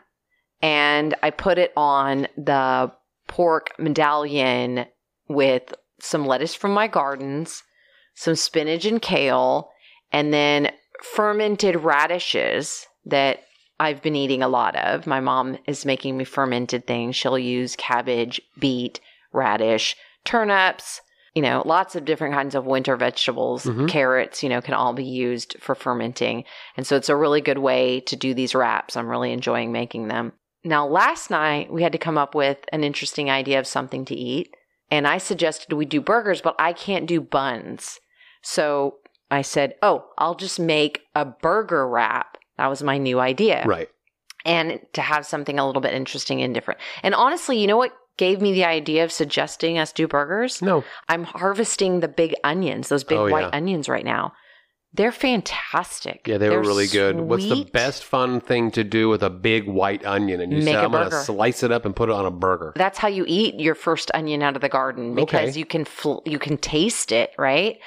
and 0.62 1.14
I 1.22 1.30
put 1.30 1.58
it 1.58 1.72
on 1.76 2.28
the 2.36 2.92
pork 3.28 3.72
medallion 3.78 4.86
with 5.28 5.74
some 6.00 6.26
lettuce 6.26 6.54
from 6.54 6.72
my 6.72 6.86
gardens, 6.86 7.62
some 8.14 8.34
spinach 8.36 8.84
and 8.84 9.00
kale, 9.00 9.70
and 10.12 10.32
then 10.32 10.70
fermented 11.02 11.76
radishes 11.76 12.86
that 13.04 13.40
I've 13.78 14.02
been 14.02 14.16
eating 14.16 14.42
a 14.42 14.48
lot 14.48 14.74
of. 14.76 15.06
My 15.06 15.20
mom 15.20 15.58
is 15.66 15.84
making 15.84 16.16
me 16.16 16.24
fermented 16.24 16.86
things. 16.86 17.16
She'll 17.16 17.38
use 17.38 17.76
cabbage, 17.76 18.40
beet, 18.58 19.00
radish, 19.32 19.96
turnips, 20.24 21.02
you 21.34 21.42
know, 21.42 21.62
lots 21.66 21.94
of 21.94 22.06
different 22.06 22.34
kinds 22.34 22.54
of 22.54 22.64
winter 22.64 22.96
vegetables. 22.96 23.64
Mhm. 23.64 23.88
Carrots, 23.88 24.42
you 24.42 24.48
know, 24.48 24.62
can 24.62 24.72
all 24.72 24.94
be 24.94 25.04
used 25.04 25.56
for 25.60 25.74
fermenting. 25.74 26.44
And 26.78 26.86
so 26.86 26.96
it's 26.96 27.10
a 27.10 27.16
really 27.16 27.42
good 27.42 27.58
way 27.58 28.00
to 28.00 28.16
do 28.16 28.32
these 28.32 28.54
wraps. 28.54 28.96
I'm 28.96 29.08
really 29.08 29.32
enjoying 29.32 29.70
making 29.70 30.08
them. 30.08 30.32
Now, 30.64 30.86
last 30.86 31.30
night 31.30 31.70
we 31.70 31.82
had 31.82 31.92
to 31.92 31.98
come 31.98 32.16
up 32.16 32.34
with 32.34 32.58
an 32.72 32.82
interesting 32.82 33.30
idea 33.30 33.58
of 33.58 33.66
something 33.66 34.06
to 34.06 34.14
eat. 34.14 34.54
And 34.90 35.06
I 35.06 35.18
suggested 35.18 35.74
we 35.74 35.84
do 35.84 36.00
burgers, 36.00 36.40
but 36.40 36.56
I 36.58 36.72
can't 36.72 37.06
do 37.06 37.20
buns. 37.20 38.00
So 38.42 38.96
I 39.30 39.42
said, 39.42 39.74
oh, 39.82 40.06
I'll 40.18 40.34
just 40.36 40.60
make 40.60 41.00
a 41.14 41.24
burger 41.24 41.88
wrap. 41.88 42.38
That 42.58 42.68
was 42.68 42.82
my 42.82 42.96
new 42.98 43.18
idea 43.20 43.64
Right. 43.66 43.88
and 44.44 44.80
to 44.94 45.00
have 45.02 45.26
something 45.26 45.58
a 45.58 45.66
little 45.66 45.82
bit 45.82 45.94
interesting 45.94 46.40
and 46.42 46.54
different. 46.54 46.80
And 47.02 47.14
honestly, 47.14 47.58
you 47.58 47.66
know 47.66 47.76
what 47.76 47.92
gave 48.16 48.40
me 48.40 48.52
the 48.54 48.64
idea 48.64 49.04
of 49.04 49.12
suggesting 49.12 49.78
us 49.78 49.92
do 49.92 50.06
burgers? 50.08 50.62
No. 50.62 50.84
I'm 51.08 51.24
harvesting 51.24 52.00
the 52.00 52.08
big 52.08 52.34
onions, 52.44 52.88
those 52.88 53.04
big 53.04 53.18
Oh, 53.18 53.28
white 53.28 53.42
yeah. 53.46 53.50
onions 53.52 53.88
right 53.88 54.04
now. 54.04 54.32
They're 54.96 55.12
fantastic. 55.12 56.26
Yeah, 56.26 56.38
they 56.38 56.48
were 56.48 56.56
They're 56.56 56.60
really 56.62 56.86
good. 56.86 57.20
What's 57.20 57.44
the 57.44 57.56
sweet. 57.56 57.72
best 57.72 58.04
fun 58.04 58.40
thing 58.40 58.70
to 58.72 58.82
do 58.84 59.08
with 59.08 59.22
a 59.22 59.30
big 59.30 59.66
white 59.68 60.04
onion? 60.04 60.40
And 60.40 60.52
you 60.52 60.58
Make 60.58 60.74
say, 60.74 60.80
a 60.80 60.84
I'm 60.84 60.90
going 60.90 61.04
to 61.04 61.10
burger." 61.10 61.22
slice 61.24 61.62
it 61.62 61.70
up 61.72 61.84
and 61.84 61.94
put 61.94 62.08
it 62.08 62.12
on 62.12 62.26
a 62.26 62.30
burger. 62.30 62.72
That's 62.76 62.98
how 62.98 63.08
you 63.08 63.24
eat 63.28 63.60
your 63.60 63.74
first 63.74 64.10
onion 64.14 64.42
out 64.42 64.56
of 64.56 64.62
the 64.62 64.68
garden 64.68 65.14
because 65.14 65.50
Okay. 65.50 65.58
you 65.58 65.66
can 65.66 65.84
fl- 65.84 66.20
you 66.24 66.38
can 66.38 66.56
taste 66.56 67.12
it, 67.12 67.30
right? 67.38 67.78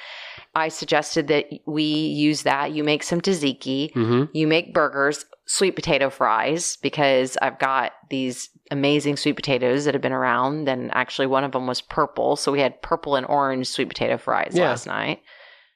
I 0.54 0.68
suggested 0.68 1.28
that 1.28 1.46
we 1.66 1.82
use 1.84 2.42
that. 2.42 2.72
You 2.72 2.82
make 2.84 3.02
some 3.02 3.20
tzatziki, 3.20 3.92
hmm 3.92 4.24
you 4.32 4.46
make 4.46 4.74
burgers, 4.74 5.24
sweet 5.46 5.76
potato 5.76 6.10
fries 6.10 6.76
because 6.82 7.36
I've 7.42 7.58
got 7.58 7.92
these 8.08 8.48
amazing 8.70 9.16
sweet 9.16 9.34
potatoes 9.36 9.84
that 9.84 9.94
have 9.94 10.02
been 10.02 10.12
around 10.12 10.68
and 10.68 10.90
actually 10.94 11.26
one 11.26 11.42
of 11.44 11.52
them 11.52 11.66
was 11.66 11.80
purple, 11.80 12.36
so 12.36 12.50
we 12.52 12.60
had 12.60 12.80
purple 12.82 13.16
and 13.16 13.26
orange 13.26 13.66
sweet 13.68 13.88
potato 13.88 14.16
fries 14.16 14.52
Yeah. 14.54 14.68
last 14.70 14.86
night. 14.86 15.20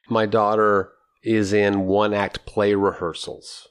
My 0.08 0.26
daughter 0.26 0.90
is 1.24 1.52
in 1.52 1.86
one 1.86 2.12
act 2.14 2.44
play 2.46 2.74
rehearsals. 2.74 3.68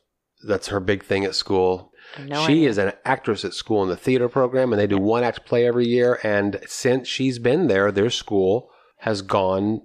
That's 0.47 0.67
her 0.67 0.79
big 0.79 1.03
thing 1.03 1.23
at 1.23 1.35
school. 1.35 1.91
No 2.19 2.45
she 2.45 2.53
idea. 2.53 2.69
is 2.69 2.77
an 2.77 2.93
actress 3.05 3.45
at 3.45 3.53
school 3.53 3.81
in 3.83 3.89
the 3.89 3.95
theater 3.95 4.27
program, 4.27 4.73
and 4.73 4.79
they 4.79 4.87
do 4.87 4.97
one 4.97 5.23
act 5.23 5.45
play 5.45 5.65
every 5.65 5.87
year. 5.87 6.19
And 6.23 6.59
since 6.67 7.07
she's 7.07 7.39
been 7.39 7.67
there, 7.67 7.91
their 7.91 8.09
school 8.09 8.69
has 8.99 9.21
gone 9.21 9.81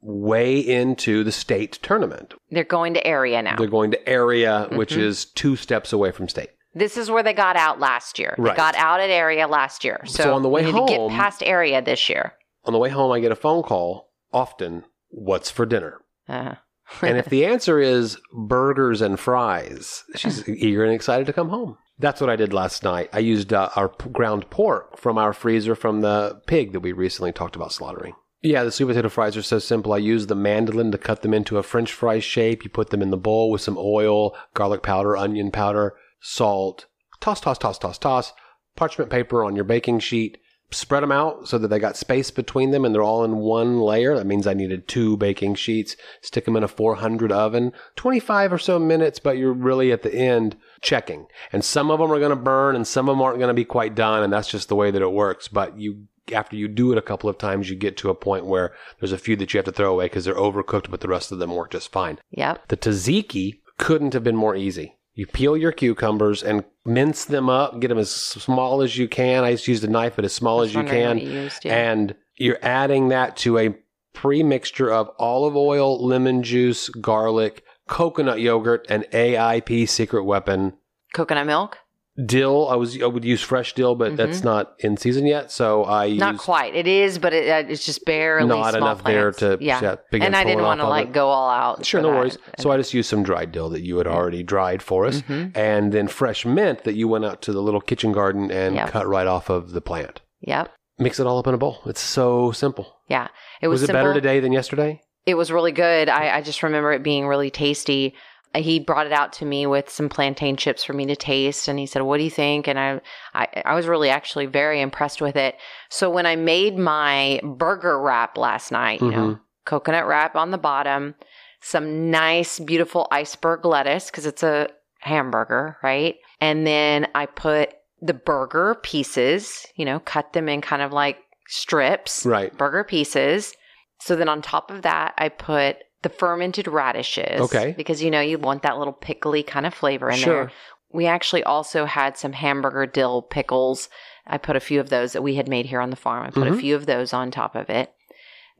way 0.00 0.58
into 0.58 1.24
the 1.24 1.32
state 1.32 1.72
tournament. 1.82 2.34
They're 2.50 2.64
going 2.64 2.94
to 2.94 3.06
area 3.06 3.42
now. 3.42 3.56
They're 3.56 3.66
going 3.68 3.90
to 3.92 4.08
area, 4.08 4.68
which 4.72 4.94
Mhm. 4.94 4.98
is 5.02 5.24
two 5.24 5.56
steps 5.56 5.92
away 5.92 6.10
from 6.12 6.28
state. 6.28 6.50
This 6.74 6.96
is 6.96 7.10
where 7.10 7.22
they 7.22 7.32
got 7.32 7.56
out 7.56 7.78
last 7.80 8.18
year. 8.18 8.34
Right. 8.36 8.52
They 8.52 8.56
got 8.56 8.74
out 8.76 9.00
at 9.00 9.08
area 9.10 9.46
last 9.46 9.84
year. 9.84 10.00
So, 10.06 10.24
So 10.24 10.34
on 10.34 10.42
the 10.42 10.48
way 10.48 10.62
we 10.62 10.72
need 10.72 10.86
to 10.88 10.94
home- 10.94 11.08
get 11.10 11.16
past 11.16 11.42
area 11.42 11.80
this 11.80 12.08
year. 12.08 12.34
On 12.64 12.72
the 12.72 12.78
way 12.78 12.90
home, 12.90 13.12
I 13.12 13.20
get 13.20 13.32
a 13.32 13.36
phone 13.36 13.62
call 13.62 14.10
often. 14.32 14.84
What's 15.08 15.50
for 15.50 15.64
dinner? 15.66 16.00
Uh, 16.28 16.56
and 17.02 17.18
if 17.18 17.26
the 17.26 17.44
answer 17.46 17.78
is 17.80 18.18
burgers 18.32 19.00
and 19.00 19.18
fries, 19.18 20.04
she's 20.16 20.48
eager 20.48 20.84
and 20.84 20.92
excited 20.92 21.26
to 21.26 21.32
come 21.32 21.48
home. 21.48 21.78
That's 21.98 22.20
what 22.20 22.30
I 22.30 22.36
did 22.36 22.52
last 22.52 22.82
night. 22.82 23.08
I 23.12 23.20
used 23.20 23.52
uh, 23.52 23.70
our 23.76 23.88
p- 23.88 24.10
ground 24.10 24.50
pork 24.50 24.98
from 24.98 25.16
our 25.16 25.32
freezer 25.32 25.74
from 25.74 26.00
the 26.00 26.40
pig 26.46 26.72
that 26.72 26.80
we 26.80 26.92
recently 26.92 27.32
talked 27.32 27.54
about 27.54 27.72
slaughtering. 27.72 28.14
Yeah, 28.42 28.64
the 28.64 28.72
sweet 28.72 28.86
potato 28.86 29.08
fries 29.08 29.36
are 29.36 29.42
so 29.42 29.58
simple. 29.58 29.92
I 29.92 29.98
use 29.98 30.26
the 30.26 30.34
mandolin 30.34 30.92
to 30.92 30.98
cut 30.98 31.22
them 31.22 31.32
into 31.32 31.56
a 31.56 31.62
french 31.62 31.92
fry 31.92 32.18
shape. 32.18 32.64
You 32.64 32.70
put 32.70 32.90
them 32.90 33.00
in 33.00 33.10
the 33.10 33.16
bowl 33.16 33.50
with 33.50 33.62
some 33.62 33.78
oil, 33.78 34.36
garlic 34.52 34.82
powder, 34.82 35.16
onion 35.16 35.50
powder, 35.50 35.94
salt. 36.20 36.86
Toss, 37.20 37.40
toss, 37.40 37.56
toss, 37.58 37.78
toss, 37.78 37.96
toss. 37.96 38.32
Parchment 38.76 39.08
paper 39.08 39.44
on 39.44 39.54
your 39.54 39.64
baking 39.64 40.00
sheet. 40.00 40.36
Spread 40.70 41.02
them 41.02 41.12
out 41.12 41.48
so 41.48 41.56
that 41.58 41.68
they 41.68 41.78
got 41.78 41.96
space 41.96 42.30
between 42.30 42.70
them 42.72 42.84
and 42.84 42.94
they're 42.94 43.02
all 43.02 43.24
in 43.24 43.36
one 43.36 43.78
layer. 43.78 44.16
That 44.16 44.26
means 44.26 44.46
I 44.46 44.54
needed 44.54 44.88
two 44.88 45.16
baking 45.16 45.54
sheets. 45.54 45.96
Stick 46.20 46.46
them 46.46 46.56
in 46.56 46.64
a 46.64 46.68
400 46.68 47.30
oven. 47.30 47.72
25 47.96 48.52
or 48.52 48.58
so 48.58 48.78
minutes, 48.78 49.18
but 49.18 49.38
you're 49.38 49.52
really 49.52 49.92
at 49.92 50.02
the 50.02 50.14
end 50.14 50.56
checking. 50.80 51.26
And 51.52 51.64
some 51.64 51.90
of 51.90 52.00
them 52.00 52.10
are 52.10 52.18
going 52.18 52.30
to 52.30 52.36
burn 52.36 52.74
and 52.74 52.86
some 52.86 53.08
of 53.08 53.14
them 53.14 53.22
aren't 53.22 53.38
going 53.38 53.48
to 53.48 53.54
be 53.54 53.64
quite 53.64 53.94
done. 53.94 54.22
And 54.22 54.32
that's 54.32 54.48
just 54.48 54.68
the 54.68 54.76
way 54.76 54.90
that 54.90 55.02
it 55.02 55.12
works. 55.12 55.46
But 55.46 55.78
you, 55.78 56.06
after 56.32 56.56
you 56.56 56.66
do 56.66 56.90
it 56.90 56.98
a 56.98 57.02
couple 57.02 57.30
of 57.30 57.38
times, 57.38 57.70
you 57.70 57.76
get 57.76 57.96
to 57.98 58.10
a 58.10 58.14
point 58.14 58.46
where 58.46 58.74
there's 58.98 59.12
a 59.12 59.18
few 59.18 59.36
that 59.36 59.54
you 59.54 59.58
have 59.58 59.66
to 59.66 59.72
throw 59.72 59.92
away 59.92 60.06
because 60.06 60.24
they're 60.24 60.34
overcooked, 60.34 60.90
but 60.90 61.00
the 61.00 61.08
rest 61.08 61.30
of 61.30 61.38
them 61.38 61.54
work 61.54 61.70
just 61.70 61.92
fine. 61.92 62.18
yep. 62.30 62.66
The 62.68 62.76
tzatziki 62.76 63.60
couldn't 63.78 64.12
have 64.12 64.24
been 64.24 64.36
more 64.36 64.56
easy. 64.56 64.96
You 65.14 65.26
peel 65.26 65.56
your 65.56 65.72
cucumbers 65.72 66.42
and 66.42 66.64
mince 66.84 67.24
them 67.24 67.48
up, 67.48 67.78
get 67.80 67.88
them 67.88 67.98
as 67.98 68.10
small 68.10 68.82
as 68.82 68.98
you 68.98 69.08
can. 69.08 69.44
I 69.44 69.52
just 69.52 69.68
used 69.68 69.84
a 69.84 69.88
knife, 69.88 70.16
but 70.16 70.24
as 70.24 70.32
small 70.32 70.62
as 70.62 70.74
you 70.74 70.82
can. 70.82 71.18
you 71.18 71.30
used, 71.30 71.64
yeah. 71.64 71.90
And 71.90 72.14
you're 72.36 72.58
adding 72.62 73.08
that 73.10 73.36
to 73.38 73.58
a 73.58 73.74
pre-mixture 74.12 74.90
of 74.92 75.10
olive 75.18 75.56
oil, 75.56 76.04
lemon 76.04 76.42
juice, 76.42 76.88
garlic, 76.88 77.64
coconut 77.86 78.40
yogurt, 78.40 78.86
and 78.88 79.04
AIP 79.12 79.88
secret 79.88 80.24
weapon 80.24 80.74
Coconut 81.14 81.46
milk? 81.46 81.78
Dill. 82.26 82.68
I 82.68 82.76
was 82.76 83.00
I 83.02 83.06
would 83.06 83.24
use 83.24 83.42
fresh 83.42 83.74
dill, 83.74 83.94
but 83.94 84.16
that's 84.16 84.44
not 84.44 84.74
in 84.78 84.96
season 84.96 85.26
yet. 85.26 85.50
So 85.50 85.84
I 85.84 86.08
Mm-hmm. 86.10 86.18
Not 86.18 86.38
quite. 86.38 86.74
It 86.74 86.86
is, 86.86 87.18
but 87.18 87.32
it, 87.32 87.48
uh, 87.48 87.68
it's 87.70 87.84
just 87.84 88.04
barely 88.04 88.46
Not 88.48 88.70
small 88.74 88.76
enough 88.90 89.04
there 89.04 89.32
plants. 89.32 89.58
to 89.60 89.64
yeah. 89.64 89.96
begin 90.10 90.26
and 90.26 90.36
I 90.36 90.44
didn't 90.44 90.62
want 90.62 90.80
to 90.80 90.86
like 90.88 91.12
go 91.12 91.28
all 91.28 91.50
out. 91.50 91.84
Sure, 91.84 92.00
no 92.02 92.10
that. 92.10 92.16
worries. 92.18 92.38
So 92.58 92.70
I 92.70 92.76
just 92.76 92.94
used 92.94 93.08
some 93.08 93.22
dried 93.22 93.50
dill 93.52 93.68
that 93.70 93.82
you 93.82 93.96
had 93.98 94.06
already 94.06 94.42
dried 94.42 94.82
for 94.82 95.06
us, 95.06 95.22
Mhm. 95.22 95.56
and 95.56 95.92
then 95.92 96.06
fresh 96.08 96.44
mint 96.46 96.84
that 96.84 96.94
you 96.94 97.08
went 97.08 97.24
out 97.24 97.42
to 97.42 97.52
the 97.52 97.60
little 97.62 97.80
kitchen 97.80 98.12
garden 98.12 98.50
and 98.50 98.74
Yeah. 98.76 98.88
cut 98.88 99.06
right 99.08 99.26
off 99.26 99.50
of 99.50 99.72
the 99.72 99.80
plant. 99.80 100.20
Yep. 100.42 100.70
Mix 100.98 101.18
it 101.18 101.26
all 101.26 101.38
up 101.38 101.46
in 101.48 101.54
a 101.54 101.58
bowl. 101.58 101.78
It's 101.86 102.00
so 102.00 102.52
simple. 102.52 102.94
Yeah. 103.08 103.28
It 103.60 103.66
was, 103.68 103.80
Was, 103.80 103.90
it 103.90 103.92
better 103.92 104.14
today 104.14 104.38
than 104.40 104.52
yesterday? 104.52 105.00
It 105.26 105.34
was 105.34 105.50
really 105.50 105.72
good. 105.72 106.08
I, 106.08 106.36
I 106.36 106.40
just 106.42 106.62
remember 106.62 106.92
it 106.92 107.02
being 107.02 107.26
really 107.26 107.50
tasty. 107.50 108.14
Uh, 108.54 108.60
He 108.60 108.78
brought 108.78 109.06
it 109.06 109.12
out 109.12 109.32
to 109.34 109.44
me 109.44 109.66
with 109.66 109.90
some 109.90 110.08
plantain 110.08 110.56
chips 110.56 110.84
for 110.84 110.92
me 110.92 111.06
to 111.06 111.16
taste, 111.16 111.68
and 111.68 111.78
he 111.78 111.86
said, 111.86 112.02
"What 112.02 112.18
do 112.18 112.24
you 112.24 112.30
think?" 112.30 112.68
And 112.68 112.78
I, 112.78 113.00
I, 113.34 113.48
I 113.64 113.74
was 113.74 113.86
really 113.86 114.10
actually 114.10 114.46
very 114.46 114.80
impressed 114.80 115.20
with 115.20 115.36
it. 115.36 115.56
So 115.90 116.08
when 116.10 116.26
I 116.26 116.36
made 116.36 116.78
my 116.78 117.40
burger 117.42 118.00
wrap 118.00 118.36
last 118.38 118.70
night, 118.72 119.00
you 119.00 119.10
know, 119.10 119.26
Mhm. 119.28 119.40
coconut 119.64 120.06
wrap 120.06 120.36
on 120.36 120.50
the 120.50 120.58
bottom, 120.58 121.14
some 121.60 122.10
nice, 122.10 122.58
beautiful 122.58 123.08
iceberg 123.10 123.64
lettuce 123.64 124.10
because 124.10 124.26
it's 124.26 124.42
a 124.42 124.68
hamburger, 125.00 125.76
right? 125.82 126.16
And 126.40 126.66
then 126.66 127.08
I 127.14 127.26
put 127.26 127.74
the 128.02 128.14
burger 128.14 128.74
pieces, 128.82 129.66
you 129.76 129.84
know, 129.84 130.00
cut 130.00 130.32
them 130.34 130.48
in 130.48 130.60
kind 130.60 130.82
of 130.82 130.92
like 130.92 131.18
strips, 131.48 132.26
Right. 132.26 132.54
burger 132.56 132.84
pieces. 132.84 133.54
So 134.00 134.16
then 134.16 134.28
on 134.28 134.42
top 134.42 134.70
of 134.70 134.82
that, 134.82 135.14
I 135.16 135.28
put 135.30 135.76
the 136.04 136.08
fermented 136.08 136.68
radishes. 136.68 137.40
Okay. 137.40 137.74
Because, 137.76 138.00
you 138.02 138.10
know, 138.10 138.20
you 138.20 138.38
want 138.38 138.62
that 138.62 138.78
little 138.78 138.92
pickly 138.92 139.42
kind 139.42 139.66
of 139.66 139.74
flavor 139.74 140.08
in 140.10 140.16
Sure. 140.16 140.34
there. 140.44 140.52
We 140.92 141.06
actually 141.06 141.42
also 141.42 141.86
had 141.86 142.16
some 142.16 142.32
hamburger 142.34 142.86
dill 142.86 143.22
pickles. 143.22 143.88
I 144.26 144.38
put 144.38 144.54
a 144.54 144.60
few 144.60 144.78
of 144.78 144.90
those 144.90 145.12
that 145.12 145.22
we 145.22 145.34
had 145.34 145.48
made 145.48 145.66
here 145.66 145.80
on 145.80 145.90
the 145.90 145.96
farm. 145.96 146.24
I 146.24 146.30
put 146.30 146.46
Mhm. 146.46 146.54
a 146.54 146.60
few 146.60 146.76
of 146.76 146.86
those 146.86 147.12
on 147.12 147.32
top 147.32 147.56
of 147.56 147.68
it. 147.68 147.92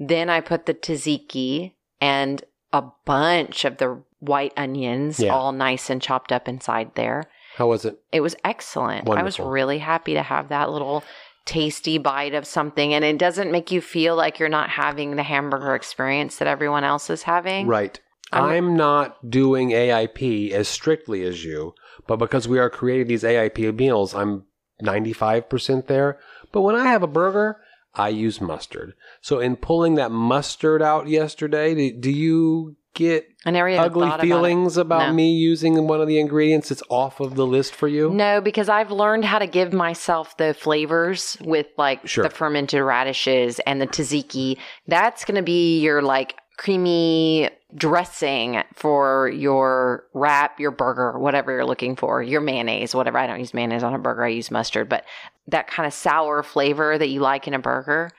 Then 0.01 0.29
I 0.29 0.41
put 0.41 0.67
the 0.67 0.75
tzatziki 0.75 1.73
and 2.01 2.43
a 2.73 2.83
bunch 3.05 3.65
of 3.65 3.77
the 3.77 4.03
white 4.19 4.53
onions, 4.57 5.21
Yeah. 5.21 5.33
all 5.33 5.53
nice 5.53 5.91
and 5.91 6.03
chopped 6.03 6.33
up 6.33 6.49
inside 6.49 6.97
there. 6.97 7.25
How 7.57 7.69
was 7.69 7.85
it? 7.85 8.01
It 8.11 8.21
was 8.21 8.35
excellent. 8.43 9.09
I 9.09 9.23
was 9.23 9.39
really 9.39 9.79
happy 9.79 10.15
to 10.15 10.23
have 10.23 10.49
that 10.49 10.71
little 10.71 11.05
tasty 11.45 11.99
bite 11.99 12.35
of 12.35 12.47
something. 12.47 12.95
And 12.95 13.05
it 13.05 13.19
doesn't 13.19 13.53
make 13.53 13.71
you 13.71 13.81
feel 13.81 14.17
like 14.17 14.39
you're 14.39 14.49
not 14.49 14.71
having 14.71 15.17
the 15.17 15.23
hamburger 15.23 15.75
experience 15.75 16.39
that 16.39 16.49
everyone 16.49 16.85
else 16.85 17.11
is 17.11 17.23
having. 17.23 17.67
Right. 17.67 18.01
I'm- 18.33 18.45
I'm, 18.45 18.77
not 18.77 19.31
doing 19.31 19.71
AIP 19.71 20.51
as 20.51 20.67
strictly 20.67 21.23
as 21.23 21.45
you, 21.45 21.75
but 22.07 22.17
because 22.17 22.49
we 22.49 22.59
are 22.59 22.71
creating 22.71 23.07
these 23.07 23.23
AIP 23.23 23.77
meals, 23.77 24.15
I'm 24.15 24.45
95% 24.83 25.87
there. 25.87 26.19
But 26.51 26.63
when 26.63 26.75
I 26.75 26.87
have 26.87 27.03
a 27.03 27.09
burger, 27.09 27.61
I 27.95 28.09
use 28.09 28.41
mustard. 28.41 28.95
So 29.21 29.39
in 29.39 29.57
pulling 29.57 29.95
that 29.95 30.11
mustard 30.11 30.83
out 30.83 31.07
yesterday, 31.07 31.75
do, 31.75 32.01
do 32.01 32.11
you 32.11 32.77
get 32.95 33.27
I 33.45 33.51
never 33.51 33.69
even 33.69 33.85
ugly 33.85 34.03
thought 34.09 34.21
about 34.21 34.27
feelings 34.27 34.77
about, 34.77 35.09
No. 35.09 35.13
me 35.13 35.33
using 35.33 35.87
one 35.87 36.01
of 36.01 36.07
the 36.09 36.19
ingredients 36.19 36.69
that's 36.71 36.83
off 36.89 37.21
of 37.21 37.35
the 37.35 37.47
list 37.47 37.75
for 37.75 37.89
you? 37.89 38.11
No, 38.11 38.41
because 38.41 38.69
I've 38.69 38.91
learned 38.91 39.25
how 39.25 39.39
to 39.39 39.47
give 39.47 39.73
myself 39.73 40.37
the 40.37 40.55
flavors 40.55 41.37
with 41.43 41.67
like 41.77 42.07
Sure. 42.09 42.25
the 42.25 42.31
fermented 42.31 42.81
radishes 42.83 43.59
and 43.61 43.81
the 43.81 43.87
tzatziki. 43.87 44.57
That's 44.87 45.25
going 45.25 45.37
to 45.37 45.43
be 45.43 45.81
your 45.81 46.01
like 46.03 46.37
creamy 46.57 47.51
dressing 47.75 48.63
for 48.75 49.29
your 49.29 50.05
wrap, 50.15 50.61
your 50.61 50.71
burger, 50.71 51.19
whatever 51.19 51.51
you're 51.53 51.65
looking 51.67 51.97
for, 51.97 52.23
your 52.23 52.41
mayonnaise, 52.41 52.95
whatever. 52.95 53.19
I 53.19 53.27
don't 53.27 53.41
use 53.41 53.53
mayonnaise 53.53 53.83
on 53.83 53.93
a 53.95 53.99
burger, 53.99 54.25
I 54.25 54.29
use 54.29 54.51
mustard, 54.51 54.89
but 54.89 55.05
that 55.49 55.67
kind 55.67 55.87
of 55.87 55.93
sour 55.93 56.43
flavor 56.45 56.97
that 56.97 57.09
you 57.09 57.21
like 57.21 57.49
in 57.49 57.55
a 57.55 57.59
burger, 57.59 58.11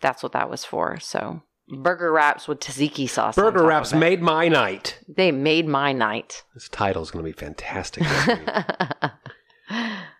that's 0.00 0.22
what 0.22 0.32
that 0.32 0.48
was 0.50 0.64
for. 0.64 0.98
So, 1.00 1.42
burger 1.68 2.12
wraps 2.12 2.46
with 2.48 2.60
tzatziki 2.60 3.08
sauce. 3.08 3.36
Burger 3.36 3.64
wraps 3.64 3.92
made 3.92 4.20
my 4.22 4.48
night. 4.48 4.98
They 5.08 5.32
made 5.32 5.66
my 5.66 5.92
night. 5.92 6.44
This 6.54 6.68
title 6.68 7.02
is 7.02 7.10
going 7.10 7.24
to 7.24 7.30
be 7.30 7.32
fantastic. 7.32 8.04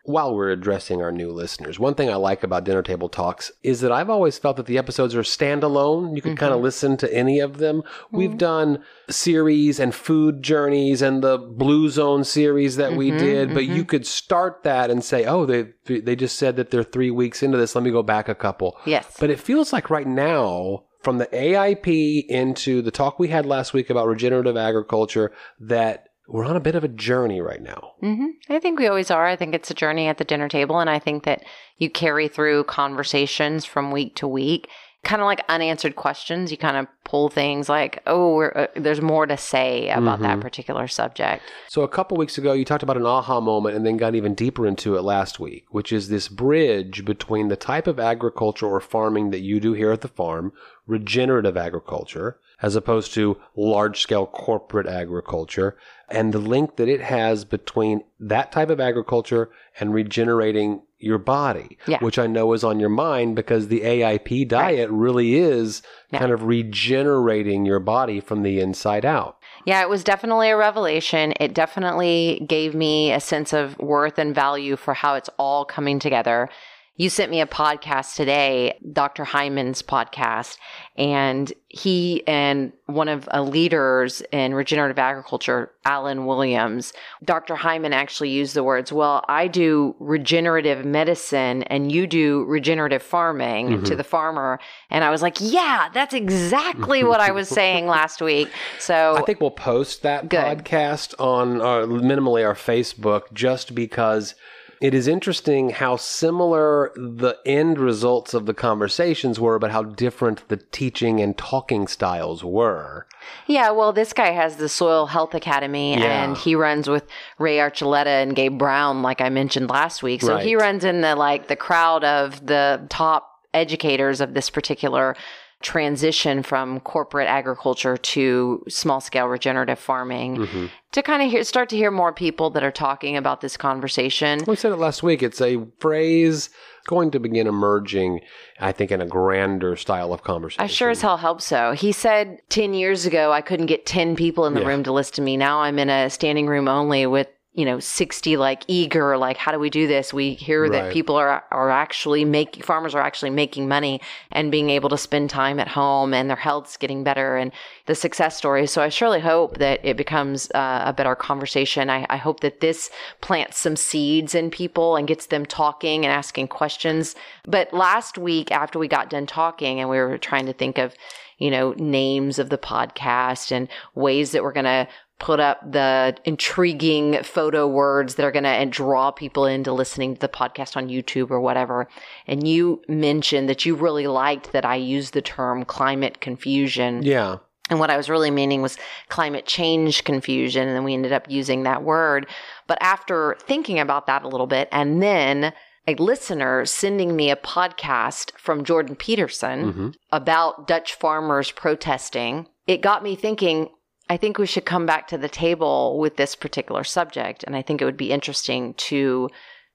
While 0.06 0.34
we're 0.34 0.50
addressing 0.50 1.00
our 1.00 1.10
new 1.10 1.30
listeners, 1.32 1.78
one 1.78 1.94
thing 1.94 2.10
I 2.10 2.16
like 2.16 2.42
about 2.42 2.64
Dinner 2.64 2.82
Table 2.82 3.08
Talks 3.08 3.50
is 3.62 3.80
that 3.80 3.90
I've 3.90 4.10
always 4.10 4.36
felt 4.38 4.58
that 4.58 4.66
the 4.66 4.76
episodes 4.76 5.14
are 5.14 5.22
standalone. 5.22 6.14
You 6.14 6.20
can 6.20 6.36
kind 6.36 6.52
of 6.52 6.60
listen 6.60 6.98
to 6.98 7.14
any 7.14 7.40
of 7.40 7.56
them. 7.56 7.82
We've 8.10 8.28
mm-hmm. 8.28 8.36
done 8.36 8.84
series 9.08 9.80
and 9.80 9.94
food 9.94 10.42
journeys 10.42 11.00
and 11.00 11.22
the 11.22 11.38
Blue 11.38 11.88
Zone 11.88 12.22
series 12.24 12.76
that 12.76 12.92
we 12.92 13.12
Mhm, 13.12 13.18
did, 13.18 13.54
but 13.54 13.64
you 13.64 13.76
mm-hmm. 13.76 13.82
could 13.84 14.06
start 14.06 14.62
that 14.64 14.90
and 14.90 15.02
say, 15.02 15.24
"Oh, 15.24 15.46
they 15.46 15.72
they 15.86 16.16
just 16.16 16.38
said 16.38 16.56
that 16.56 16.70
they're 16.70 16.82
3 16.82 17.10
weeks 17.10 17.42
into 17.42 17.56
this. 17.56 17.74
Let 17.74 17.84
me 17.84 17.90
go 17.90 18.02
back 18.02 18.28
a 18.28 18.34
couple." 18.34 18.76
yes. 18.84 19.16
But 19.18 19.30
it 19.30 19.40
feels 19.40 19.72
like 19.72 19.88
right 19.88 20.06
now, 20.06 20.84
from 21.04 21.18
the 21.18 21.26
AIP 21.26 22.26
into 22.26 22.82
the 22.82 22.90
talk 22.90 23.18
we 23.18 23.28
had 23.28 23.46
last 23.46 23.72
week 23.72 23.90
about 23.90 24.08
regenerative 24.08 24.56
agriculture, 24.56 25.32
that 25.60 26.08
we're 26.26 26.46
on 26.46 26.56
a 26.56 26.60
bit 26.60 26.74
of 26.74 26.82
a 26.82 26.88
journey 26.88 27.40
right 27.40 27.60
now. 27.60 27.92
hmm 28.00 28.28
I 28.48 28.58
think 28.58 28.78
we 28.78 28.86
always 28.86 29.10
are. 29.10 29.26
I 29.26 29.36
think 29.36 29.54
it's 29.54 29.70
a 29.70 29.74
journey 29.74 30.08
at 30.08 30.18
the 30.18 30.24
dinner 30.24 30.48
table, 30.48 30.80
and 30.80 30.88
I 30.88 30.98
think 30.98 31.24
that 31.24 31.44
you 31.76 31.90
carry 31.90 32.28
through 32.28 32.64
conversations 32.64 33.64
from 33.64 33.90
week 33.90 34.16
to 34.16 34.26
week, 34.26 34.68
kind 35.04 35.22
of 35.22 35.26
like 35.26 35.42
unanswered 35.48 35.96
questions. 35.96 36.50
You 36.50 36.56
kind 36.56 36.76
of 36.76 36.86
pull 37.04 37.28
things 37.28 37.68
like, 37.68 38.02
"Oh, 38.06 38.34
we're, 38.34 38.52
uh, 38.54 38.66
there's 38.74 39.00
more 39.00 39.26
to 39.26 39.36
say 39.36 39.90
about 39.90 40.20
that 40.20 40.38
Mhm. 40.38 40.42
particular 40.42 40.88
subject." 40.88 41.42
So 41.68 41.82
a 41.82 41.88
couple 41.88 42.16
weeks 42.16 42.38
ago, 42.38 42.52
you 42.52 42.64
talked 42.64 42.82
about 42.82 42.96
an 42.96 43.06
aha 43.06 43.40
moment 43.40 43.76
and 43.76 43.84
then 43.86 43.96
got 43.96 44.14
even 44.14 44.34
deeper 44.34 44.66
into 44.66 44.96
it 44.96 45.02
last 45.02 45.38
week, 45.38 45.66
which 45.70 45.92
is 45.92 46.08
this 46.08 46.28
bridge 46.28 47.04
between 47.04 47.48
the 47.48 47.56
type 47.56 47.86
of 47.86 48.00
agriculture 48.00 48.66
or 48.66 48.80
farming 48.80 49.30
that 49.30 49.40
you 49.40 49.60
do 49.60 49.72
here 49.74 49.92
at 49.92 50.00
the 50.00 50.08
farm, 50.08 50.52
regenerative 50.86 51.56
agriculture, 51.56 52.38
as 52.62 52.76
opposed 52.76 53.12
to 53.14 53.36
large 53.56 54.00
scale 54.00 54.26
corporate 54.26 54.86
agriculture, 54.86 55.76
and 56.08 56.32
the 56.32 56.38
link 56.38 56.76
that 56.76 56.88
it 56.88 57.00
has 57.00 57.44
between 57.44 58.02
that 58.20 58.52
type 58.52 58.70
of 58.70 58.80
agriculture 58.80 59.50
and 59.80 59.92
regenerating 59.94 60.82
your 60.98 61.18
body, 61.18 61.76
Yeah. 61.86 61.98
which 61.98 62.18
I 62.18 62.26
know 62.26 62.52
is 62.54 62.64
on 62.64 62.80
your 62.80 62.88
mind 62.88 63.36
because 63.36 63.68
the 63.68 63.82
AIP 63.82 64.44
diet 64.46 64.88
really 64.90 65.34
is 65.34 65.82
Yeah. 66.10 66.18
kind 66.20 66.32
of 66.32 66.44
regenerating 66.44 67.66
your 67.66 67.80
body 67.80 68.20
from 68.20 68.42
the 68.42 68.60
inside 68.60 69.04
out. 69.04 69.36
Yeah, 69.66 69.82
it 69.82 69.88
was 69.88 70.04
definitely 70.04 70.50
a 70.50 70.56
revelation. 70.56 71.32
It 71.40 71.54
definitely 71.54 72.44
gave 72.48 72.74
me 72.74 73.12
a 73.12 73.20
sense 73.20 73.52
of 73.52 73.78
worth 73.78 74.18
and 74.18 74.34
value 74.34 74.76
for 74.76 74.94
how 74.94 75.14
it's 75.14 75.30
all 75.38 75.64
coming 75.64 75.98
together. 75.98 76.48
You 76.96 77.10
sent 77.10 77.28
me 77.32 77.40
a 77.40 77.46
podcast 77.46 78.14
today, 78.14 78.78
Dr. 78.92 79.24
Hyman's 79.24 79.82
podcast, 79.82 80.58
and 80.96 81.52
he 81.68 82.22
and 82.28 82.72
one 82.86 83.08
of 83.08 83.28
the 83.32 83.42
leaders 83.42 84.22
in 84.30 84.54
regenerative 84.54 84.96
agriculture, 84.96 85.72
Allen 85.84 86.24
Williams, 86.24 86.92
Dr. 87.24 87.56
Hyman 87.56 87.92
actually 87.92 88.30
used 88.30 88.54
the 88.54 88.62
words, 88.62 88.92
Well, 88.92 89.24
I 89.28 89.48
do 89.48 89.96
regenerative 89.98 90.84
medicine 90.84 91.64
and 91.64 91.90
you 91.90 92.06
do 92.06 92.44
regenerative 92.44 93.02
farming 93.02 93.70
to 93.70 93.76
mm-hmm. 93.76 93.96
the 93.96 94.04
farmer. 94.04 94.60
And 94.88 95.02
I 95.02 95.10
was 95.10 95.20
like, 95.20 95.38
Yeah, 95.40 95.88
that's 95.92 96.14
exactly 96.14 97.02
what 97.02 97.18
I 97.18 97.32
was 97.32 97.48
saying 97.48 97.86
last 97.88 98.22
week. 98.22 98.48
So 98.78 99.16
I 99.16 99.22
think 99.22 99.40
we'll 99.40 99.50
post 99.50 100.02
that 100.02 100.28
Good. 100.28 100.38
podcast 100.38 101.18
on 101.18 101.60
our, 101.60 101.82
minimally 101.86 102.46
our 102.46 102.54
Facebook 102.54 103.32
just 103.32 103.74
because 103.74 104.36
it 104.80 104.94
is 104.94 105.08
interesting 105.08 105.70
how 105.70 105.96
similar 105.96 106.92
the 106.96 107.36
end 107.46 107.78
results 107.78 108.34
of 108.34 108.46
the 108.46 108.54
conversations 108.54 109.38
were, 109.40 109.58
but 109.58 109.70
how 109.70 109.82
different 109.82 110.48
the 110.48 110.56
teaching 110.56 111.20
and 111.20 111.36
talking 111.36 111.86
styles 111.86 112.42
were. 112.44 113.06
Yeah, 113.46 113.70
well, 113.70 113.92
this 113.92 114.12
guy 114.12 114.30
has 114.32 114.56
the 114.56 114.68
Soil 114.68 115.06
Health 115.06 115.34
Academy 115.34 115.98
Yeah. 115.98 116.24
and 116.24 116.36
he 116.36 116.54
runs 116.54 116.88
with 116.88 117.06
Ray 117.38 117.56
Archuleta 117.58 118.22
and 118.22 118.34
Gabe 118.36 118.58
Brown, 118.58 119.02
like 119.02 119.20
I 119.20 119.28
mentioned 119.28 119.70
last 119.70 120.02
week. 120.02 120.20
So 120.22 120.36
he 120.36 120.56
runs 120.56 120.84
in 120.84 121.00
the 121.00 121.14
like 121.16 121.48
the 121.48 121.56
crowd 121.56 122.04
of 122.04 122.44
the 122.46 122.86
top 122.88 123.30
educators 123.54 124.20
of 124.20 124.34
this 124.34 124.50
particular 124.50 125.16
transition 125.62 126.42
from 126.42 126.80
corporate 126.80 127.28
agriculture 127.28 127.96
to 127.96 128.62
small 128.68 129.00
scale 129.00 129.26
regenerative 129.26 129.78
farming 129.78 130.36
Mm-hmm. 130.36 130.66
to 130.92 131.02
kind 131.02 131.22
of 131.22 131.30
hear, 131.30 131.42
start 131.44 131.68
to 131.70 131.76
hear 131.76 131.90
more 131.90 132.12
people 132.12 132.50
that 132.50 132.62
are 132.62 132.70
talking 132.70 133.16
about 133.16 133.40
this 133.40 133.56
conversation. 133.56 134.40
We 134.46 134.56
said 134.56 134.72
it 134.72 134.76
last 134.76 135.02
week. 135.02 135.22
It's 135.22 135.40
a 135.40 135.64
phrase 135.80 136.50
going 136.86 137.10
to 137.12 137.18
begin 137.18 137.46
emerging, 137.46 138.20
I 138.60 138.72
think, 138.72 138.90
in 138.92 139.00
a 139.00 139.06
grander 139.06 139.74
style 139.76 140.12
of 140.12 140.22
conversation. 140.22 140.62
I 140.62 140.66
sure 140.66 140.90
as 140.90 141.00
hell 141.00 141.16
hope 141.16 141.40
so. 141.40 141.72
He 141.72 141.92
said 141.92 142.38
10 142.50 142.74
years 142.74 143.06
ago 143.06 143.32
I 143.32 143.40
couldn't 143.40 143.66
get 143.66 143.86
10 143.86 144.16
people 144.16 144.44
in 144.46 144.54
the 144.54 144.60
Yeah. 144.60 144.68
room 144.68 144.82
to 144.84 144.92
listen 144.92 145.14
to 145.14 145.22
me. 145.22 145.36
Now 145.36 145.60
I'm 145.60 145.78
in 145.78 145.88
a 145.88 146.10
standing 146.10 146.46
room 146.46 146.68
only 146.68 147.06
with, 147.06 147.28
you 147.54 147.64
know, 147.64 147.78
60 147.78 148.36
like 148.36 148.64
eager, 148.66 149.16
like, 149.16 149.36
how 149.36 149.52
do 149.52 149.60
we 149.60 149.70
do 149.70 149.86
this? 149.86 150.12
We 150.12 150.34
hear 150.34 150.68
that 150.68 150.92
people 150.92 151.14
are, 151.14 151.44
are 151.52 151.70
actually 151.70 152.24
making, 152.24 152.64
farmers 152.64 152.96
are 152.96 153.00
actually 153.00 153.30
making 153.30 153.68
money 153.68 154.00
and 154.32 154.50
being 154.50 154.70
able 154.70 154.88
to 154.88 154.98
spend 154.98 155.30
time 155.30 155.60
at 155.60 155.68
home 155.68 156.12
and 156.12 156.28
their 156.28 156.36
health's 156.36 156.76
getting 156.76 157.04
better 157.04 157.36
and 157.36 157.52
the 157.86 157.94
success 157.94 158.36
stories. 158.36 158.72
So 158.72 158.82
I 158.82 158.88
surely 158.88 159.20
hope 159.20 159.58
that 159.58 159.78
it 159.84 159.96
becomes 159.96 160.50
uh, 160.50 160.82
a 160.84 160.92
better 160.92 161.14
conversation. 161.14 161.90
I, 161.90 162.04
I 162.10 162.16
hope 162.16 162.40
that 162.40 162.58
this 162.60 162.90
plants 163.20 163.58
some 163.58 163.76
seeds 163.76 164.34
in 164.34 164.50
people 164.50 164.96
and 164.96 165.06
gets 165.06 165.26
them 165.26 165.46
talking 165.46 166.04
and 166.04 166.12
asking 166.12 166.48
questions. 166.48 167.14
But 167.46 167.72
last 167.72 168.18
week, 168.18 168.50
after 168.50 168.80
we 168.80 168.88
got 168.88 169.10
done 169.10 169.26
talking 169.26 169.78
and 169.78 169.88
we 169.88 169.98
were 169.98 170.18
trying 170.18 170.46
to 170.46 170.52
think 170.52 170.78
of, 170.78 170.96
you 171.38 171.52
know, 171.52 171.72
names 171.76 172.40
of 172.40 172.48
the 172.48 172.58
podcast 172.58 173.52
and 173.52 173.68
ways 173.94 174.32
that 174.32 174.42
we're 174.42 174.52
going 174.52 174.64
to 174.64 174.88
put 175.18 175.40
up 175.40 175.60
the 175.70 176.16
intriguing 176.24 177.22
photo 177.22 177.66
words 177.66 178.16
that 178.16 178.24
are 178.24 178.32
going 178.32 178.44
to 178.44 178.66
draw 178.66 179.10
people 179.10 179.46
into 179.46 179.72
listening 179.72 180.14
to 180.14 180.20
the 180.20 180.28
podcast 180.28 180.76
on 180.76 180.88
YouTube 180.88 181.30
or 181.30 181.40
whatever. 181.40 181.88
And 182.26 182.46
you 182.46 182.82
mentioned 182.88 183.48
that 183.48 183.64
you 183.64 183.74
really 183.74 184.06
liked 184.06 184.52
that 184.52 184.64
I 184.64 184.76
used 184.76 185.14
the 185.14 185.22
term 185.22 185.64
climate 185.64 186.20
confusion. 186.20 187.02
Yeah. 187.02 187.38
And 187.70 187.78
what 187.78 187.90
I 187.90 187.96
was 187.96 188.10
really 188.10 188.30
meaning 188.30 188.60
was 188.60 188.76
climate 189.08 189.46
change 189.46 190.04
confusion. 190.04 190.66
And 190.66 190.76
then 190.76 190.84
we 190.84 190.94
ended 190.94 191.12
up 191.12 191.30
using 191.30 191.62
that 191.62 191.82
word. 191.82 192.26
But 192.66 192.78
after 192.82 193.36
thinking 193.38 193.78
about 193.78 194.06
that 194.06 194.24
a 194.24 194.28
little 194.28 194.46
bit, 194.46 194.68
and 194.70 195.02
then 195.02 195.52
a 195.86 195.94
listener 195.94 196.64
sending 196.64 197.14
me 197.14 197.30
a 197.30 197.36
podcast 197.36 198.32
from 198.36 198.64
Jordan 198.64 198.96
Peterson 198.96 199.72
hmm 199.72 199.88
about 200.10 200.66
Dutch 200.68 200.94
farmers 200.94 201.50
protesting, 201.50 202.46
it 202.66 202.82
got 202.82 203.02
me 203.02 203.14
thinking. 203.14 203.68
I 204.08 204.16
think 204.16 204.38
we 204.38 204.46
should 204.46 204.66
come 204.66 204.86
back 204.86 205.08
to 205.08 205.18
the 205.18 205.28
table 205.28 205.98
with 205.98 206.16
this 206.16 206.34
particular 206.34 206.84
subject. 206.84 207.42
And 207.44 207.56
I 207.56 207.62
think 207.62 207.80
it 207.80 207.84
would 207.84 207.96
be 207.96 208.12
interesting 208.12 208.74
to 208.74 209.30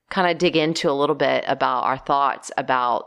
kind 0.08 0.30
of 0.30 0.38
dig 0.38 0.56
into 0.56 0.90
a 0.90 0.92
little 0.92 1.16
bit 1.16 1.44
about 1.46 1.84
our 1.84 1.98
thoughts 1.98 2.50
about 2.56 3.06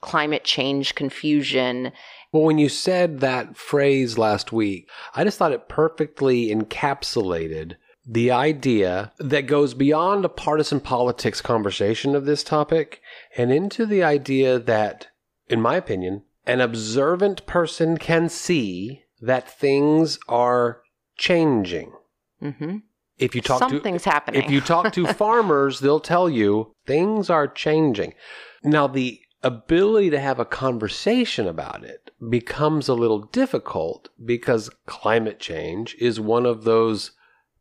climate 0.00 0.44
change 0.44 0.94
confusion. 0.94 1.92
Well, 2.32 2.42
when 2.42 2.58
you 2.58 2.68
said 2.68 3.20
that 3.20 3.56
phrase 3.56 4.18
last 4.18 4.52
week, 4.52 4.90
I 5.14 5.24
just 5.24 5.38
thought 5.38 5.52
it 5.52 5.68
perfectly 5.68 6.48
encapsulated 6.54 7.76
the 8.06 8.30
idea 8.30 9.12
that 9.18 9.46
goes 9.46 9.72
beyond 9.72 10.24
a 10.24 10.28
partisan 10.28 10.80
politics 10.80 11.40
conversation 11.40 12.14
of 12.14 12.26
this 12.26 12.44
topic 12.44 13.00
and 13.36 13.50
into 13.50 13.86
the 13.86 14.02
idea 14.02 14.58
that, 14.58 15.08
in 15.48 15.60
my 15.60 15.76
opinion, 15.76 16.22
an 16.46 16.60
observant 16.60 17.46
person 17.46 17.96
can 17.96 18.28
see 18.28 19.03
that 19.24 19.50
things 19.50 20.18
are 20.28 20.80
changing. 21.16 21.92
hmm 22.40 22.76
If 23.18 23.34
you 23.34 23.40
talk 23.40 23.58
Something's 23.58 24.02
to 24.04 24.10
happening. 24.10 24.42
if 24.42 24.50
you 24.50 24.60
talk 24.60 24.92
to 24.92 25.06
farmers, 25.24 25.80
they'll 25.80 26.00
tell 26.00 26.28
you 26.28 26.74
things 26.86 27.30
are 27.30 27.48
changing. 27.48 28.14
Now 28.62 28.86
the 28.86 29.20
ability 29.42 30.10
to 30.10 30.18
have 30.18 30.40
a 30.40 30.44
conversation 30.44 31.46
about 31.46 31.84
it 31.84 32.10
becomes 32.30 32.88
a 32.88 32.94
little 32.94 33.20
difficult 33.20 34.08
because 34.24 34.70
climate 34.86 35.38
change 35.38 35.94
is 36.00 36.18
one 36.18 36.46
of 36.46 36.64
those 36.64 37.12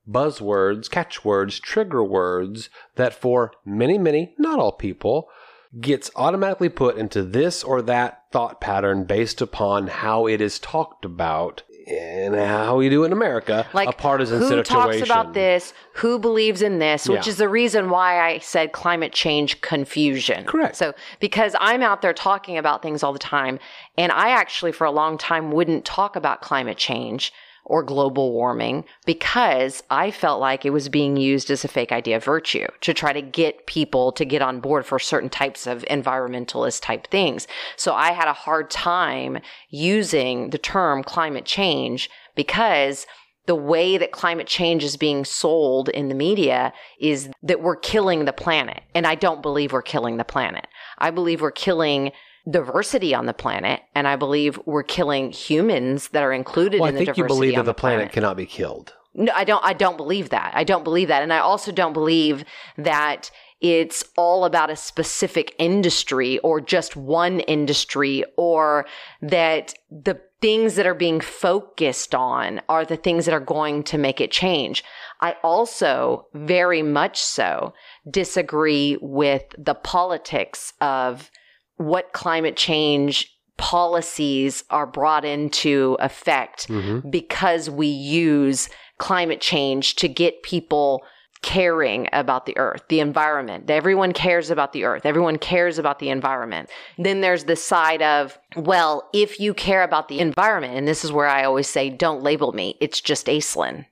buzzwords, 0.09 0.89
catchwords, 0.89 1.59
trigger 1.59 2.03
words 2.03 2.69
that 2.95 3.13
for 3.13 3.51
many, 3.65 3.97
many, 3.97 4.33
not 4.37 4.59
all 4.59 4.71
people, 4.71 5.27
gets 5.79 6.11
automatically 6.15 6.69
put 6.69 6.97
into 6.97 7.23
this 7.23 7.63
or 7.63 7.81
that 7.81 8.22
thought 8.33 8.59
pattern 8.59 9.03
based 9.03 9.41
upon 9.41 9.85
how 9.87 10.25
it 10.27 10.41
is 10.41 10.57
talked 10.57 11.05
about 11.05 11.61
and 11.85 12.33
how 12.33 12.77
we 12.77 12.87
do 12.89 13.03
in 13.03 13.11
America, 13.11 13.67
like 13.73 13.89
a 13.89 13.91
partisan 13.91 14.39
who 14.39 14.47
situation. 14.47 14.73
talks 14.73 15.01
about 15.01 15.33
this 15.33 15.73
who 15.93 16.17
believes 16.17 16.61
in 16.61 16.79
this 16.79 17.07
which 17.09 17.25
Yeah. 17.27 17.29
is 17.31 17.37
the 17.37 17.49
reason 17.49 17.89
why 17.89 18.19
i 18.21 18.39
said 18.39 18.71
climate 18.71 19.11
change 19.11 19.59
confusion 19.61 20.45
Correct. 20.45 20.75
so 20.77 20.93
because 21.19 21.55
i'm 21.59 21.81
out 21.83 22.01
there 22.01 22.13
talking 22.13 22.57
about 22.57 22.81
things 22.81 23.03
all 23.03 23.11
the 23.13 23.19
time 23.19 23.59
and 23.97 24.11
i 24.13 24.29
actually 24.29 24.71
for 24.71 24.85
a 24.85 24.91
long 24.91 25.17
time 25.17 25.51
wouldn't 25.51 25.83
talk 25.85 26.15
about 26.15 26.41
climate 26.41 26.77
change 26.77 27.31
or 27.65 27.83
global 27.83 28.33
warming 28.33 28.83
because 29.05 29.83
I 29.89 30.11
felt 30.11 30.39
like 30.41 30.65
it 30.65 30.71
was 30.71 30.89
being 30.89 31.17
used 31.17 31.49
as 31.49 31.63
a 31.63 31.69
fake 31.69 31.91
idea 31.91 32.17
of 32.17 32.23
virtue 32.23 32.67
to 32.81 32.93
try 32.93 33.13
to 33.13 33.21
get 33.21 33.67
people 33.67 34.11
to 34.13 34.25
get 34.25 34.41
on 34.41 34.59
board 34.59 34.85
for 34.85 34.99
certain 34.99 35.29
types 35.29 35.65
of 35.65 35.83
environmentalist 35.89 36.81
type 36.81 37.07
things. 37.07 37.47
So 37.77 37.93
I 37.93 38.11
had 38.11 38.27
a 38.27 38.33
hard 38.33 38.69
time 38.69 39.39
using 39.69 40.49
the 40.49 40.57
term 40.57 41.03
climate 41.03 41.45
change 41.45 42.09
because 42.35 43.05
the 43.45 43.55
way 43.55 43.97
that 43.97 44.11
climate 44.11 44.47
change 44.47 44.83
is 44.83 44.95
being 44.95 45.25
sold 45.25 45.89
in 45.89 46.07
the 46.07 46.15
media 46.15 46.73
is 46.99 47.29
that 47.41 47.61
we're 47.61 47.75
killing 47.75 48.25
the 48.25 48.33
planet. 48.33 48.81
And 48.95 49.05
I 49.05 49.15
don't 49.15 49.41
believe 49.41 49.73
we're 49.73 49.81
killing 49.81 50.17
the 50.17 50.23
planet. 50.23 50.67
I 50.97 51.11
believe 51.11 51.41
we're 51.41 51.51
killing 51.51 52.11
diversity 52.49 53.15
on 53.15 53.25
the 53.25 53.33
planet. 53.33 53.81
And 53.95 54.07
I 54.07 54.15
believe 54.15 54.59
we're 54.65 54.83
killing 54.83 55.31
humans 55.31 56.09
that 56.09 56.23
are 56.23 56.33
included 56.33 56.79
Well, 56.79 56.87
I 56.87 56.89
in 56.89 56.95
the 56.95 56.99
think 57.05 57.17
you 57.17 57.23
diversity 57.23 57.39
believe 57.39 57.55
that 57.55 57.65
the 57.65 57.73
planet 57.73 58.11
cannot 58.11 58.37
be 58.37 58.45
killed. 58.45 58.93
no, 59.13 59.31
I 59.35 59.43
don't. 59.43 59.63
I 59.63 59.73
don't 59.73 59.97
believe 59.97 60.29
that. 60.29 60.51
I 60.55 60.63
don't 60.63 60.83
believe 60.83 61.07
that, 61.07 61.23
and 61.23 61.31
I 61.31 61.39
also 61.39 61.71
don't 61.71 61.93
believe 61.93 62.43
that 62.77 63.29
it's 63.61 64.03
all 64.17 64.43
about 64.43 64.69
a 64.69 64.75
specific 64.75 65.55
industry 65.57 66.37
or 66.39 66.59
just 66.59 66.97
one 66.97 67.39
industry, 67.41 68.25
or 68.35 68.85
that 69.21 69.73
the 69.89 70.19
things 70.41 70.75
that 70.75 70.85
are 70.85 70.93
being 70.93 71.21
focused 71.21 72.13
on 72.13 72.59
are 72.67 72.83
the 72.83 72.97
things 72.97 73.23
that 73.25 73.33
are 73.33 73.39
going 73.39 73.81
to 73.83 73.97
make 73.97 74.19
it 74.19 74.29
change. 74.31 74.83
I 75.21 75.37
also 75.43 76.27
very 76.33 76.81
much 76.81 77.21
so 77.21 77.73
disagree 78.11 78.97
with 79.01 79.43
the 79.57 79.75
politics 79.75 80.73
of 80.81 81.31
what 81.85 82.13
climate 82.13 82.55
change 82.55 83.29
policies 83.57 84.63
are 84.69 84.85
brought 84.87 85.25
into 85.25 85.95
effect 85.99 86.67
Mm-hmm. 86.67 87.09
because 87.09 87.69
we 87.69 87.87
use 87.87 88.69
climate 88.97 89.41
change 89.41 89.95
to 89.95 90.07
get 90.07 90.43
people 90.43 91.03
caring 91.41 92.07
about 92.13 92.45
the 92.45 92.57
earth, 92.57 92.83
the 92.87 93.01
environment. 93.01 93.69
Everyone 93.69 94.13
cares 94.13 94.49
about 94.49 94.71
the 94.71 94.85
earth. 94.85 95.05
Everyone 95.05 95.37
cares 95.37 95.77
about 95.77 95.99
the 95.99 96.09
environment. 96.09 96.69
Then 96.97 97.19
there's 97.19 97.43
the 97.43 97.57
side 97.57 98.01
of, 98.01 98.39
well, 98.55 99.09
if 99.13 99.39
you 99.41 99.53
care 99.53 99.83
about 99.83 100.07
the 100.07 100.19
environment, 100.19 100.77
and 100.77 100.87
this 100.87 101.03
is 101.03 101.11
where 101.11 101.27
I 101.27 101.43
always 101.43 101.67
say, 101.67 101.89
don't 101.89 102.23
label 102.23 102.53
me. 102.53 102.77
It's 102.79 103.01
just 103.01 103.27
Aislynn. 103.27 103.85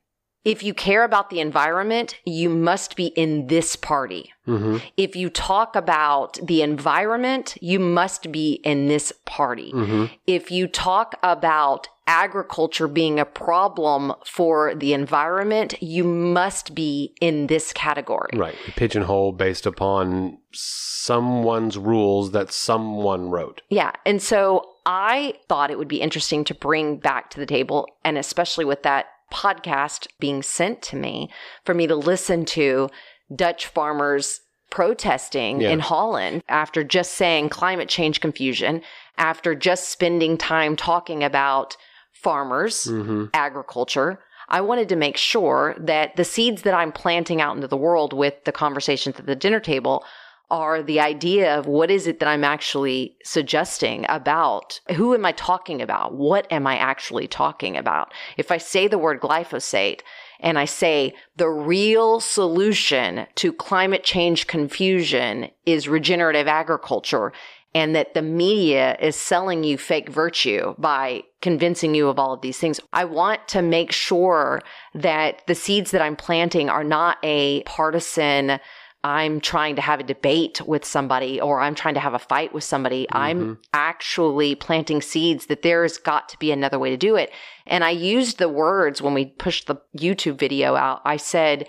If 0.44 0.64
you 0.64 0.74
care 0.74 1.04
about 1.04 1.30
the 1.30 1.39
environment, 1.39 2.16
you 2.26 2.50
must 2.50 2.96
be 2.96 3.08
in 3.08 3.48
this 3.48 3.76
party. 3.76 4.32
Mm-hmm. 4.48 4.78
If 4.98 5.16
you 5.16 5.30
talk 5.30 5.76
about 5.76 6.39
the 6.44 6.64
environment, 6.64 7.58
you 7.62 7.80
must 7.80 8.32
be 8.32 8.54
in 8.64 8.88
this 8.88 9.14
party. 9.26 9.72
Mm-hmm. 9.72 10.06
If 10.26 10.50
you 10.50 10.68
talk 10.68 11.16
about 11.22 11.88
agriculture 12.08 12.88
being 12.88 13.20
a 13.20 13.26
problem 13.26 14.14
for 14.26 14.74
the 14.74 14.94
environment, 14.94 15.82
you 15.82 16.04
must 16.04 16.74
be 16.74 17.14
in 17.22 17.48
this 17.48 17.72
category. 17.72 18.32
Right. 18.34 18.56
Pigeonhole 18.76 19.34
based 19.34 19.68
upon 19.68 20.39
someone's 20.52 21.78
rules 21.78 22.32
that 22.32 22.52
someone 22.52 23.30
wrote. 23.30 23.62
Yeah. 23.70 23.92
And 24.06 24.22
so 24.22 24.70
I 24.86 25.36
thought 25.48 25.70
it 25.70 25.78
would 25.78 25.88
be 25.88 26.02
interesting 26.02 26.44
to 26.46 26.56
bring 26.56 26.98
back 26.98 27.30
to 27.30 27.39
the 27.39 27.46
table, 27.46 27.88
and 28.04 28.18
especially 28.18 28.66
with 28.66 28.82
that 28.84 29.06
podcast 29.32 30.08
being 30.20 30.44
sent 30.44 30.82
to 30.84 30.96
me, 30.96 31.30
for 31.66 31.74
me 31.74 31.88
to 31.88 31.96
listen 31.96 32.46
to 32.46 32.90
Dutch 33.36 33.66
farmers 33.68 34.42
protesting 34.70 35.62
Yeah. 35.62 35.70
in 35.72 35.80
Holland 35.80 36.44
after 36.48 36.84
just 36.84 37.14
saying 37.14 37.50
climate 37.50 37.90
change 37.90 38.22
confusion, 38.22 38.82
after 39.18 39.54
just 39.56 39.90
spending 39.90 40.38
time 40.38 40.76
talking 40.76 41.24
about 41.24 41.76
farmers, 42.14 42.86
Mm-hmm. 42.86 43.26
agriculture. 43.34 44.20
I 44.50 44.62
wanted 44.62 44.90
to 44.90 44.96
make 44.98 45.16
sure 45.18 45.76
that 45.80 46.16
the 46.18 46.26
seeds 46.26 46.64
that 46.64 46.74
I'm 46.74 46.92
planting 46.92 47.40
out 47.42 47.56
into 47.56 47.68
the 47.68 47.78
world 47.78 48.12
with 48.12 48.44
the 48.44 48.52
conversations 48.52 49.18
at 49.18 49.26
the 49.26 49.36
dinner 49.36 49.60
table 49.62 50.04
are 50.52 50.84
the 50.84 50.99
idea 50.99 51.58
of 51.58 51.66
what 51.66 51.89
is 51.89 52.06
it 52.06 52.20
that 52.20 52.28
I'm 52.28 52.43
actually 52.43 53.16
suggesting 53.24 54.06
about 54.10 54.82
who 54.95 55.16
am 55.16 55.26
I 55.26 55.32
talking 55.32 55.82
about? 55.82 56.14
What 56.14 56.45
am 56.52 56.68
I 56.68 56.76
actually 56.76 57.28
talking 57.28 57.78
about? 57.78 58.14
If 58.38 58.52
I 58.52 58.58
say 58.58 58.88
the 58.88 58.97
word 58.97 59.22
glyphosate 59.22 60.02
and 60.41 60.60
I 60.60 60.66
say 60.66 61.14
the 61.38 61.49
real 61.49 62.20
solution 62.20 63.28
to 63.36 63.54
climate 63.54 64.04
change 64.04 64.47
confusion 64.47 65.49
is 65.66 65.88
regenerative 65.88 66.47
agriculture 66.47 67.32
and 67.74 67.95
that 67.95 68.14
the 68.14 68.22
media 68.22 68.97
is 68.99 69.16
selling 69.16 69.64
you 69.64 69.78
fake 69.78 70.10
virtue 70.10 70.76
by 70.78 71.24
convincing 71.41 71.95
you 71.95 72.10
of 72.10 72.20
all 72.20 72.34
of 72.34 72.41
these 72.41 72.60
things. 72.60 72.80
I 72.91 73.06
want 73.06 73.47
to 73.49 73.62
make 73.62 73.91
sure 73.91 74.62
that 74.93 75.41
the 75.47 75.56
seeds 75.56 75.91
that 75.91 76.02
I'm 76.02 76.18
planting 76.18 76.70
are 76.70 76.84
not 76.84 77.18
a 77.24 77.64
partisan 77.64 78.60
I'm 79.04 79.41
trying 79.41 79.76
to 79.78 79.82
have 79.82 79.99
a 79.99 80.04
debate 80.04 80.62
with 80.66 80.86
somebody 80.86 81.41
or 81.41 81.60
I'm 81.60 81.74
trying 81.74 81.95
to 81.95 81.99
have 81.99 82.14
a 82.14 82.20
fight 82.20 82.54
with 82.54 82.64
somebody. 82.64 83.08
I'm 83.12 83.39
mm-hmm. 83.39 83.54
actually 83.74 84.54
planting 84.56 85.02
seeds 85.02 85.47
that 85.47 85.64
there's 85.64 85.97
got 85.97 86.30
to 86.30 86.38
be 86.38 86.52
another 86.52 86.78
way 86.78 86.91
to 86.91 86.97
do 86.97 87.16
it. 87.16 87.32
And 87.66 87.84
I 87.84 87.89
used 87.91 88.38
the 88.38 88.49
words 88.49 89.02
when 89.02 89.14
we 89.14 89.26
pushed 89.26 89.68
the 89.68 89.78
YouTube 89.97 90.38
video 90.38 90.76
out. 90.76 91.02
I 91.04 91.18
said, 91.18 91.68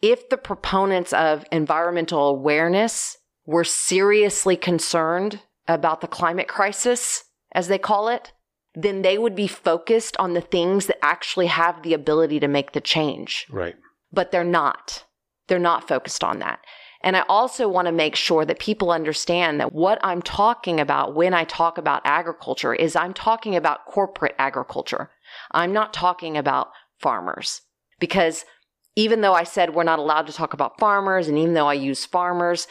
if 0.00 0.28
the 0.28 0.36
proponents 0.36 1.12
of 1.12 1.44
environmental 1.50 2.28
awareness 2.28 3.16
were 3.46 3.64
seriously 3.64 4.56
concerned 4.56 5.40
about 5.66 6.00
the 6.00 6.06
climate 6.06 6.48
crisis, 6.48 7.24
as 7.52 7.68
they 7.68 7.78
call 7.78 8.08
it, 8.08 8.32
then 8.74 9.02
they 9.02 9.18
would 9.18 9.34
be 9.34 9.48
focused 9.48 10.16
on 10.18 10.34
the 10.34 10.40
things 10.40 10.86
that 10.86 11.04
actually 11.04 11.46
have 11.46 11.82
the 11.82 11.94
ability 11.94 12.38
to 12.40 12.48
make 12.48 12.72
the 12.72 12.80
change 12.80 13.46
Right. 13.50 13.74
but 14.12 14.30
they're 14.30 14.44
not. 14.44 15.04
They're 15.50 15.58
not 15.58 15.88
focused 15.88 16.22
on 16.22 16.38
that. 16.38 16.60
And 17.02 17.16
I 17.16 17.24
also 17.28 17.68
want 17.68 17.86
to 17.86 17.92
make 17.92 18.14
sure 18.14 18.44
that 18.44 18.60
people 18.60 18.92
understand 18.92 19.58
that 19.58 19.72
what 19.72 19.98
I'm 20.04 20.22
talking 20.22 20.78
about 20.78 21.16
when 21.16 21.34
I 21.34 21.42
talk 21.42 21.76
about 21.76 22.02
agriculture 22.04 22.72
is 22.72 22.94
I'm 22.94 23.12
talking 23.12 23.56
about 23.56 23.84
corporate 23.86 24.36
agriculture. 24.38 25.10
I'm 25.50 25.72
not 25.72 25.92
talking 25.92 26.36
about 26.36 26.68
farmers 27.00 27.62
because 27.98 28.44
even 28.94 29.22
though 29.22 29.34
I 29.34 29.42
said 29.42 29.74
we're 29.74 29.82
not 29.82 29.98
allowed 29.98 30.28
to 30.28 30.32
talk 30.32 30.52
about 30.52 30.78
farmers 30.78 31.26
and 31.26 31.36
even 31.36 31.54
though 31.54 31.66
I 31.66 31.74
use 31.74 32.04
farmers, 32.04 32.68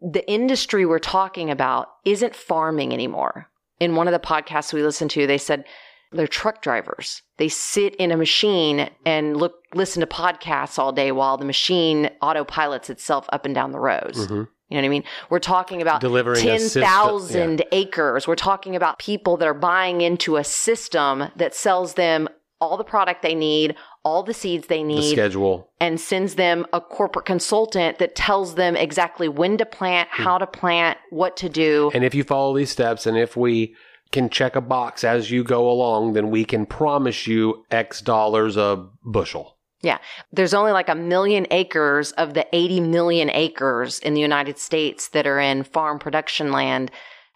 the 0.00 0.26
industry 0.30 0.86
we're 0.86 1.00
talking 1.00 1.50
about 1.50 1.88
isn't 2.06 2.34
farming 2.34 2.94
anymore. 2.94 3.50
In 3.78 3.94
one 3.94 4.08
of 4.08 4.12
the 4.12 4.26
podcasts 4.26 4.72
we 4.72 4.82
listened 4.82 5.10
to, 5.10 5.26
they 5.26 5.36
said 5.36 5.64
they're 6.12 6.26
truck 6.26 6.62
drivers. 6.62 7.22
They 7.38 7.48
sit 7.48 7.94
in 7.96 8.10
a 8.12 8.16
machine 8.16 8.90
and 9.04 9.36
look 9.36 9.54
listen 9.74 10.00
to 10.00 10.06
podcasts 10.06 10.78
all 10.78 10.92
day 10.92 11.12
while 11.12 11.36
the 11.38 11.44
machine 11.44 12.10
autopilots 12.22 12.90
itself 12.90 13.26
up 13.32 13.44
and 13.46 13.54
down 13.54 13.72
the 13.72 13.80
rows. 13.80 14.26
Mhm. 14.28 14.48
You 14.68 14.76
know 14.78 14.82
what 14.82 14.84
I 14.84 14.88
mean? 14.88 15.04
We're 15.28 15.38
talking 15.38 15.82
about 15.82 16.00
Delivering 16.00 16.38
a 16.38 16.42
ten 16.42 16.58
system- 16.60 16.82
thousand 16.82 17.64
acres. 17.72 18.26
We're 18.26 18.36
talking 18.36 18.74
about 18.76 18.98
people 18.98 19.36
that 19.38 19.46
are 19.48 19.52
buying 19.54 20.00
into 20.00 20.36
a 20.36 20.44
system 20.44 21.24
that 21.36 21.54
sells 21.54 21.94
them 21.94 22.28
all 22.60 22.76
the 22.76 22.84
product 22.84 23.22
they 23.22 23.34
need, 23.34 23.74
all 24.04 24.22
the 24.22 24.32
seeds 24.32 24.68
they 24.68 24.78
The 24.78 24.84
need, 24.84 25.12
schedule. 25.12 25.68
and 25.80 26.00
sends 26.00 26.36
them 26.36 26.64
a 26.72 26.80
corporate 26.80 27.24
consultant 27.26 27.98
that 27.98 28.14
tells 28.14 28.54
them 28.54 28.76
exactly 28.76 29.28
when 29.28 29.58
to 29.58 29.66
plant, 29.66 30.08
Hmm. 30.12 30.22
how 30.22 30.38
to 30.38 30.46
plant, 30.46 30.96
what 31.10 31.36
to 31.38 31.48
do. 31.48 31.90
And 31.92 32.04
if 32.04 32.14
you 32.14 32.22
follow 32.24 32.56
these 32.56 32.70
steps, 32.70 33.04
and 33.04 33.18
if 33.18 33.36
we 33.36 33.74
can 34.12 34.30
check 34.30 34.54
a 34.54 34.60
box 34.60 35.02
as 35.02 35.30
you 35.30 35.42
go 35.42 35.70
along, 35.70 36.12
then 36.12 36.30
we 36.30 36.44
can 36.44 36.66
promise 36.66 37.26
you 37.26 37.64
X 37.70 38.00
dollars 38.00 38.56
a 38.56 38.86
bushel. 39.04 39.56
Yeah. 39.82 39.98
There's 40.32 40.54
only 40.54 40.70
like 40.70 40.88
a 40.88 40.94
million 40.94 41.46
acres 41.50 42.12
of 42.12 42.34
the 42.34 42.46
80 42.52 42.80
million 42.80 43.30
acres 43.30 43.98
in 43.98 44.14
the 44.14 44.20
United 44.20 44.58
States 44.58 45.08
that 45.08 45.26
are 45.26 45.40
in 45.40 45.64
farm 45.64 45.98
production 45.98 46.52
land 46.52 46.90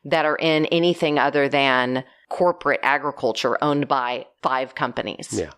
that 0.04 0.24
are 0.24 0.36
in 0.36 0.66
anything 0.66 1.18
other 1.18 1.48
than 1.48 2.04
corporate 2.28 2.80
agriculture 2.84 3.62
owned 3.62 3.88
by 3.88 4.26
five 4.42 4.76
companies. 4.76 5.30
Yeah. 5.32 5.50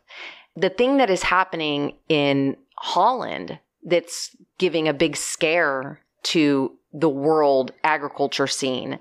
The 0.56 0.70
thing 0.70 0.96
that 0.96 1.10
is 1.10 1.22
happening 1.22 1.94
in 2.08 2.56
Holland 2.76 3.58
that's 3.84 4.34
giving 4.58 4.88
a 4.88 4.94
big 4.94 5.16
scare 5.16 6.00
to 6.24 6.72
the 6.92 7.08
world 7.08 7.72
agriculture 7.84 8.46
scene 8.46 8.98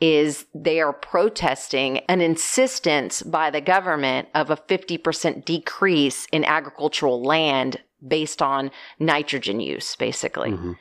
is 0.00 0.46
they 0.54 0.80
are 0.80 0.92
protesting 0.92 1.98
an 2.08 2.20
insistence 2.20 3.22
by 3.22 3.50
the 3.50 3.60
government 3.60 4.28
of 4.34 4.50
a 4.50 4.56
50% 4.56 5.44
decrease 5.44 6.26
in 6.30 6.44
agricultural 6.44 7.22
land 7.22 7.80
based 8.06 8.40
on 8.40 8.70
nitrogen 8.98 9.58
use, 9.60 9.96
basically. 9.96 10.50
Mhm. 10.50 10.76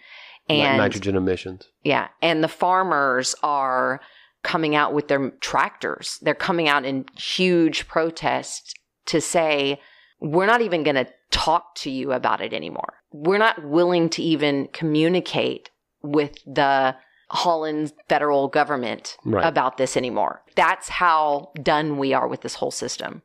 And 0.50 0.78
nitrogen 0.78 1.16
emissions. 1.16 1.68
yeah. 1.84 2.08
And 2.22 2.44
the 2.44 2.48
farmers 2.48 3.36
are 3.44 4.00
coming 4.44 4.76
out 4.76 4.94
with 4.94 5.08
their 5.10 5.32
tractors. 5.42 6.20
They're 6.22 6.34
coming 6.36 6.70
out 6.70 6.86
in 6.86 7.06
huge 7.18 7.88
protests 7.88 8.74
to 9.08 9.20
say, 9.20 9.82
we're 10.22 10.46
not 10.46 10.62
even 10.62 10.84
going 10.84 10.96
to 10.96 11.08
talk 11.32 11.76
to 11.76 11.90
you 11.90 12.14
about 12.14 12.40
it 12.40 12.54
anymore. 12.54 12.94
We're 13.12 13.38
not 13.40 13.64
willing 13.64 14.10
to 14.12 14.24
even 14.24 14.70
communicate 14.72 15.70
with 16.02 16.38
the 16.46 16.96
Holland 17.30 17.94
federal 18.08 18.48
government 18.48 19.18
Right. 19.26 19.46
about 19.46 19.78
this 19.78 19.98
anymore. 19.98 20.44
That's 20.56 20.90
how 20.90 21.52
done 21.62 21.98
we 21.98 22.14
are 22.14 22.28
with 22.28 22.42
this 22.42 22.56
whole 22.56 22.72
system. 22.72 23.22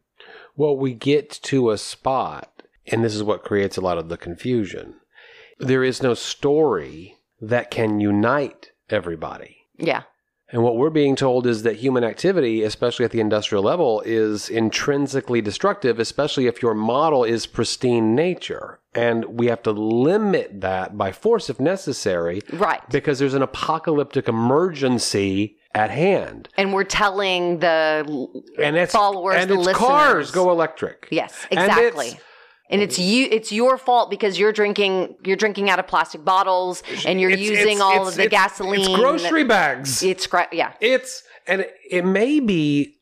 Well, 0.57 0.76
we 0.76 0.92
get 0.92 1.30
to 1.44 1.70
a 1.70 1.78
spot, 1.78 2.62
and 2.86 3.03
this 3.05 3.14
is 3.14 3.22
what 3.22 3.44
creates 3.44 3.76
a 3.76 3.80
lot 3.80 3.98
of 3.98 4.09
the 4.09 4.16
confusion. 4.18 4.96
There 5.59 5.84
is 5.84 6.03
no 6.03 6.14
story 6.14 7.16
that 7.40 7.70
can 7.70 8.00
unite 8.00 8.72
everybody. 8.90 9.59
Yeah. 9.78 10.03
And 10.53 10.62
what 10.62 10.76
we're 10.76 10.90
being 10.90 11.16
told 11.16 11.46
is 11.46 11.62
that 11.62 11.76
human 11.76 12.05
activity, 12.05 12.62
especially 12.62 13.05
at 13.07 13.11
the 13.11 13.20
industrial 13.20 13.64
level, 13.64 14.03
is 14.05 14.50
intrinsically 14.50 15.40
destructive, 15.40 15.98
especially 15.98 16.46
if 16.46 16.61
your 16.62 16.74
model 16.74 17.24
is 17.24 17.46
pristine 17.46 18.14
nature. 18.14 18.78
And 18.94 19.24
we 19.38 19.46
have 19.46 19.62
to 19.62 19.70
limit 19.72 20.61
that 20.61 20.98
by 20.98 21.11
force 21.12 21.48
if 21.48 21.59
necessary, 21.59 22.42
Right. 22.53 22.82
because 22.90 23.18
there's 23.18 23.32
an 23.32 23.40
apocalyptic 23.42 24.28
emergency 24.28 25.57
at 25.74 25.90
hand. 25.90 26.50
And 26.59 26.74
we're 26.74 26.84
telling 26.84 27.61
the 27.61 28.05
And 28.59 28.76
it's 28.76 28.92
Followers, 28.92 29.36
and 29.36 29.50
the 29.50 29.59
it's 29.61 29.72
cars 29.78 30.30
go 30.30 30.50
electric. 30.50 31.09
Yes, 31.11 31.46
exactly. 31.50 32.20
And 32.72 32.80
it's 32.82 32.98
you 32.98 33.28
it's 33.30 33.52
your 33.52 33.76
fault 33.78 34.10
because 34.10 34.38
you're 34.38 34.52
drinking 34.52 35.16
you're 35.24 35.36
drinking 35.36 35.70
out 35.70 35.78
of 35.78 35.86
plastic 35.86 36.24
bottles 36.24 36.82
and 37.06 37.20
you're 37.20 37.30
It's- 37.30 37.46
using 37.48 37.76
it's- 37.76 37.80
all 37.80 37.92
it's- 37.92 38.08
of 38.08 38.14
the 38.16 38.28
gasoline. 38.28 38.80
It's 38.80 38.88
grocery 38.88 39.44
bags. 39.44 40.02
It's 40.02 40.26
yeah. 40.52 40.72
It's 40.80 41.22
and 41.46 41.60
it, 41.62 41.74
it 41.90 42.04
may 42.04 42.40
be 42.40 42.94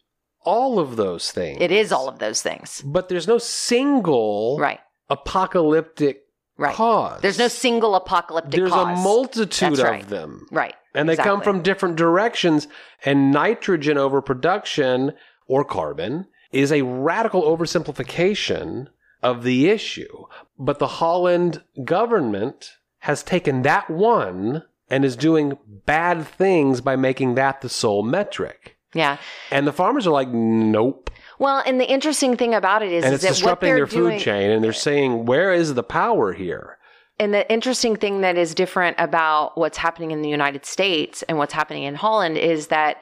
all 0.44 0.78
of 0.78 0.96
those 0.96 1.30
things. 1.30 1.58
It 1.60 1.70
is 1.70 1.92
all 1.92 2.08
of 2.08 2.18
those 2.18 2.42
things. 2.42 2.82
but 2.84 3.08
there's 3.08 3.28
no 3.28 3.38
single 3.38 4.56
Right. 4.58 4.80
apocalyptic 5.08 6.22
Right. 6.58 6.74
cause. 6.74 7.20
There's 7.22 7.38
no 7.38 7.48
single 7.48 7.94
apocalyptic 7.94 8.52
There's 8.52 8.70
cause. 8.72 8.98
a 8.98 9.02
multitude 9.02 9.70
That's 9.70 9.78
of 9.80 9.84
right. 9.86 10.08
them, 10.08 10.46
Right. 10.50 10.74
and 10.94 11.08
they 11.08 11.16
come 11.16 11.40
from 11.40 11.62
different 11.62 11.96
directions. 11.96 12.68
And 13.04 13.30
nitrogen 13.32 13.96
overproduction 13.96 15.12
or 15.46 15.64
carbon 15.64 16.26
is 16.52 16.70
a 16.72 16.82
radical 16.82 17.42
oversimplification 17.44 18.88
of 19.22 19.42
the 19.42 19.68
issue. 19.68 20.24
But 20.58 20.78
the 20.78 20.86
Holland 20.86 21.62
government 21.84 22.72
has 22.98 23.22
taken 23.22 23.62
that 23.62 23.88
one 23.90 24.64
and 24.88 25.04
is 25.04 25.16
doing 25.16 25.56
bad 25.86 26.26
things 26.26 26.80
by 26.80 26.96
making 26.96 27.34
that 27.36 27.60
the 27.60 27.68
sole 27.68 28.02
metric. 28.02 28.76
Yeah. 28.94 29.18
And 29.50 29.66
the 29.66 29.72
farmers 29.72 30.06
are 30.06 30.10
like, 30.10 30.28
nope. 30.28 31.10
Well, 31.38 31.62
and 31.64 31.80
the 31.80 31.90
interesting 31.90 32.36
thing 32.36 32.54
about 32.54 32.82
it 32.82 32.92
is, 32.92 33.04
And 33.04 33.14
is 33.14 33.24
it's 33.24 33.38
disrupting 33.38 33.74
their 33.74 33.86
doing, 33.86 34.18
food 34.18 34.20
chain. 34.20 34.50
And 34.50 34.62
they're 34.62 34.72
saying, 34.72 35.26
where 35.26 35.52
is 35.52 35.74
the 35.74 35.82
power 35.82 36.32
here? 36.32 36.76
And 37.18 37.32
the 37.32 37.50
interesting 37.50 37.96
thing 37.96 38.22
that 38.22 38.36
is 38.36 38.54
different 38.54 38.96
about 38.98 39.56
what's 39.56 39.78
happening 39.78 40.10
in 40.10 40.22
the 40.22 40.28
United 40.28 40.66
States 40.66 41.22
and 41.22 41.38
what's 41.38 41.52
happening 41.52 41.84
in 41.84 41.94
Holland 41.94 42.36
is 42.36 42.68
that 42.68 42.96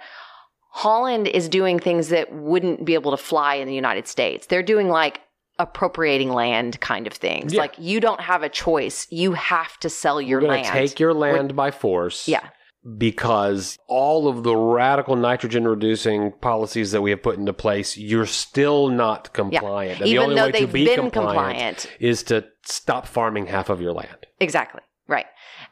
Holland 0.70 1.26
is 1.26 1.48
doing 1.48 1.78
things 1.78 2.08
that 2.08 2.32
wouldn't 2.32 2.84
be 2.84 2.94
able 2.94 3.12
to 3.12 3.16
fly 3.16 3.54
in 3.54 3.66
the 3.66 3.74
United 3.74 4.06
States. 4.06 4.46
They're 4.46 4.62
doing 4.62 4.88
like 4.88 5.20
appropriating 5.58 6.30
land 6.30 6.80
kind 6.80 7.06
of 7.06 7.12
things. 7.12 7.52
Yeah. 7.52 7.60
Like 7.62 7.74
you 7.78 8.00
don't 8.00 8.20
have 8.20 8.42
a 8.42 8.48
choice. 8.48 9.06
You 9.10 9.32
have 9.32 9.76
to 9.80 9.88
sell 9.90 10.20
your 10.20 10.42
land. 10.42 10.66
take 10.66 11.00
your 11.00 11.14
land 11.14 11.56
by 11.56 11.70
force. 11.70 12.28
yeah. 12.28 12.48
because 12.96 13.76
all 13.88 14.28
of 14.28 14.44
the 14.44 14.56
radical 14.56 15.16
nitrogen 15.16 15.66
reducing 15.66 16.32
policies 16.40 16.92
that 16.92 17.02
we 17.02 17.10
have 17.10 17.22
put 17.22 17.36
into 17.36 17.52
place, 17.52 17.96
you're 17.96 18.24
still 18.26 18.88
not 18.88 19.32
compliant. 19.32 20.00
And 20.00 20.08
the 20.08 20.18
only 20.18 20.36
though 20.36 20.46
way 20.46 20.52
to 20.52 20.58
they've 20.58 20.72
be 20.72 20.84
been 20.86 21.10
compliant, 21.10 21.78
compliant. 21.78 21.90
is 22.00 22.22
to 22.24 22.44
stop 22.64 23.06
farming 23.06 23.46
half 23.46 23.68
of 23.68 23.80
your 23.80 23.92
land. 23.92 24.26
Exactly. 24.40 24.80
Right. 25.08 25.26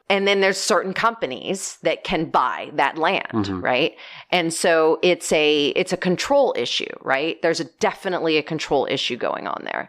And 0.08 0.26
then 0.26 0.40
there's 0.40 0.56
certain 0.60 0.94
companies 0.94 1.78
that 1.82 2.04
can 2.04 2.26
buy 2.26 2.70
that 2.74 2.96
land, 2.96 3.26
Mhm. 3.32 3.62
right? 3.62 3.96
And 4.30 4.54
so 4.54 4.98
it's 5.02 5.32
a 5.32 5.68
it's 5.70 5.92
a 5.92 5.96
control 5.96 6.54
issue, 6.56 6.92
right? 7.02 7.40
There's 7.42 7.58
a, 7.60 7.64
definitely 7.80 8.36
a 8.36 8.42
control 8.42 8.86
issue 8.88 9.16
going 9.16 9.48
on 9.48 9.62
there. 9.64 9.88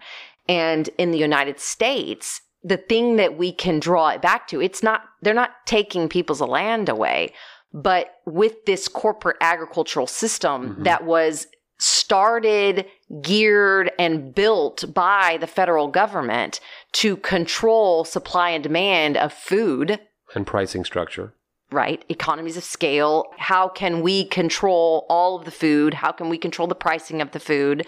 And 0.49 0.89
in 0.97 1.11
the 1.11 1.19
United 1.19 1.59
States, 1.59 2.41
the 2.63 2.77
thing 2.77 3.17
that 3.17 3.37
we 3.37 3.51
can 3.51 3.79
draw 3.79 4.09
it 4.09 4.21
back 4.21 4.47
to, 4.47 4.59
it's 4.61 4.81
not 4.81 5.03
they're 5.21 5.33
not 5.35 5.51
taking 5.65 6.09
people's 6.09 6.41
land 6.41 6.89
away, 6.89 7.31
but 7.71 8.15
with 8.25 8.65
this 8.65 8.87
corporate 8.87 9.37
agricultural 9.41 10.07
system 10.07 10.77
Mhm. 10.79 10.83
that 10.85 11.03
was 11.03 11.45
started, 11.79 12.85
geared, 13.21 13.91
and 13.99 14.33
built 14.33 14.83
by 14.95 15.37
the 15.39 15.45
federal 15.45 15.87
government 15.87 16.59
to 16.91 17.17
control 17.17 18.03
supply 18.03 18.49
and 18.49 18.63
demand 18.63 19.15
of 19.15 19.31
food, 19.31 19.99
And 20.35 20.45
pricing 20.45 20.83
structure. 20.85 21.33
right? 21.71 22.05
Economies 22.09 22.55
of 22.57 22.63
scale. 22.63 23.25
How 23.37 23.67
can 23.67 24.01
we 24.01 24.23
control 24.25 25.05
all 25.09 25.37
of 25.37 25.43
the 25.45 25.51
food? 25.51 25.93
How 25.95 26.11
can 26.13 26.29
we 26.29 26.37
control 26.37 26.67
the 26.67 26.75
pricing 26.75 27.21
of 27.21 27.31
the 27.31 27.39
food? 27.41 27.85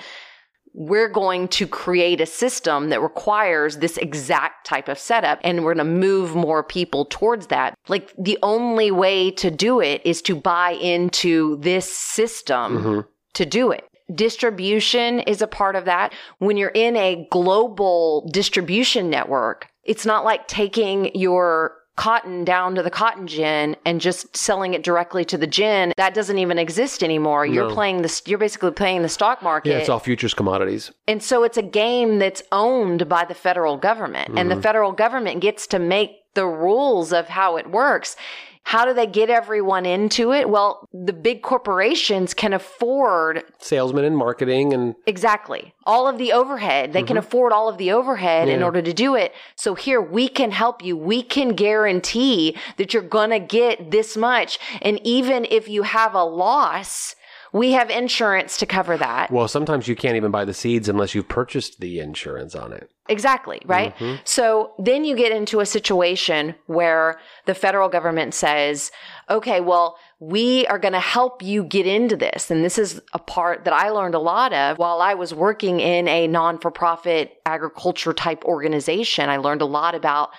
We're 0.74 1.08
going 1.10 1.48
to 1.50 1.66
create 1.66 2.20
a 2.22 2.26
system 2.26 2.90
that 2.90 3.02
requires 3.02 3.78
this 3.78 3.98
exact 3.98 4.68
type 4.68 4.88
of 4.88 5.00
setup 5.00 5.40
and 5.44 5.64
we're 5.64 5.74
going 5.74 5.86
to 5.88 5.92
move 5.94 6.36
more 6.36 6.62
people 6.64 7.06
towards 7.06 7.48
that. 7.48 7.74
Like 7.88 8.14
the 8.18 8.38
only 8.44 8.92
way 8.92 9.32
to 9.32 9.50
do 9.50 9.80
it 9.82 10.02
is 10.06 10.22
to 10.24 10.36
buy 10.36 10.72
into 10.72 11.58
this 11.62 11.92
system 11.92 12.84
Mhm. 12.84 13.06
to 13.34 13.46
do 13.46 13.72
it. 13.72 13.86
Distribution 14.14 15.20
is 15.22 15.42
a 15.42 15.48
part 15.48 15.76
of 15.76 15.86
that. 15.86 16.14
When 16.38 16.56
you're 16.56 16.70
in 16.70 16.96
a 16.96 17.28
global 17.32 18.30
distribution 18.32 19.10
network, 19.10 19.68
it's 19.84 20.06
not 20.06 20.24
like 20.24 20.48
taking 20.48 21.16
your 21.16 21.74
cotton 22.00 22.46
down 22.46 22.76
to 22.76 22.82
the 22.82 22.90
cotton 22.90 23.28
gin 23.28 23.76
and 23.84 24.00
just 24.00 24.34
selling 24.36 24.74
it 24.74 24.84
directly 24.84 25.26
to 25.26 25.38
the 25.38 25.46
gin. 25.46 25.92
That 25.98 26.14
doesn't 26.14 26.38
even 26.38 26.58
exist 26.58 27.04
anymore. 27.04 27.46
You're 27.46 27.68
No. 27.68 27.74
playing 27.74 28.04
this, 28.04 28.22
you're 28.26 28.40
basically 28.40 28.72
playing 28.72 29.02
the 29.02 29.10
stock 29.10 29.44
market. 29.44 29.72
Yeah, 29.72 29.80
it's 29.80 29.90
all 29.90 30.00
futures 30.00 30.34
commodities. 30.34 30.92
And 31.10 31.22
so 31.22 31.44
it's 31.44 31.58
a 31.58 31.62
game 31.62 32.18
that's 32.18 32.42
owned 32.54 33.10
by 33.10 33.26
the 33.26 33.34
federal 33.34 33.76
government, 33.76 34.40
and 34.40 34.50
the 34.50 34.56
mm-hmm. 34.56 34.62
federal 34.62 34.94
government 34.94 35.42
gets 35.42 35.68
to 35.68 35.78
make 35.78 36.12
the 36.36 36.46
rules 36.46 37.12
of 37.12 37.28
how 37.28 37.58
it 37.58 37.70
works. 37.70 38.16
How 38.64 38.86
do 38.86 38.94
they 38.94 39.08
get 39.08 39.30
everyone 39.32 39.86
into 39.86 40.32
it? 40.32 40.48
Well, 40.48 40.88
the 40.94 41.14
big 41.14 41.42
corporations 41.42 42.36
can 42.36 42.54
afford 42.54 43.44
Salesmen 43.58 44.06
and 44.06 44.16
marketing 44.16 44.74
and 44.74 44.96
exactly 45.08 45.74
all 45.86 46.08
of 46.08 46.20
the 46.20 46.32
overhead. 46.34 46.94
They 46.94 47.02
can 47.02 47.18
mm-hmm. 47.18 47.26
afford 47.26 47.52
all 47.52 47.68
of 47.68 47.80
the 47.80 47.92
overhead 47.92 48.48
in 48.48 48.62
order 48.62 48.82
to 48.82 48.94
do 48.94 49.16
it. 49.16 49.34
So 49.56 49.74
here 49.74 50.00
we 50.00 50.28
can 50.28 50.52
help 50.52 50.84
you. 50.84 50.96
We 50.96 51.24
can 51.24 51.56
guarantee 51.56 52.56
that 52.78 52.94
you're 52.94 53.02
going 53.02 53.32
to 53.32 53.40
get 53.40 53.90
this 53.90 54.16
much. 54.16 54.60
And 54.84 55.00
even 55.04 55.48
if 55.50 55.68
you 55.68 55.82
have 55.82 56.14
a 56.14 56.24
loss, 56.24 57.16
we 57.52 57.72
have 57.72 57.90
insurance 57.90 58.58
to 58.58 58.66
cover 58.66 58.98
that. 58.98 59.32
Well, 59.32 59.48
sometimes 59.48 59.88
you 59.88 59.96
can't 59.96 60.16
even 60.16 60.32
buy 60.32 60.46
the 60.46 60.54
seeds 60.54 60.90
unless 60.90 61.16
you've 61.16 61.28
purchased 61.28 61.80
the 61.80 62.00
insurance 62.00 62.56
on 62.56 62.74
it. 62.74 62.92
Exactly, 63.08 63.60
right? 63.66 63.96
Mm-hmm. 63.98 64.22
So 64.24 64.74
then 64.78 65.04
you 65.04 65.16
get 65.16 65.32
into 65.32 65.62
a 65.62 65.66
situation 65.66 66.54
where 66.68 67.20
the 67.48 67.56
federal 67.56 67.90
government 67.90 68.36
says, 68.36 68.92
okay, 69.32 69.62
well, 69.62 69.98
we 70.20 70.68
are 70.68 70.78
going 70.78 70.94
to 70.94 71.00
help 71.00 71.42
you 71.42 71.64
get 71.64 71.88
into 71.88 72.16
this. 72.16 72.52
And 72.52 72.64
this 72.64 72.78
is 72.78 73.02
a 73.14 73.20
part 73.20 73.66
that 73.66 73.74
I 73.74 73.90
learned 73.90 74.14
a 74.14 74.20
lot 74.20 74.54
of 74.54 74.78
while 74.78 75.02
I 75.02 75.16
was 75.16 75.34
working 75.34 75.80
in 75.80 76.08
a 76.08 76.28
non 76.28 76.60
for 76.60 76.70
profit 76.70 77.38
agriculture 77.48 78.14
type 78.14 78.46
organization. 78.46 79.30
I 79.30 79.38
learned 79.38 79.64
a 79.64 79.66
lot 79.66 79.96
about 79.96 80.30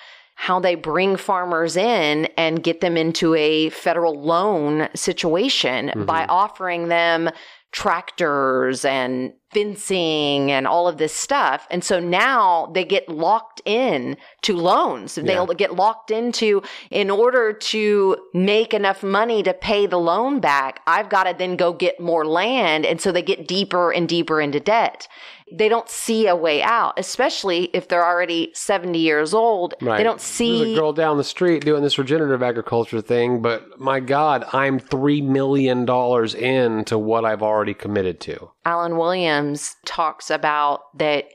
how 0.41 0.59
they 0.59 0.74
bring 0.74 1.18
farmers 1.18 1.76
in 1.76 2.24
and 2.38 2.62
get 2.62 2.80
them 2.80 2.97
into 2.97 3.34
a 3.34 3.68
federal 3.68 4.18
loan 4.18 4.88
situation 4.95 5.93
by 6.07 6.22
mm-hmm. 6.22 6.30
offering 6.30 6.88
them 6.88 7.28
tractors 7.72 8.86
and 8.86 9.34
fencing 9.53 10.51
and 10.51 10.66
all 10.66 10.86
of 10.86 10.98
this 10.98 11.14
stuff. 11.14 11.66
And 11.70 11.82
so 11.82 11.98
now 11.98 12.70
they 12.72 12.84
get 12.84 13.09
locked 13.09 13.61
in 13.64 14.16
to 14.42 14.57
loans. 14.57 15.16
They'll 15.16 15.46
get 15.46 15.74
locked 15.74 16.11
into 16.11 16.62
in 16.90 17.11
order 17.11 17.53
to 17.53 18.16
make 18.32 18.72
enough 18.72 19.03
money 19.03 19.42
to 19.42 19.53
pay 19.53 19.86
the 19.86 19.98
loan 19.98 20.40
back. 20.40 20.80
I've 20.86 21.09
got 21.09 21.24
to 21.24 21.34
then 21.36 21.57
go 21.57 21.72
get 21.72 21.98
more 22.01 22.24
land. 22.24 22.86
And 22.86 23.01
so 23.01 23.11
they 23.11 23.22
get 23.22 23.48
deeper 23.48 23.92
and 23.92 24.09
deeper 24.09 24.40
into 24.40 24.61
debt. 24.61 25.09
They 25.53 25.68
don't 25.68 25.88
see 25.88 26.28
a 26.28 26.36
way 26.36 26.62
out, 26.62 26.94
especially 26.96 27.70
if 27.72 27.88
they're 27.88 28.07
already 28.07 28.53
70 28.55 28.96
years 29.01 29.34
old. 29.34 29.74
Right. 29.80 29.96
They 29.96 30.05
don't 30.05 30.18
There's 30.18 30.22
see 30.22 30.74
a 30.74 30.78
girl 30.78 30.92
down 30.92 31.16
the 31.16 31.24
street 31.24 31.64
doing 31.64 31.82
this 31.82 31.98
regenerative 31.98 32.40
agriculture 32.40 33.01
thing, 33.01 33.42
but 33.42 33.80
my 33.80 33.98
God, 33.98 34.44
I'm 34.53 34.78
$3 34.78 35.24
million 35.24 35.80
into 35.88 36.98
what 36.98 37.24
I've 37.24 37.42
already 37.42 37.74
committed 37.74 38.20
to. 38.20 38.53
Allen 38.64 38.96
Williams 38.96 39.39
talks 39.84 40.30
about 40.30 40.97
that 40.99 41.26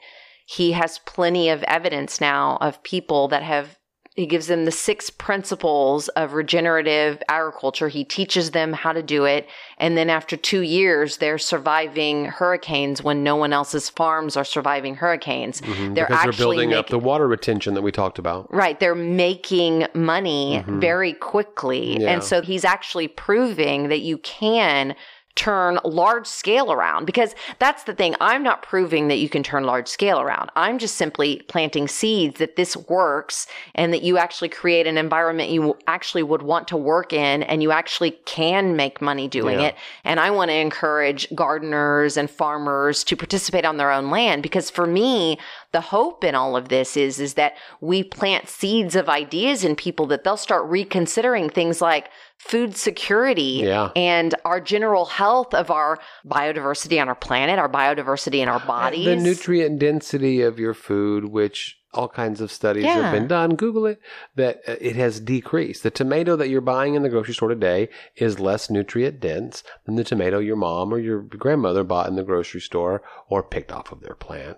he 0.46 0.74
has 0.74 1.00
plenty 1.00 1.50
of 1.50 1.64
evidence 1.64 2.22
now 2.22 2.58
of 2.62 2.82
people 2.84 3.28
that 3.30 3.44
have 3.44 3.78
he 4.16 4.26
gives 4.26 4.48
them 4.48 4.64
the 4.64 4.72
six 4.72 5.10
principles 5.10 6.08
of 6.10 6.32
regenerative 6.34 7.22
agriculture. 7.28 7.90
He 7.90 8.06
teaches 8.06 8.52
them 8.52 8.72
how 8.72 8.94
to 8.94 9.04
do 9.04 9.26
it. 9.26 9.46
And 9.78 9.98
then 9.98 10.10
after 10.10 10.38
two 10.38 10.62
years, 10.62 11.18
they're 11.18 11.38
surviving 11.38 12.24
hurricanes 12.24 13.04
when 13.04 13.24
no 13.24 13.36
one 13.36 13.52
else's 13.52 13.90
farms 13.90 14.38
are 14.38 14.46
surviving 14.46 14.96
hurricanes. 14.96 15.60
They're 15.60 15.70
Mm-hmm. 15.70 15.94
because 15.96 16.08
they're 16.08 16.12
actually 16.18 16.38
building 16.38 16.70
making, 16.70 16.80
up 16.80 16.88
the 16.88 17.00
water 17.00 17.28
retention 17.28 17.74
that 17.74 17.82
we 17.82 17.92
talked 17.92 18.18
about. 18.18 18.52
Right. 18.54 18.80
They're 18.80 18.96
making 18.96 19.88
money 19.94 20.64
very 20.66 21.12
quickly. 21.12 21.96
Mm-hmm. 21.96 22.02
Yeah. 22.02 22.14
And 22.14 22.24
so 22.24 22.42
he's 22.42 22.64
actually 22.64 23.10
proving 23.10 23.90
that 23.90 24.00
you 24.00 24.18
can 24.20 24.96
turn 25.36 25.80
large 25.84 26.26
scale 26.26 26.72
around 26.72 27.06
because 27.06 27.36
that's 27.60 27.84
the 27.84 27.94
thing. 27.94 28.16
I'm 28.22 28.42
not 28.42 28.62
proving 28.62 29.10
that 29.10 29.18
you 29.18 29.28
can 29.28 29.44
turn 29.44 29.66
large 29.66 29.88
scale 29.88 30.20
around. 30.22 30.50
I'm 30.56 30.80
just 30.80 30.96
simply 30.96 31.42
planting 31.48 31.88
seeds 31.88 32.40
that 32.40 32.56
this 32.56 32.78
works 32.78 33.46
and 33.76 33.92
that 33.94 34.02
you 34.02 34.18
actually 34.18 34.50
create 34.50 34.88
an 34.88 34.98
environment 34.98 35.50
you 35.50 35.78
actually 35.88 36.24
would 36.24 36.42
want 36.42 36.68
to 36.70 36.78
work 36.78 37.12
in 37.12 37.44
and 37.44 37.62
you 37.62 37.72
actually 37.72 38.12
can 38.26 38.76
make 38.76 39.02
money 39.02 39.28
doing 39.28 39.60
Yeah. 39.60 39.68
it. 39.68 39.76
And 40.06 40.20
I 40.20 40.32
want 40.32 40.52
to 40.52 40.56
encourage 40.56 41.28
gardeners 41.36 42.18
and 42.18 42.30
farmers 42.30 43.04
to 43.04 43.16
participate 43.18 43.66
on 43.66 43.78
their 43.78 43.92
own 43.92 44.10
land 44.10 44.42
because 44.42 44.70
for 44.70 44.88
me, 44.88 45.38
the 45.74 45.82
hope 45.82 46.24
in 46.24 46.36
all 46.36 46.56
of 46.56 46.70
this 46.70 46.96
is 46.96 47.20
is 47.20 47.34
that 47.34 47.58
we 47.82 48.04
plant 48.04 48.48
seeds 48.48 48.96
of 48.96 49.10
ideas 49.10 49.66
in 49.66 49.76
people 49.76 50.06
that 50.08 50.24
they'll 50.24 50.38
start 50.38 50.66
reconsidering 50.66 51.50
things 51.50 51.82
like 51.82 52.10
food 52.38 52.76
security 52.76 53.62
Yeah. 53.64 53.90
and 53.96 54.36
our 54.46 54.60
general 54.62 55.06
health 55.06 55.54
of 55.54 55.72
our 55.72 55.98
biodiversity 56.28 57.02
on 57.02 57.08
our 57.10 57.16
planet, 57.16 57.58
our 57.60 57.70
biodiversity 57.70 58.40
in 58.40 58.50
our 58.50 58.60
bodies. 58.60 59.06
The 59.06 59.16
nutrient 59.16 59.80
density 59.80 60.42
of 60.42 60.60
your 60.60 60.74
food, 60.74 61.26
which 61.26 61.78
all 61.94 62.10
kinds 62.10 62.42
of 62.42 62.52
studies 62.52 62.84
Yeah. 62.84 63.04
have 63.04 63.14
been 63.14 63.28
done, 63.28 63.56
Google 63.56 63.86
it, 63.86 64.00
that 64.36 64.62
uh, 64.68 64.76
it 64.82 64.98
has 64.98 65.20
decreased. 65.22 65.82
The 65.82 65.90
tomato 65.92 66.36
that 66.36 66.50
you're 66.50 66.60
buying 66.62 66.94
in 66.94 67.04
the 67.04 67.10
grocery 67.10 67.34
store 67.34 67.48
today 67.50 67.88
is 68.18 68.38
less 68.40 68.70
nutrient 68.70 69.22
dense 69.22 69.64
than 69.86 69.96
the 69.96 70.04
tomato 70.04 70.40
your 70.40 70.58
mom 70.58 70.94
or 70.94 71.00
your 71.00 71.22
grandmother 71.22 71.86
bought 71.86 72.10
in 72.10 72.16
the 72.18 72.24
grocery 72.24 72.60
store 72.62 73.02
or 73.30 73.42
picked 73.44 73.72
off 73.72 73.92
of 73.94 74.02
their 74.02 74.16
plant. 74.16 74.58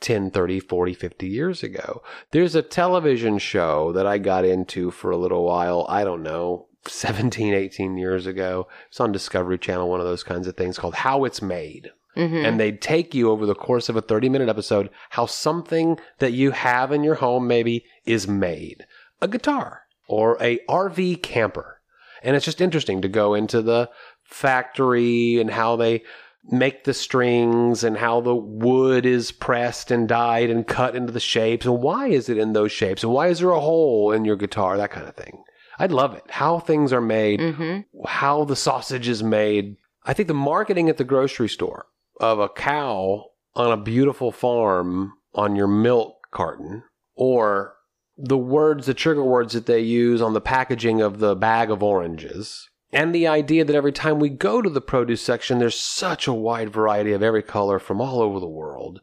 10, 0.00 0.30
30, 0.30 0.60
40, 0.60 0.94
50 0.94 1.26
years 1.26 1.62
ago. 1.64 2.02
There's 2.30 2.54
a 2.54 2.62
television 2.62 3.38
show 3.38 3.90
that 3.92 4.06
I 4.06 4.18
got 4.18 4.44
into 4.44 4.92
for 4.92 5.10
a 5.10 5.16
little 5.16 5.44
while. 5.44 5.84
I 5.88 6.04
don't 6.04 6.22
know, 6.22 6.67
17, 6.88 7.54
18 7.54 7.96
years 7.96 8.26
ago. 8.26 8.68
It's 8.88 9.00
on 9.00 9.12
Discovery 9.12 9.58
Channel, 9.58 9.88
one 9.88 10.00
of 10.00 10.06
those 10.06 10.22
kinds 10.22 10.46
of 10.46 10.56
things 10.56 10.78
called 10.78 10.94
How 10.96 11.24
It's 11.24 11.42
Made. 11.42 11.90
Mhm. 12.16 12.44
And 12.44 12.58
they'd 12.58 12.80
take 12.80 13.14
you 13.14 13.30
over 13.30 13.46
the 13.46 13.54
course 13.54 13.88
of 13.88 13.96
a 13.96 14.00
30 14.00 14.28
minute 14.28 14.48
episode 14.48 14.90
how 15.10 15.26
something 15.26 15.98
that 16.18 16.32
you 16.32 16.50
have 16.50 16.90
in 16.90 17.04
your 17.04 17.16
home 17.16 17.46
maybe 17.46 17.84
is 18.04 18.26
made. 18.26 18.86
A 19.22 19.28
guitar 19.28 19.82
or 20.08 20.36
a 20.40 20.58
RV 20.68 21.16
camper. 21.22 21.80
And 22.22 22.34
it's 22.34 22.44
just 22.44 22.60
interesting 22.60 23.00
to 23.02 23.08
go 23.08 23.34
into 23.34 23.62
the 23.62 23.90
factory 24.24 25.40
and 25.40 25.50
how 25.50 25.76
they 25.76 26.02
make 26.50 26.84
the 26.84 26.94
strings 26.94 27.84
and 27.84 27.98
how 27.98 28.20
the 28.20 28.34
wood 28.34 29.04
is 29.04 29.30
pressed 29.30 29.90
and 29.90 30.08
dyed 30.08 30.48
and 30.50 30.66
cut 30.66 30.96
into 30.96 31.12
the 31.12 31.20
shapes 31.20 31.66
and 31.66 31.82
why 31.82 32.08
is 32.08 32.28
it 32.28 32.38
in 32.38 32.52
those 32.54 32.72
shapes 32.72 33.02
and 33.02 33.12
why 33.12 33.26
is 33.28 33.40
there 33.40 33.50
a 33.50 33.60
hole 33.60 34.12
in 34.12 34.24
your 34.24 34.36
guitar 34.36 34.76
that 34.76 34.90
kind 34.90 35.06
of 35.06 35.14
thing 35.14 35.42
i'd 35.78 35.92
love 35.92 36.14
it 36.14 36.24
how 36.28 36.58
things 36.58 36.92
are 36.92 37.00
made 37.00 37.40
Mhm. 37.40 37.84
how 38.06 38.44
the 38.44 38.56
sausage 38.56 39.08
is 39.08 39.22
made 39.22 39.76
i 40.04 40.12
think 40.12 40.28
the 40.28 40.34
marketing 40.34 40.88
at 40.88 40.96
the 40.96 41.04
grocery 41.04 41.48
store 41.48 41.86
of 42.20 42.38
a 42.38 42.48
cow 42.48 43.24
on 43.54 43.72
a 43.72 43.76
beautiful 43.82 44.32
farm 44.32 45.12
on 45.34 45.56
your 45.56 45.68
milk 45.68 46.14
carton 46.30 46.82
or 47.14 47.74
the 48.16 48.38
words 48.38 48.86
the 48.86 48.94
trigger 48.94 49.24
words 49.24 49.52
that 49.52 49.66
they 49.66 49.80
use 49.80 50.20
on 50.20 50.32
the 50.34 50.40
packaging 50.40 51.00
of 51.00 51.18
the 51.20 51.36
bag 51.36 51.70
of 51.70 51.82
oranges 51.82 52.68
and 52.92 53.14
the 53.14 53.26
idea 53.26 53.64
that 53.64 53.76
every 53.76 53.92
time 53.92 54.18
we 54.18 54.30
go 54.30 54.62
to 54.62 54.70
the 54.70 54.80
produce 54.80 55.20
section, 55.20 55.58
there's 55.58 55.78
such 55.78 56.26
a 56.26 56.32
wide 56.32 56.70
variety 56.70 57.12
of 57.12 57.22
every 57.22 57.42
color 57.42 57.78
from 57.78 58.00
all 58.00 58.22
over 58.22 58.40
the 58.40 58.48
world 58.48 59.02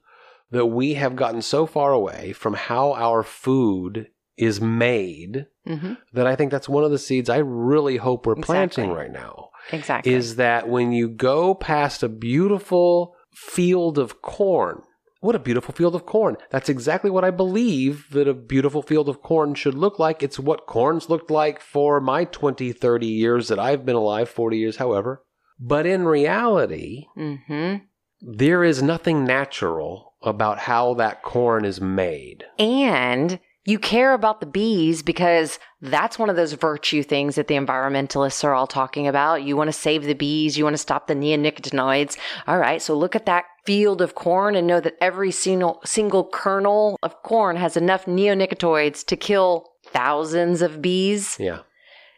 that 0.50 0.66
we 0.66 0.96
have 0.96 1.16
gotten 1.16 1.40
so 1.40 1.68
far 1.68 1.94
away 1.94 2.34
from 2.34 2.56
how 2.56 2.94
our 2.94 3.22
food 3.22 4.08
is 4.38 4.60
made 4.60 5.46
Mhm. 5.68 5.98
that 6.14 6.28
I 6.28 6.36
think 6.36 6.52
that's 6.52 6.68
one 6.70 6.84
of 6.84 6.92
the 6.92 6.98
seeds 6.98 7.30
I 7.30 7.38
really 7.38 7.98
hope 7.98 8.26
we're 8.26 8.36
planting 8.36 8.92
right 8.92 9.12
now. 9.12 9.50
Exactly. 9.72 10.14
Is 10.14 10.36
that 10.36 10.68
when 10.70 10.92
you 10.92 11.08
go 11.10 11.56
past 11.56 12.04
a 12.04 12.10
beautiful 12.10 13.16
field 13.34 13.98
of 13.98 14.22
corn, 14.22 14.82
what 15.22 15.36
a 15.36 15.40
beautiful 15.40 15.74
field 15.74 15.96
of 15.96 16.06
corn. 16.06 16.38
That's 16.52 16.70
exactly 16.70 17.10
what 17.10 17.24
I 17.24 17.32
believe 17.32 18.08
that 18.12 18.28
a 18.28 18.34
beautiful 18.34 18.82
field 18.84 19.10
of 19.10 19.22
corn 19.24 19.56
should 19.56 19.74
look 19.74 19.98
like. 19.98 20.22
It's 20.22 20.38
what 20.40 20.68
corn's 20.68 21.10
looked 21.10 21.32
like 21.32 21.60
for 21.60 22.00
my 22.00 22.26
20, 22.26 22.72
30 22.72 23.08
years 23.08 23.48
that 23.48 23.58
I've 23.60 23.86
been 23.86 23.96
alive, 23.96 24.30
40 24.30 24.58
years, 24.58 24.78
however. 24.78 25.24
But 25.60 25.86
in 25.88 26.06
reality, 26.06 27.06
Mhm. 27.18 27.82
there 28.22 28.64
is 28.64 28.84
nothing 28.84 29.24
natural 29.24 30.14
about 30.22 30.60
how 30.60 30.94
that 30.96 31.24
corn 31.24 31.66
is 31.66 31.80
made. 31.82 32.44
And 32.60 33.40
you 33.66 33.80
care 33.80 34.14
about 34.14 34.40
the 34.40 34.46
bees 34.46 35.02
because 35.02 35.58
that's 35.82 36.20
one 36.20 36.30
of 36.30 36.36
those 36.36 36.54
virtue 36.54 37.02
things 37.02 37.36
that 37.36 37.48
the 37.48 37.56
environmentalists 37.56 38.44
are 38.44 38.54
all 38.54 38.68
talking 38.68 39.08
about. 39.08 39.44
You 39.44 39.58
want 39.58 39.70
to 39.70 39.74
save 39.74 40.04
the 40.04 40.14
bees, 40.14 40.58
you 40.58 40.64
want 40.64 40.76
to 40.76 40.80
stop 40.82 41.08
the 41.08 41.16
neonicotinoids. 41.16 42.18
All 42.48 42.60
right, 42.60 42.82
so 42.82 42.96
look 42.96 43.16
at 43.16 43.26
that 43.26 43.46
field 43.66 44.02
of 44.02 44.14
corn 44.14 44.56
and 44.56 44.68
know 44.68 44.80
that 44.80 44.96
every 45.02 45.32
single 45.32 45.82
single 45.84 46.24
kernel 46.24 46.98
of 47.02 47.22
corn 47.24 47.56
has 47.58 47.76
enough 47.76 48.06
neonicotinoids 48.06 49.04
to 49.06 49.18
kill 49.18 49.72
thousands 49.88 50.62
of 50.62 50.82
bees. 50.82 51.36
Yeah. 51.40 51.60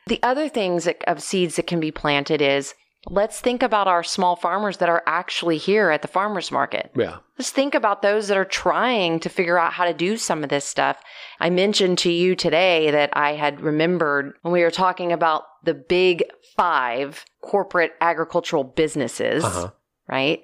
The 0.08 0.20
other 0.24 0.50
things 0.50 0.86
that, 0.86 1.04
of 1.06 1.22
seeds 1.22 1.56
that 1.56 1.68
can 1.68 1.80
be 1.80 1.92
planted 1.92 2.42
is 2.42 2.74
let's 3.10 3.40
think 3.40 3.64
about 3.64 3.88
our 3.88 4.04
small 4.04 4.36
farmers 4.36 4.78
that 4.78 4.90
are 4.90 5.04
actually 5.08 5.58
here 5.58 5.90
at 5.92 6.02
the 6.02 6.08
farmers 6.08 6.52
market. 6.52 6.92
Yeah. 6.96 7.18
Let's 7.38 7.52
think 7.52 7.74
about 7.76 8.02
those 8.02 8.28
that 8.28 8.38
are 8.38 8.46
trying 8.46 9.20
to 9.22 9.30
figure 9.30 9.58
out 9.58 9.74
how 9.74 9.86
to 9.86 9.94
do 9.94 10.18
some 10.18 10.44
of 10.44 10.50
this 10.50 10.66
stuff. 10.66 10.98
I 11.40 11.50
mentioned 11.50 11.98
to 12.00 12.12
you 12.12 12.36
today 12.36 12.92
that 12.92 13.12
I 13.16 13.34
had 13.34 13.62
remembered 13.62 14.34
when 14.42 14.54
we 14.54 14.62
were 14.64 14.72
talking 14.72 15.12
about 15.12 15.44
the 15.64 15.74
big 15.74 16.24
five 16.56 17.24
corporate 17.42 17.94
agricultural 18.02 18.64
businesses, 18.64 19.44
Uh-huh. 19.44 19.72
right? 20.08 20.44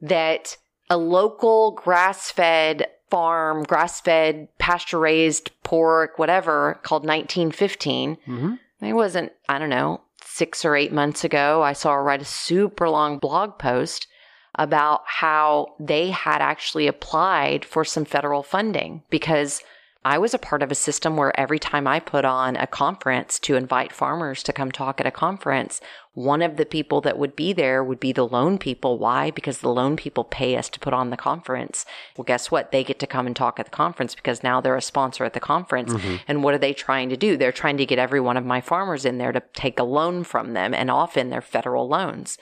That 0.00 0.56
a 0.90 0.96
local 0.96 1.70
grass 1.72 2.30
fed 2.30 2.88
farm, 3.10 3.62
grass 3.62 4.00
fed, 4.00 4.48
pasture 4.58 4.98
raised 4.98 5.50
pork, 5.62 6.18
whatever, 6.18 6.80
called 6.82 7.04
1915. 7.06 8.16
hmm 8.24 8.54
It 8.82 8.94
wasn't, 8.94 9.32
I 9.48 9.58
don't 9.58 9.70
know, 9.70 10.02
six 10.24 10.64
or 10.64 10.76
eight 10.76 10.92
months 10.92 11.24
ago. 11.24 11.62
I 11.62 11.72
saw 11.72 11.94
her 11.94 12.02
write 12.02 12.22
a 12.22 12.26
super 12.26 12.88
long 12.88 13.18
blog 13.18 13.58
post 13.58 14.08
about 14.56 15.02
how 15.06 15.74
they 15.80 16.10
had 16.10 16.42
actually 16.42 16.86
applied 16.86 17.64
for 17.64 17.84
some 17.84 18.04
federal 18.04 18.42
funding 18.42 19.02
because 19.08 19.62
I 20.04 20.18
was 20.18 20.34
a 20.34 20.38
part 20.38 20.62
of 20.62 20.72
a 20.72 20.74
system 20.74 21.16
where 21.16 21.38
every 21.38 21.60
time 21.60 21.86
I 21.86 22.00
put 22.00 22.24
on 22.24 22.56
a 22.56 22.66
conference 22.66 23.38
to 23.40 23.54
invite 23.54 23.92
farmers 23.92 24.42
to 24.42 24.52
come 24.52 24.72
talk 24.72 25.00
at 25.00 25.06
a 25.06 25.12
conference, 25.12 25.80
one 26.14 26.42
of 26.42 26.56
the 26.56 26.66
people 26.66 27.00
that 27.00 27.18
would 27.18 27.34
be 27.34 27.52
there 27.54 27.82
would 27.82 27.98
be 27.98 28.12
the 28.12 28.26
loan 28.26 28.58
people. 28.58 28.98
Why? 28.98 29.30
Because 29.30 29.58
the 29.58 29.70
loan 29.70 29.96
people 29.96 30.24
pay 30.24 30.56
us 30.56 30.68
to 30.70 30.80
put 30.80 30.92
on 30.92 31.08
the 31.08 31.16
conference. 31.16 31.86
Well, 32.16 32.24
guess 32.24 32.50
what? 32.50 32.70
They 32.70 32.84
get 32.84 32.98
to 32.98 33.06
come 33.06 33.26
and 33.26 33.34
talk 33.34 33.58
at 33.58 33.66
the 33.66 33.70
conference 33.70 34.14
because 34.14 34.42
now 34.42 34.60
they're 34.60 34.76
a 34.76 34.82
sponsor 34.82 35.24
at 35.24 35.32
the 35.32 35.40
conference. 35.40 35.92
Mm-hmm. 35.94 36.16
And 36.28 36.44
what 36.44 36.52
are 36.52 36.58
they 36.58 36.74
trying 36.74 37.08
to 37.08 37.16
do? 37.16 37.36
They're 37.36 37.50
trying 37.50 37.78
to 37.78 37.86
get 37.86 37.98
every 37.98 38.20
one 38.20 38.36
of 38.36 38.44
my 38.44 38.60
farmers 38.60 39.06
in 39.06 39.16
there 39.16 39.32
to 39.32 39.42
take 39.54 39.78
a 39.78 39.84
loan 39.84 40.22
from 40.24 40.52
them, 40.52 40.74
and 40.74 40.90
often 40.90 41.30
they're 41.30 41.40
federal 41.40 41.88
loans. 41.88 42.36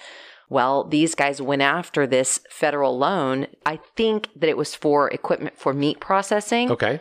Well, 0.48 0.82
these 0.82 1.14
guys 1.14 1.40
went 1.40 1.62
after 1.62 2.08
this 2.08 2.40
federal 2.50 2.98
loan. 2.98 3.46
I 3.64 3.78
think 3.96 4.30
that 4.34 4.48
it 4.48 4.56
was 4.56 4.74
for 4.74 5.08
equipment 5.10 5.56
for 5.56 5.72
meat 5.72 6.00
processing. 6.00 6.72
Okay. 6.72 7.00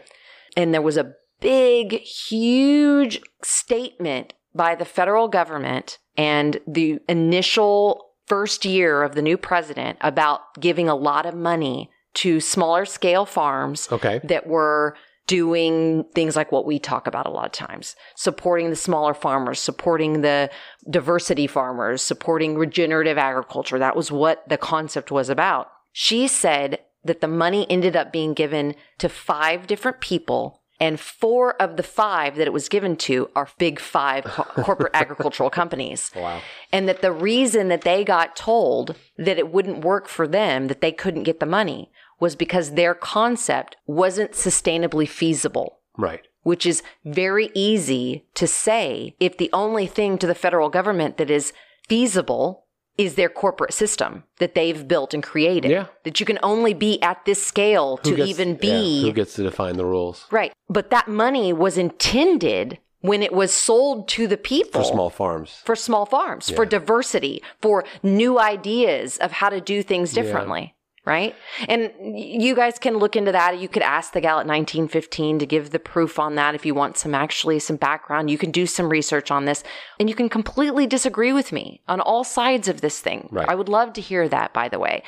And 0.56 0.72
there 0.72 0.84
was 0.84 0.98
a 0.98 1.14
big, 1.40 1.94
huge 2.02 3.20
statement 3.42 4.34
by 4.54 4.76
the 4.76 4.86
federal 4.86 5.28
government 5.28 5.98
and 6.20 6.60
the 6.68 7.00
initial 7.08 8.06
first 8.28 8.66
year 8.66 9.04
of 9.04 9.16
the 9.16 9.22
new 9.22 9.38
president 9.38 9.98
about 10.02 10.42
giving 10.60 10.90
a 10.90 10.96
lot 10.96 11.26
of 11.26 11.34
money 11.34 11.90
to 12.16 12.42
smaller 12.42 12.86
scale 12.86 13.26
farms 13.26 13.88
Okay. 13.92 14.20
that 14.26 14.46
were 14.46 14.96
doing 15.28 16.04
things 16.16 16.36
like 16.36 16.52
what 16.52 16.66
we 16.66 16.78
talk 16.80 17.08
about 17.08 17.26
a 17.28 17.30
lot 17.30 17.46
of 17.46 17.52
times 17.52 17.96
supporting 18.16 18.70
the 18.70 18.76
smaller 18.76 19.14
farmers, 19.14 19.60
supporting 19.60 20.22
the 20.22 20.50
diversity 20.90 21.48
farmers, 21.48 22.02
supporting 22.02 22.58
regenerative 22.58 23.18
agriculture. 23.18 23.80
That 23.80 23.96
was 23.96 24.12
what 24.12 24.44
the 24.50 24.58
concept 24.58 25.12
was 25.12 25.30
about. 25.30 25.70
She 25.94 26.28
said 26.28 26.80
that 27.06 27.22
the 27.22 27.28
money 27.28 27.66
ended 27.70 27.96
up 27.96 28.12
being 28.12 28.34
given 28.34 28.76
to 28.98 29.08
five 29.08 29.68
different 29.68 30.02
people. 30.02 30.59
And 30.80 31.00
four 31.00 31.62
of 31.62 31.76
the 31.76 31.84
five 31.84 32.36
that 32.38 32.48
it 32.48 32.54
was 32.54 32.70
given 32.70 32.96
to 32.98 33.30
are 33.36 33.50
big 33.58 33.80
five 33.80 34.24
co- 34.24 34.44
corporate 34.64 34.96
agricultural 34.96 35.50
companies. 35.50 36.10
Wow. 36.16 36.42
And 36.72 36.88
that 36.88 37.02
the 37.02 37.12
reason 37.12 37.68
that 37.68 37.82
they 37.82 38.04
got 38.06 38.36
told 38.36 38.96
that 39.18 39.38
it 39.38 39.52
wouldn't 39.52 39.84
work 39.84 40.08
for 40.08 40.26
them, 40.28 40.68
that 40.68 40.80
they 40.80 40.92
couldn't 40.94 41.24
get 41.24 41.40
the 41.42 41.46
money, 41.46 41.92
was 42.20 42.36
because 42.36 42.72
their 42.72 42.94
concept 42.96 43.76
wasn't 43.88 44.32
sustainably 44.32 45.08
feasible, 45.08 45.80
Right. 45.98 46.26
which 46.44 46.66
is 46.66 46.82
very 47.04 47.50
easy 47.54 48.26
to 48.36 48.48
say 48.48 49.16
if 49.20 49.38
the 49.38 49.50
only 49.52 49.86
thing 49.88 50.18
to 50.18 50.28
the 50.28 50.36
federal 50.36 50.70
government 50.70 51.18
that 51.18 51.30
is 51.30 51.52
feasible 51.88 52.66
is 53.00 53.16
their 53.16 53.30
corporate 53.30 53.74
system 53.74 54.24
that 54.40 54.54
they've 54.56 54.88
built 54.88 55.14
and 55.14 55.24
created. 55.24 55.72
Yeah. 55.72 55.86
That 56.04 56.20
you 56.20 56.26
can 56.26 56.38
only 56.44 56.74
be 56.74 57.02
at 57.02 57.24
this 57.26 57.44
scale 57.44 57.98
Who 58.04 58.12
to 58.12 58.16
gets- 58.18 58.30
even 58.30 58.50
yeah, 58.50 58.60
be 58.62 59.02
who 59.04 59.14
gets 59.14 59.34
to 59.36 59.44
define 59.44 59.78
the 59.78 59.86
rules 59.86 60.26
right. 60.30 60.52
But 60.68 60.90
that 60.92 61.08
money 61.08 61.52
was 61.54 61.78
intended 61.78 62.78
when 63.02 63.24
it 63.24 63.32
was 63.32 63.54
sold 63.54 64.08
to 64.10 64.28
the 64.28 64.38
people 64.38 64.84
for 64.84 64.92
small 64.92 65.10
farms? 65.10 65.62
for 65.64 65.76
small 65.76 66.06
farms, 66.06 66.50
for 66.50 66.66
diversity, 66.66 67.42
for 67.62 67.86
new 68.04 68.38
ideas 68.38 69.18
of 69.18 69.32
how 69.32 69.50
to 69.50 69.62
do 69.62 69.82
things 69.82 70.14
differently. 70.14 70.76
Right. 71.10 71.36
And 71.68 71.92
you 72.00 72.56
guys 72.56 72.78
can 72.78 72.98
look 72.98 73.16
into 73.16 73.32
that. 73.32 73.60
You 73.60 73.68
could 73.68 73.82
ask 73.82 74.14
the 74.14 74.22
gal 74.22 74.40
at 74.40 74.46
1915 74.46 75.40
to 75.40 75.46
give 75.48 75.72
the 75.72 75.80
proof 75.80 76.20
on 76.20 76.36
that 76.36 76.54
if 76.54 76.68
you 76.68 76.76
want 76.76 76.98
some 76.98 77.16
actually 77.16 77.58
some 77.58 77.78
background. 77.78 78.30
You 78.30 78.38
can 78.38 78.52
do 78.52 78.68
some 78.68 78.90
research 78.90 79.32
on 79.32 79.46
this 79.46 79.64
and 80.00 80.08
you 80.08 80.14
can 80.14 80.30
completely 80.30 80.86
disagree 80.86 81.34
with 81.34 81.52
me 81.52 81.82
on 81.88 82.00
all 82.00 82.24
sides 82.24 82.68
of 82.68 82.82
this 82.82 83.00
thing. 83.00 83.28
Right. 83.32 83.50
I 83.50 83.56
would 83.56 83.70
love 83.70 83.94
to 83.94 84.02
hear 84.02 84.30
that, 84.30 84.54
by 84.54 84.70
the 84.70 84.78
way, 84.78 85.02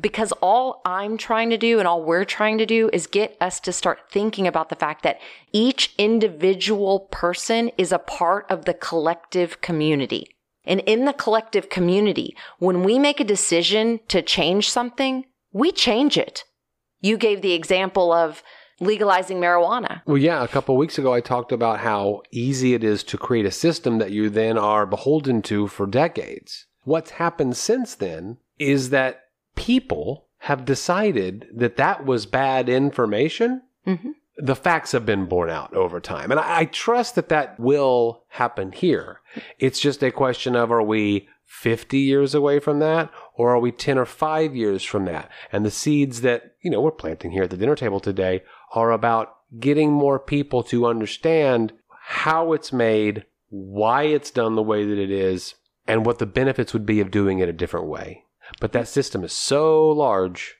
because 0.00 0.32
all 0.42 0.82
I'm 0.84 1.16
trying 1.16 1.50
to 1.50 1.56
do 1.56 1.78
and 1.78 1.86
all 1.86 2.02
we're 2.02 2.24
trying 2.24 2.58
to 2.58 2.66
do 2.66 2.90
is 2.92 3.06
get 3.06 3.36
us 3.40 3.60
to 3.60 3.72
start 3.72 4.10
thinking 4.10 4.48
about 4.48 4.70
the 4.70 4.76
fact 4.76 5.04
that 5.04 5.20
each 5.52 5.94
individual 5.98 7.00
person 7.12 7.70
is 7.78 7.92
a 7.92 7.98
part 8.00 8.50
of 8.50 8.64
the 8.64 8.74
collective 8.74 9.60
community. 9.60 10.34
And 10.64 10.80
in 10.80 11.04
the 11.04 11.12
collective 11.12 11.68
community, 11.68 12.34
when 12.58 12.82
we 12.82 12.98
make 12.98 13.20
a 13.20 13.24
decision 13.24 14.00
to 14.08 14.22
change 14.22 14.70
something, 14.70 15.26
we 15.54 15.72
change 15.72 16.18
it. 16.18 16.44
You 17.00 17.16
gave 17.16 17.40
the 17.40 17.52
example 17.54 18.12
of 18.12 18.42
legalizing 18.80 19.38
marijuana. 19.38 20.02
Well, 20.04 20.18
yeah, 20.18 20.42
a 20.42 20.48
couple 20.48 20.74
of 20.74 20.78
weeks 20.78 20.98
ago, 20.98 21.14
I 21.14 21.20
talked 21.20 21.52
about 21.52 21.80
how 21.80 22.22
easy 22.30 22.74
it 22.74 22.82
is 22.84 23.02
to 23.04 23.16
create 23.16 23.46
a 23.46 23.50
system 23.50 23.98
that 23.98 24.10
you 24.10 24.28
then 24.28 24.58
are 24.58 24.84
beholden 24.84 25.40
to 25.42 25.68
for 25.68 25.86
decades. 25.86 26.66
What's 26.82 27.12
happened 27.12 27.56
since 27.56 27.94
then 27.94 28.38
is 28.58 28.90
that 28.90 29.22
people 29.54 30.26
have 30.38 30.64
decided 30.64 31.46
that 31.54 31.76
that 31.76 32.04
was 32.04 32.26
bad 32.26 32.68
information. 32.68 33.62
Mhm. 33.86 34.14
The 34.36 34.56
facts 34.56 34.90
have 34.92 35.06
been 35.06 35.26
borne 35.26 35.50
out 35.50 35.72
over 35.74 36.00
time. 36.00 36.32
And 36.32 36.40
I, 36.40 36.60
I 36.60 36.64
trust 36.64 37.14
that 37.14 37.28
that 37.28 37.58
will 37.60 38.24
happen 38.28 38.72
here. 38.72 39.20
It's 39.60 39.78
just 39.78 40.02
a 40.02 40.10
question 40.10 40.56
of 40.56 40.72
are 40.72 40.82
we 40.82 41.28
50 41.60 41.98
years 41.98 42.34
away 42.34 42.58
from 42.58 42.78
that 42.80 43.10
or 43.34 43.50
are 43.50 43.58
we 43.58 43.72
10 43.72 43.96
or 43.98 44.04
5 44.04 44.56
years 44.56 44.82
from 44.82 45.04
that? 45.06 45.30
And 45.52 45.64
the 45.64 45.70
seeds 45.70 46.20
that, 46.22 46.56
you 46.62 46.70
know, 46.70 46.80
we're 46.80 46.90
planting 46.90 47.30
here 47.30 47.44
at 47.44 47.50
the 47.50 47.56
dinner 47.56 47.76
table 47.76 48.00
today 48.00 48.42
are 48.74 48.90
about 48.90 49.36
getting 49.58 49.92
more 49.92 50.18
people 50.18 50.62
to 50.64 50.86
understand 50.86 51.72
how 52.06 52.52
it's 52.52 52.72
made, 52.72 53.24
why 53.48 54.02
it's 54.02 54.30
done 54.30 54.56
the 54.56 54.62
way 54.62 54.84
that 54.84 54.98
it 54.98 55.10
is, 55.10 55.54
and 55.86 56.04
what 56.04 56.18
the 56.18 56.26
benefits 56.26 56.72
would 56.72 56.84
be 56.84 57.00
of 57.00 57.10
doing 57.10 57.38
it 57.38 57.48
a 57.48 57.52
different 57.52 57.86
way. 57.86 58.24
But 58.60 58.72
that 58.72 58.88
system 58.88 59.24
is 59.24 59.32
so 59.32 59.88
large, 59.88 60.56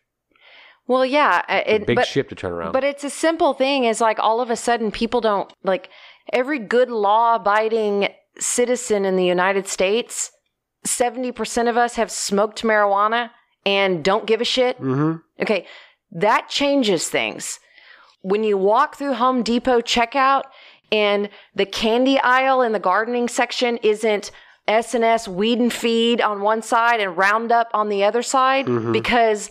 Well, 0.86 1.04
yeah, 1.04 1.42
uh, 1.48 1.62
a 1.66 1.74
it, 1.74 1.86
big 1.86 1.96
but, 1.96 2.06
ship 2.06 2.28
to 2.28 2.34
turn 2.34 2.52
around. 2.52 2.72
But 2.72 2.84
it's 2.84 3.04
a 3.04 3.10
simple 3.10 3.52
thing. 3.54 3.84
Is 3.84 4.00
like 4.00 4.18
all 4.18 4.40
of 4.40 4.50
a 4.50 4.56
sudden 4.56 4.90
people 4.90 5.20
don't 5.20 5.52
like 5.62 5.88
every 6.32 6.58
good 6.58 6.90
law 6.90 7.36
abiding 7.36 8.08
citizen 8.38 9.04
in 9.04 9.16
the 9.16 9.24
United 9.24 9.66
States. 9.66 10.30
Seventy 10.86 11.32
percent 11.32 11.68
of 11.68 11.76
us 11.76 11.96
have 11.96 12.10
smoked 12.10 12.62
marijuana 12.62 13.30
and 13.66 14.04
don't 14.04 14.26
give 14.26 14.40
a 14.40 14.44
shit. 14.44 14.76
hmm 14.76 15.16
Okay, 15.40 15.66
that 16.12 16.48
changes 16.48 17.08
things. 17.08 17.58
When 18.22 18.44
you 18.44 18.56
walk 18.56 18.96
through 18.96 19.14
Home 19.14 19.42
Depot 19.42 19.80
checkout 19.80 20.44
and 20.92 21.28
the 21.54 21.66
candy 21.66 22.18
aisle 22.18 22.62
in 22.62 22.72
the 22.72 22.78
gardening 22.78 23.28
section 23.28 23.78
isn't 23.78 24.30
S&S 24.66 25.28
weed 25.28 25.58
and 25.58 25.72
feed 25.72 26.20
on 26.22 26.40
one 26.40 26.62
side 26.62 27.00
and 27.00 27.16
Roundup 27.16 27.68
on 27.74 27.88
the 27.90 28.02
other 28.04 28.22
side 28.22 28.66
because 28.92 29.50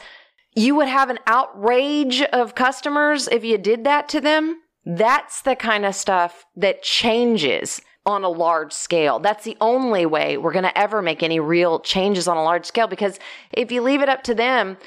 you 0.56 0.74
would 0.76 0.88
have 0.88 1.10
an 1.12 1.20
outrage 1.28 2.22
of 2.24 2.56
customers 2.56 3.28
if 3.28 3.44
you 3.44 3.58
did 3.60 3.84
that 3.84 4.10
to 4.10 4.22
them. 4.22 4.62
That's 4.86 5.42
the 5.42 5.56
kind 5.56 5.86
of 5.86 5.94
stuff 5.96 6.46
that 6.56 6.82
changes 6.84 7.80
on 8.06 8.24
a 8.24 8.30
large 8.30 8.74
scale. 8.74 9.20
That's 9.20 9.44
the 9.46 9.56
only 9.62 10.06
way 10.06 10.38
we're 10.38 10.52
going 10.52 10.64
to 10.66 10.78
ever 10.78 11.02
make 11.02 11.24
any 11.24 11.40
real 11.40 11.80
changes 11.80 12.28
on 12.28 12.36
a 12.38 12.44
large 12.44 12.66
scale 12.66 12.88
because 12.88 13.18
if 13.52 13.72
you 13.72 13.82
leave 13.82 14.02
it 14.02 14.10
up 14.10 14.24
to 14.24 14.34
them, 14.36 14.78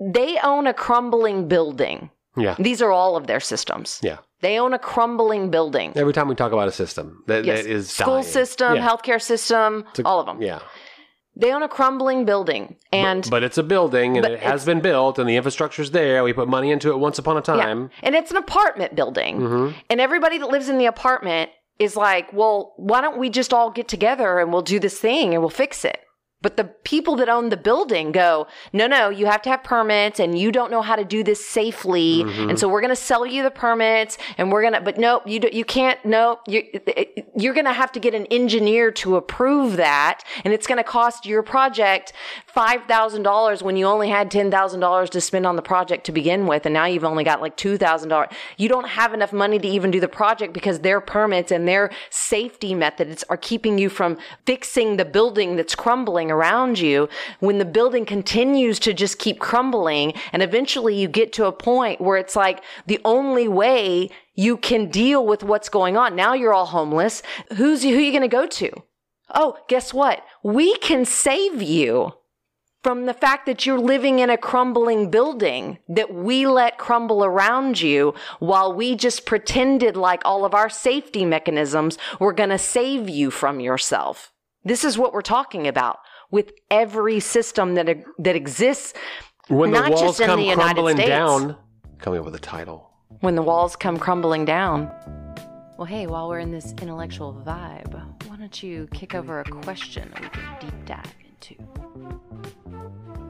they 0.00 0.38
own 0.42 0.66
a 0.66 0.74
crumbling 0.74 1.48
building. 1.48 2.10
Yeah. 2.36 2.56
These 2.58 2.80
are 2.80 2.90
all 2.90 3.16
of 3.16 3.26
their 3.26 3.40
systems. 3.40 4.00
Yeah. 4.02 4.18
They 4.40 4.58
own 4.58 4.72
a 4.72 4.78
crumbling 4.78 5.50
building. 5.50 5.92
Every 5.94 6.14
time 6.14 6.28
we 6.28 6.34
talk 6.34 6.52
about 6.52 6.66
a 6.66 6.72
system 6.72 7.22
that, 7.26 7.44
Yes. 7.44 7.62
that 7.62 7.70
is 7.70 7.90
School 7.90 8.14
dying. 8.14 8.24
system, 8.24 8.76
Yeah. 8.76 8.88
healthcare 8.88 9.20
system, 9.20 9.84
a- 9.98 10.02
all 10.04 10.18
of 10.18 10.26
them. 10.26 10.40
Yeah. 10.40 10.60
They 11.36 11.52
own 11.52 11.62
a 11.62 11.68
crumbling 11.68 12.24
building. 12.24 12.76
And 12.92 13.28
but 13.30 13.42
it's 13.42 13.56
a 13.58 13.62
building 13.62 14.16
and 14.16 14.26
it 14.26 14.40
has 14.40 14.64
been 14.64 14.80
built 14.80 15.18
and 15.18 15.28
the 15.28 15.36
infrastructure's 15.36 15.90
there. 15.90 16.24
We 16.24 16.32
put 16.32 16.48
money 16.48 16.70
into 16.70 16.90
it 16.90 16.98
once 16.98 17.18
upon 17.18 17.36
a 17.36 17.40
Yeah. 17.46 17.64
time. 17.64 17.90
And 18.02 18.14
it's 18.14 18.30
an 18.30 18.36
apartment 18.38 18.94
building. 18.94 19.40
Mhm. 19.40 19.74
And 19.90 20.00
everybody 20.00 20.38
that 20.38 20.48
lives 20.48 20.68
in 20.68 20.78
the 20.78 20.86
apartment 20.86 21.50
is 21.82 21.96
like, 21.96 22.32
well, 22.32 22.74
why 22.76 23.00
don't 23.00 23.18
we 23.18 23.30
just 23.30 23.52
all 23.52 23.70
get 23.70 23.88
together 23.88 24.38
and 24.38 24.52
we'll 24.52 24.62
do 24.62 24.78
this 24.78 24.98
thing 24.98 25.34
and 25.34 25.42
we'll 25.42 25.50
fix 25.50 25.84
it? 25.84 26.00
But 26.42 26.56
the 26.56 26.64
people 26.64 27.14
that 27.16 27.28
own 27.28 27.50
the 27.50 27.56
building 27.56 28.10
go, 28.10 28.48
no, 28.72 28.88
no, 28.88 29.08
you 29.10 29.26
have 29.26 29.42
to 29.42 29.50
have 29.50 29.62
permits 29.62 30.18
and 30.18 30.36
you 30.36 30.50
don't 30.50 30.72
know 30.72 30.82
how 30.82 30.96
to 30.96 31.04
do 31.04 31.22
this 31.22 31.46
safely. 31.46 32.24
Mm-hmm. 32.24 32.50
And 32.50 32.58
so 32.58 32.68
we're 32.68 32.80
going 32.80 32.90
to 32.90 32.96
sell 32.96 33.24
you 33.24 33.44
the 33.44 33.50
permits 33.50 34.18
and 34.36 34.50
we're 34.50 34.62
going 34.62 34.74
to, 34.74 34.80
but 34.80 34.98
nope, 34.98 35.22
you, 35.24 35.38
do, 35.38 35.48
you 35.52 35.64
can't, 35.64 36.04
nope, 36.04 36.40
you, 36.48 36.64
you're 37.36 37.54
going 37.54 37.66
to 37.66 37.72
have 37.72 37.92
to 37.92 38.00
get 38.00 38.12
an 38.12 38.26
engineer 38.26 38.90
to 38.90 39.14
approve 39.14 39.76
that. 39.76 40.24
And 40.44 40.52
it's 40.52 40.66
going 40.66 40.78
to 40.78 40.84
cost 40.84 41.26
your 41.26 41.44
project 41.44 42.12
$5,000 42.54 43.62
when 43.62 43.76
you 43.76 43.86
only 43.86 44.08
had 44.08 44.30
$10,000 44.30 45.10
to 45.10 45.20
spend 45.20 45.46
on 45.46 45.56
the 45.56 45.62
project 45.62 46.04
to 46.06 46.12
begin 46.12 46.46
with. 46.46 46.66
And 46.66 46.74
now 46.74 46.84
you've 46.84 47.04
only 47.04 47.24
got 47.24 47.40
like 47.40 47.56
$2,000. 47.56 48.32
You 48.58 48.68
don't 48.68 48.88
have 48.88 49.14
enough 49.14 49.32
money 49.32 49.58
to 49.58 49.68
even 49.68 49.90
do 49.90 50.00
the 50.00 50.08
project 50.08 50.52
because 50.52 50.80
their 50.80 51.00
permits 51.00 51.50
and 51.50 51.66
their 51.66 51.90
safety 52.10 52.74
methods 52.74 53.24
are 53.30 53.36
keeping 53.36 53.78
you 53.78 53.88
from 53.88 54.18
fixing 54.44 54.96
the 54.96 55.04
building 55.04 55.56
that's 55.56 55.74
crumbling 55.74 56.30
around 56.30 56.78
you. 56.78 57.08
When 57.40 57.58
the 57.58 57.64
building 57.64 58.04
continues 58.04 58.78
to 58.80 58.92
just 58.92 59.18
keep 59.18 59.38
crumbling 59.38 60.12
and 60.32 60.42
eventually 60.42 60.94
you 60.94 61.08
get 61.08 61.32
to 61.34 61.46
a 61.46 61.52
point 61.52 62.00
where 62.00 62.18
it's 62.18 62.36
like 62.36 62.62
the 62.86 63.00
only 63.04 63.48
way 63.48 64.10
you 64.34 64.56
can 64.56 64.90
deal 64.90 65.26
with 65.26 65.42
what's 65.42 65.68
going 65.68 65.96
on. 65.96 66.16
Now 66.16 66.34
you're 66.34 66.54
all 66.54 66.66
homeless. 66.66 67.22
Who's 67.56 67.82
who 67.82 67.96
are 67.96 68.00
you 68.00 68.12
going 68.12 68.22
to 68.22 68.28
go 68.28 68.46
to? 68.46 68.70
Oh, 69.34 69.56
guess 69.68 69.94
what? 69.94 70.24
We 70.42 70.76
can 70.78 71.04
save 71.04 71.62
you 71.62 72.12
from 72.82 73.06
the 73.06 73.14
fact 73.14 73.46
that 73.46 73.64
you're 73.64 73.78
living 73.78 74.18
in 74.18 74.28
a 74.30 74.36
crumbling 74.36 75.10
building 75.10 75.78
that 75.88 76.12
we 76.12 76.46
let 76.46 76.78
crumble 76.78 77.24
around 77.24 77.80
you 77.80 78.12
while 78.40 78.72
we 78.72 78.96
just 78.96 79.24
pretended 79.24 79.96
like 79.96 80.20
all 80.24 80.44
of 80.44 80.52
our 80.54 80.68
safety 80.68 81.24
mechanisms 81.24 81.96
were 82.18 82.32
going 82.32 82.50
to 82.50 82.58
save 82.58 83.08
you 83.08 83.30
from 83.30 83.60
yourself. 83.60 84.32
This 84.64 84.84
is 84.84 84.98
what 84.98 85.12
we're 85.12 85.22
talking 85.22 85.66
about 85.68 85.98
with 86.30 86.52
every 86.70 87.20
system 87.20 87.74
that 87.74 87.86
that 88.18 88.34
exists 88.36 88.94
When 89.48 89.70
the 89.70 89.80
Not 89.80 89.90
walls 89.90 90.00
just 90.00 90.20
in 90.20 90.26
come 90.26 90.38
the 90.40 90.46
United 90.46 90.62
crumbling 90.74 90.96
States. 90.96 91.08
down, 91.08 91.56
coming 91.98 92.18
up 92.20 92.24
with 92.24 92.34
a 92.34 92.38
title. 92.40 92.90
when 93.20 93.34
the 93.34 93.42
walls 93.42 93.76
come 93.76 93.98
crumbling 93.98 94.44
down. 94.44 94.90
Well, 95.78 95.86
hey, 95.86 96.06
while 96.06 96.28
we're 96.28 96.38
in 96.40 96.50
this 96.52 96.72
intellectual 96.80 97.32
vibe, 97.46 97.92
why 98.28 98.36
don't 98.36 98.62
you 98.62 98.88
kick 98.92 99.14
over 99.14 99.40
a 99.40 99.44
question 99.44 100.10
that 100.14 100.22
we 100.22 100.28
can 100.28 100.56
deep 100.60 100.84
dive 100.86 101.14
into? 101.28 102.61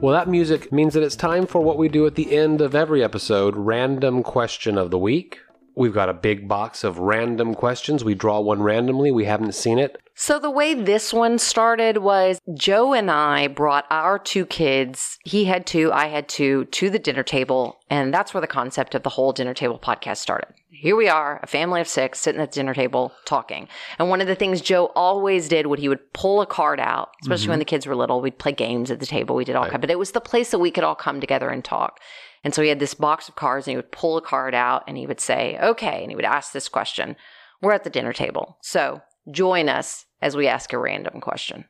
Well, 0.03 0.11
that 0.11 0.27
music 0.27 0.69
means 0.69 0.95
that 0.95 1.03
it's 1.03 1.15
time 1.15 1.47
for 1.47 1.63
what 1.63 1.77
we 1.77 1.87
do 1.87 2.05
at 2.05 2.15
the 2.15 2.35
end 2.35 2.59
of 2.59 2.75
every 2.75 3.01
episode 3.01 3.55
random 3.55 4.21
question 4.21 4.77
of 4.77 4.91
the 4.91 4.99
week. 4.99 5.39
We've 5.75 5.93
got 5.93 6.09
a 6.09 6.13
big 6.13 6.45
box 6.45 6.83
of 6.83 6.99
random 6.99 7.55
questions. 7.55 8.03
We 8.03 8.13
draw 8.13 8.41
one 8.41 8.61
randomly. 8.61 9.11
We 9.11 9.23
haven't 9.23 9.55
seen 9.55 9.79
it. 9.79 10.02
So 10.15 10.37
the 10.37 10.51
way 10.51 10.75
this 10.75 11.11
one 11.11 11.39
started 11.39 11.97
was 11.97 12.39
Joe 12.53 12.93
and 12.93 13.09
I 13.09 13.47
brought 13.47 13.85
our 13.89 14.19
two 14.19 14.45
kids, 14.45 15.17
he 15.23 15.45
had 15.45 15.65
two, 15.65 15.91
I 15.91 16.07
had 16.07 16.29
two, 16.29 16.65
to 16.65 16.89
the 16.91 16.99
dinner 16.99 17.23
table. 17.23 17.79
And 17.89 18.13
that's 18.13 18.33
where 18.33 18.41
the 18.41 18.47
concept 18.47 18.93
of 18.93 19.01
the 19.01 19.09
whole 19.09 19.33
dinner 19.33 19.55
table 19.55 19.79
podcast 19.79 20.17
started. 20.17 20.53
Here 20.69 20.95
we 20.95 21.07
are, 21.07 21.39
a 21.41 21.47
family 21.47 21.81
of 21.81 21.87
six 21.87 22.19
sitting 22.19 22.41
at 22.41 22.51
the 22.51 22.55
dinner 22.55 22.73
table 22.73 23.11
talking. 23.25 23.67
And 23.97 24.09
one 24.09 24.21
of 24.21 24.27
the 24.27 24.35
things 24.35 24.61
Joe 24.61 24.91
always 24.95 25.47
did 25.47 25.67
when 25.67 25.79
he 25.79 25.89
would 25.89 26.13
pull 26.13 26.41
a 26.41 26.45
card 26.45 26.79
out, 26.79 27.09
especially 27.23 27.47
when 27.47 27.55
mm-hmm. 27.55 27.59
the 27.59 27.65
kids 27.65 27.87
were 27.87 27.95
little, 27.95 28.21
we'd 28.21 28.37
play 28.37 28.51
games 28.51 28.91
at 28.91 28.99
the 28.99 29.05
table. 29.05 29.35
We 29.35 29.45
did 29.45 29.55
all 29.55 29.63
Right. 29.63 29.71
kind, 29.71 29.81
but 29.81 29.91
it 29.91 29.99
was 29.99 30.11
the 30.11 30.21
place 30.21 30.51
that 30.51 30.59
we 30.59 30.71
could 30.71 30.83
all 30.83 30.95
come 30.95 31.21
together 31.21 31.49
and 31.49 31.63
talk. 31.63 31.99
And 32.43 32.53
so 32.53 32.61
he 32.61 32.69
had 32.69 32.79
this 32.79 32.93
box 32.93 33.29
of 33.29 33.35
cards 33.35 33.65
and 33.65 33.71
he 33.71 33.77
would 33.77 33.91
pull 33.91 34.17
a 34.17 34.21
card 34.21 34.53
out 34.53 34.83
and 34.87 34.97
he 34.97 35.07
would 35.07 35.21
say, 35.21 35.57
okay. 35.61 36.01
And 36.01 36.11
he 36.11 36.15
would 36.15 36.25
ask 36.25 36.51
this 36.51 36.67
question. 36.69 37.15
We're 37.61 37.71
at 37.71 37.85
the 37.85 37.89
dinner 37.89 38.11
table. 38.11 38.57
So 38.61 39.01
join 39.31 39.69
us 39.69 40.05
as 40.21 40.35
we 40.35 40.47
ask 40.47 40.73
a 40.73 40.77
random 40.77 41.21
question. 41.21 41.65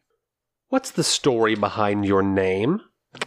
What's 0.69 0.91
the 0.91 1.03
story 1.03 1.55
behind 1.55 2.05
your 2.05 2.23
name? 2.23 2.81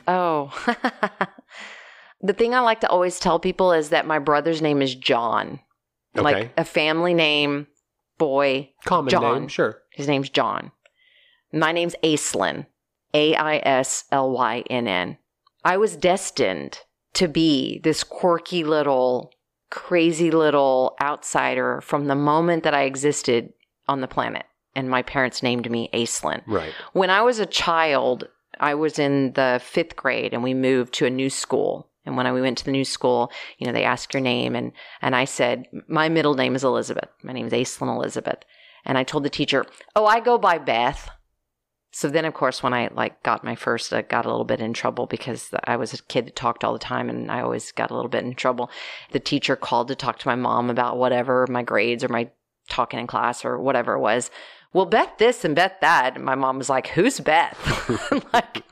Oh, 0.08 0.52
the 2.20 2.32
thing 2.32 2.54
I 2.54 2.60
like 2.60 2.80
to 2.80 2.88
always 2.88 3.20
tell 3.20 3.38
people 3.38 3.72
is 3.72 3.90
that 3.90 4.06
my 4.06 4.18
brother's 4.18 4.60
name 4.60 4.82
is 4.82 4.94
John. 4.94 5.60
Okay. 6.16 6.22
Like 6.22 6.52
a 6.56 6.64
family 6.64 7.14
name, 7.14 7.68
boy. 8.18 8.70
Common 8.84 9.10
John. 9.10 9.40
name, 9.40 9.48
sure. 9.48 9.82
His 9.92 10.08
name's 10.08 10.30
John. 10.30 10.72
My 11.52 11.72
name's 11.72 11.94
Aislynn. 12.02 12.66
A 13.14 13.34
I 13.34 13.58
S 13.58 14.04
L 14.10 14.30
Y 14.30 14.64
N 14.68 14.88
N. 14.88 15.18
I 15.64 15.76
was 15.76 15.96
destined 15.96 16.80
to 17.14 17.28
be 17.28 17.80
this 17.82 18.04
quirky 18.04 18.62
little, 18.62 19.32
crazy 19.70 20.30
little 20.30 20.96
outsider 21.00 21.80
from 21.80 22.06
the 22.06 22.14
moment 22.14 22.62
that 22.64 22.74
I 22.74 22.82
existed 22.82 23.52
on 23.88 24.00
the 24.00 24.08
planet. 24.08 24.44
And 24.74 24.90
my 24.90 25.02
parents 25.02 25.42
named 25.42 25.70
me 25.70 25.88
Aislynn. 25.94 26.42
Right. 26.46 26.72
When 26.92 27.08
I 27.08 27.22
was 27.22 27.38
a 27.38 27.46
child, 27.46 28.28
I 28.60 28.74
was 28.74 28.98
in 28.98 29.32
the 29.32 29.60
fifth 29.62 29.96
grade 29.96 30.34
and 30.34 30.42
we 30.42 30.54
moved 30.54 30.94
to 30.94 31.06
a 31.06 31.10
new 31.10 31.30
school. 31.30 31.88
And 32.04 32.16
when 32.16 32.26
I, 32.26 32.32
we 32.32 32.42
went 32.42 32.58
to 32.58 32.64
the 32.64 32.72
new 32.72 32.84
school, 32.84 33.32
you 33.58 33.66
know, 33.66 33.72
they 33.72 33.84
ask 33.84 34.12
your 34.12 34.20
name 34.20 34.54
and, 34.54 34.72
and 35.02 35.16
I 35.16 35.24
said, 35.24 35.66
my 35.88 36.08
middle 36.08 36.34
name 36.34 36.54
is 36.54 36.62
Elizabeth. 36.62 37.08
My 37.22 37.32
name 37.32 37.46
is 37.46 37.52
Aislynn 37.52 37.94
Elizabeth. 37.94 38.38
And 38.84 38.96
I 38.96 39.02
told 39.02 39.24
the 39.24 39.30
teacher, 39.30 39.66
oh, 39.96 40.06
I 40.06 40.20
go 40.20 40.38
by 40.38 40.58
Beth. 40.58 41.10
So 41.90 42.10
then, 42.10 42.26
of 42.26 42.34
course, 42.34 42.62
when 42.62 42.74
I 42.74 42.90
like 42.92 43.22
got 43.22 43.42
my 43.42 43.54
first, 43.54 43.90
I 43.92 44.02
got 44.02 44.26
a 44.26 44.28
little 44.28 44.44
bit 44.44 44.60
in 44.60 44.74
trouble 44.74 45.06
because 45.06 45.48
I 45.64 45.76
was 45.76 45.94
a 45.94 46.02
kid 46.02 46.26
that 46.26 46.36
talked 46.36 46.62
all 46.62 46.74
the 46.74 46.78
time, 46.78 47.08
and 47.08 47.32
I 47.32 47.40
always 47.40 47.72
got 47.72 47.90
a 47.90 47.94
little 47.94 48.10
bit 48.10 48.22
in 48.22 48.34
trouble. 48.34 48.70
The 49.12 49.18
teacher 49.18 49.56
called 49.56 49.88
to 49.88 49.94
talk 49.94 50.18
to 50.18 50.28
my 50.28 50.34
mom 50.34 50.68
about 50.68 50.98
whatever 50.98 51.46
my 51.48 51.62
grades 51.62 52.04
or 52.04 52.08
my 52.08 52.28
talking 52.68 52.98
in 53.00 53.06
class 53.06 53.44
or 53.44 53.58
whatever 53.58 53.94
it 53.94 54.00
was. 54.00 54.30
Well, 54.72 54.84
Beth 54.84 55.16
this 55.18 55.44
and 55.44 55.54
Beth 55.54 55.72
that. 55.80 56.16
And 56.16 56.24
my 56.24 56.34
mom 56.34 56.58
was 56.58 56.68
like, 56.68 56.88
"Who's 56.88 57.18
Beth?" 57.20 57.56
like, 58.32 58.62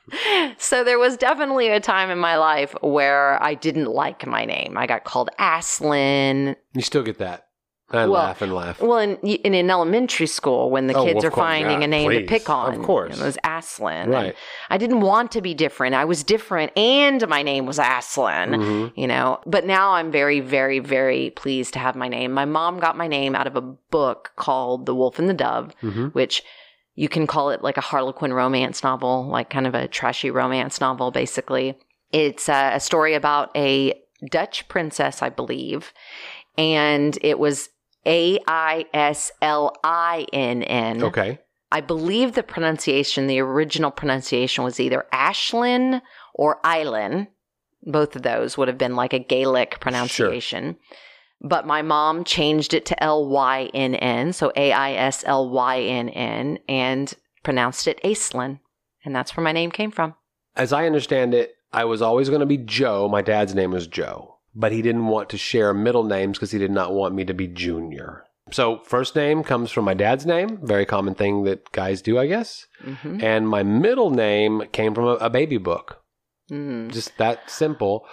so 0.59 0.85
there 0.85 0.99
was 0.99 1.17
definitely 1.17 1.69
a 1.69 1.81
time 1.81 2.11
in 2.11 2.19
my 2.19 2.37
life 2.37 2.75
where 2.83 3.43
I 3.43 3.55
didn't 3.55 3.87
like 3.87 4.27
my 4.27 4.45
name. 4.45 4.77
I 4.77 4.87
got 4.87 5.05
called 5.05 5.31
Aslin. 5.39 6.57
You 6.75 6.83
still 6.83 7.03
get 7.03 7.19
that. 7.19 7.47
I 7.91 8.07
Well, 8.07 8.13
laugh 8.13 8.41
and 8.43 8.53
laugh. 8.55 8.81
Well, 8.81 8.99
in, 8.99 9.17
in 9.19 9.55
in 9.55 9.71
elementary 9.71 10.27
school, 10.27 10.71
when 10.71 10.87
the 10.87 10.95
Oh, 10.95 11.05
kids 11.05 11.23
are 11.25 11.31
course, 11.31 11.45
finding 11.47 11.81
yeah, 11.81 11.85
a 11.85 11.89
name 11.89 12.11
please, 12.11 12.21
to 12.21 12.27
pick 12.27 12.49
on, 12.49 12.75
of 12.75 12.83
course. 12.83 13.21
it 13.21 13.23
was 13.25 13.37
Aslin. 13.45 14.05
And 14.05 14.11
Right. 14.11 14.35
I 14.71 14.79
didn't 14.79 15.01
want 15.03 15.31
to 15.33 15.43
be 15.43 15.53
different. 15.55 15.95
I 15.95 16.05
was 16.07 16.25
different, 16.25 16.77
and 16.79 17.27
my 17.29 17.43
name 17.43 17.67
was 17.67 17.79
Aslin. 17.79 18.55
Mhm. 18.57 18.93
You 18.97 19.07
know, 19.07 19.39
but 19.47 19.67
now 19.67 19.93
I'm 19.93 20.11
very, 20.11 20.41
very, 20.41 20.79
very 20.79 21.31
pleased 21.31 21.75
to 21.75 21.79
have 21.79 21.95
my 21.95 22.09
name. 22.09 22.33
My 22.33 22.47
mom 22.47 22.81
got 22.81 22.97
my 22.97 23.07
name 23.07 23.35
out 23.37 23.47
of 23.47 23.55
a 23.55 23.61
book 23.61 24.33
called 24.37 24.87
The 24.87 24.95
Wolf 24.95 25.19
and 25.19 25.29
the 25.29 25.35
Dove, 25.35 25.73
Mhm. 25.83 26.15
which 26.15 26.43
you 26.97 27.09
can 27.11 27.27
call 27.27 27.51
it 27.51 27.63
like 27.63 27.77
a 27.77 27.83
Harlequin 27.83 28.33
romance 28.33 28.83
novel, 28.83 29.27
like 29.29 29.51
kind 29.51 29.67
of 29.67 29.75
a 29.75 29.87
trashy 29.89 30.31
romance 30.31 30.81
novel, 30.81 31.11
basically. 31.11 31.77
It's 32.13 32.49
uh, 32.49 32.71
a 32.73 32.81
story 32.81 33.15
about 33.15 33.51
a 33.57 34.01
Dutch 34.31 34.69
princess, 34.69 35.21
I 35.21 35.29
believe, 35.29 35.93
and 36.57 37.19
it 37.21 37.39
was 37.39 37.69
A 38.07 38.39
I 38.47 38.87
S 38.93 39.33
L 39.41 39.75
I 39.83 40.27
N 40.33 40.63
N. 40.63 41.03
Okay. 41.03 41.39
I 41.73 41.81
believe 41.81 42.35
the 42.35 42.43
pronunciation, 42.43 43.27
the 43.27 43.41
original 43.41 43.91
pronunciation 43.91 44.63
was 44.63 44.79
either 44.79 45.07
Ashlyn 45.13 46.03
or 46.35 46.61
Island. 46.65 47.29
Both 47.83 48.15
of 48.17 48.23
those 48.23 48.57
would 48.57 48.69
have 48.69 48.79
been 48.79 48.95
like 48.95 49.13
a 49.13 49.19
Gaelic 49.19 49.81
pronunciation. 49.81 50.65
Sure. 50.65 50.99
But 51.41 51.67
my 51.67 51.83
mom 51.83 52.25
changed 52.25 52.73
it 52.75 52.87
to 52.87 53.03
L 53.03 53.29
Y 53.29 53.71
N 53.75 53.95
N, 53.97 54.33
so 54.33 54.53
A 54.57 54.73
I 54.73 54.93
S 54.93 55.25
L 55.27 55.51
Y 55.51 55.81
N 55.81 56.09
N, 56.11 56.59
and 56.69 57.13
pronounced 57.43 57.87
it 57.87 58.01
Aislynn. 58.03 58.61
And 59.05 59.15
that's 59.15 59.37
where 59.37 59.45
my 59.45 59.53
name 59.53 59.71
came 59.71 59.91
from. 59.91 60.15
As 60.57 60.73
I 60.73 60.87
understand 60.87 61.35
it, 61.35 61.57
I 61.73 61.85
was 61.85 62.01
always 62.01 62.29
going 62.29 62.41
to 62.41 62.47
be 62.47 62.57
Joe. 62.57 63.09
My 63.09 63.21
dad's 63.21 63.55
name 63.55 63.73
was 63.73 63.87
Joe, 63.87 64.34
but 64.55 64.73
he 64.73 64.83
didn't 64.83 65.07
want 65.07 65.29
to 65.31 65.39
share 65.39 65.75
middle 65.75 66.05
names 66.05 66.39
because 66.39 66.51
he 66.53 66.59
did 66.59 66.71
not 66.71 66.93
want 66.93 67.15
me 67.15 67.25
to 67.25 67.35
be 67.35 67.47
Junior. 67.49 68.25
So, 68.51 68.81
first 68.85 69.17
name 69.17 69.43
comes 69.43 69.71
from 69.71 69.85
my 69.87 69.95
dad's 69.95 70.27
name, 70.27 70.59
very 70.63 70.85
common 70.85 71.15
thing 71.15 71.45
that 71.45 71.73
guys 71.73 72.03
do, 72.03 72.19
I 72.19 72.27
guess. 72.27 72.67
hmm 72.83 73.19
And 73.23 73.49
my 73.49 73.63
middle 73.63 74.11
name 74.11 74.65
came 74.73 74.95
from 74.95 75.05
a, 75.05 75.15
a 75.15 75.31
baby 75.31 75.57
book. 75.57 76.03
Mm. 76.51 76.93
Just 76.93 77.17
that 77.19 77.51
simple. 77.51 78.07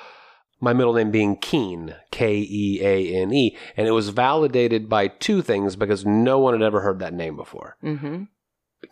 My 0.62 0.74
middle 0.74 0.94
name 0.94 1.12
being 1.12 1.36
Keane, 1.38 1.96
K 2.12 2.38
E 2.38 2.80
A 2.82 3.22
N 3.22 3.34
E. 3.34 3.58
And 3.76 3.88
it 3.88 3.92
was 3.92 4.10
validated 4.10 4.88
by 4.88 5.08
two 5.10 5.42
things 5.42 5.76
because 5.76 6.06
no 6.06 6.39
one 6.39 6.54
had 6.54 6.62
ever 6.62 6.82
heard 6.82 7.00
that 7.00 7.14
name 7.14 7.36
before. 7.36 7.78
hmm 7.82 8.24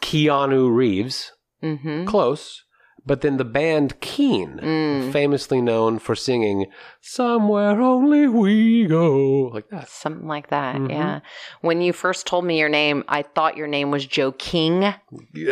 Keanu 0.01 0.73
Reeves, 0.73 1.31
hmm 1.61 2.05
close. 2.05 2.63
But 3.05 3.21
then 3.21 3.37
the 3.37 3.45
band 3.45 3.99
Keane, 4.01 4.59
Mm. 4.61 5.11
famously 5.11 5.61
known 5.61 5.99
for 5.99 6.15
singing 6.15 6.67
Somewhere 7.01 7.81
Only 7.81 8.27
We 8.27 8.85
Go, 8.87 9.49
like 9.53 9.69
that. 9.69 9.89
Something 9.89 10.27
like 10.27 10.49
that, 10.49 10.75
Mhm. 10.75 10.89
yeah. 10.89 11.19
When 11.61 11.81
you 11.81 11.93
first 11.93 12.27
told 12.27 12.45
me 12.45 12.59
your 12.59 12.69
name, 12.69 13.03
I 13.07 13.21
thought 13.23 13.57
your 13.57 13.67
name 13.67 13.89
was 13.91 14.05
Joe 14.05 14.31
King. 14.33 14.83
Uh, 14.85 14.95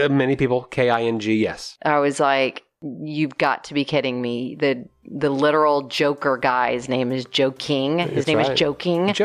Many 0.09 0.35
people, 0.35 0.63
K 0.63 0.89
I 0.89 1.03
N 1.03 1.19
G, 1.19 1.35
yes. 1.35 1.77
I 1.83 1.99
was 1.99 2.19
like, 2.19 2.63
"You've 2.81 3.37
got 3.37 3.63
to 3.65 3.73
be 3.73 3.83
kidding 3.85 4.21
me!" 4.21 4.55
the 4.59 4.85
The 5.09 5.29
literal 5.29 5.83
Joker 5.83 6.37
guy's 6.37 6.89
name 6.89 7.13
is 7.13 7.23
Joe 7.25 7.51
King. 7.51 7.99
His 7.99 8.11
That's 8.13 8.27
name 8.27 8.39
right. 8.39 8.51
is 8.51 8.59
Joe 8.59 8.73
King, 8.73 9.09
and 9.09 9.17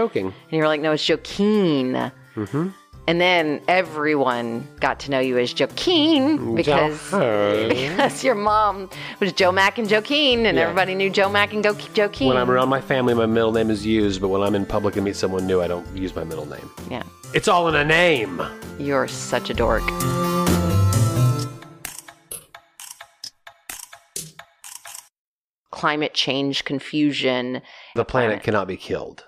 you 0.51 0.59
were 0.59 0.69
like, 0.69 0.81
"No, 0.81 0.93
it's 0.93 1.05
Joe 1.05 1.17
Keane." 1.19 2.13
Mm-hmm. 2.37 2.69
And 3.09 3.21
then 3.21 3.61
everyone 3.67 4.67
got 4.79 5.01
to 5.01 5.11
know 5.11 5.19
you 5.19 5.37
as 5.37 5.53
Joe 5.53 5.67
Keane 5.75 6.55
because 6.55 7.03
because 7.11 8.23
your 8.23 8.37
mom 8.37 8.89
was 9.19 9.33
Joe 9.33 9.51
Mack 9.51 9.77
and 9.79 9.89
Joe 9.89 10.01
Keane, 10.03 10.47
and 10.47 10.57
Yeah. 10.57 10.63
everybody 10.65 10.95
knew 10.95 11.11
Joe 11.11 11.29
Mack 11.29 11.53
and 11.53 11.65
Go- 11.65 11.75
Joe 11.95 12.09
Keane. 12.09 12.29
When 12.29 12.37
I'm 12.37 12.49
around 12.51 12.69
my 12.69 12.81
family, 12.81 13.13
my 13.15 13.27
middle 13.27 13.51
name 13.53 13.71
is 13.71 13.85
used, 13.85 14.21
but 14.21 14.29
when 14.29 14.41
I'm 14.43 14.55
in 14.55 14.65
public 14.65 14.95
and 14.97 15.05
meet 15.05 15.17
someone 15.17 15.47
new, 15.49 15.61
I 15.61 15.67
don't 15.67 15.87
use 15.97 16.15
my 16.15 16.23
middle 16.25 16.47
name. 16.47 16.71
yeah, 16.91 17.03
It's 17.35 17.49
all 17.49 17.67
in 17.69 17.75
a 17.75 17.85
name. 17.85 18.41
you're 18.79 19.09
such 19.09 19.51
a 19.51 19.55
dork. 19.55 19.83
Climate 25.71 26.15
change 26.15 26.65
confusion. 26.65 27.63
The 27.95 28.05
planet 28.05 28.39
uh, 28.39 28.43
cannot 28.43 28.69
be 28.69 28.77
killed. 28.77 29.25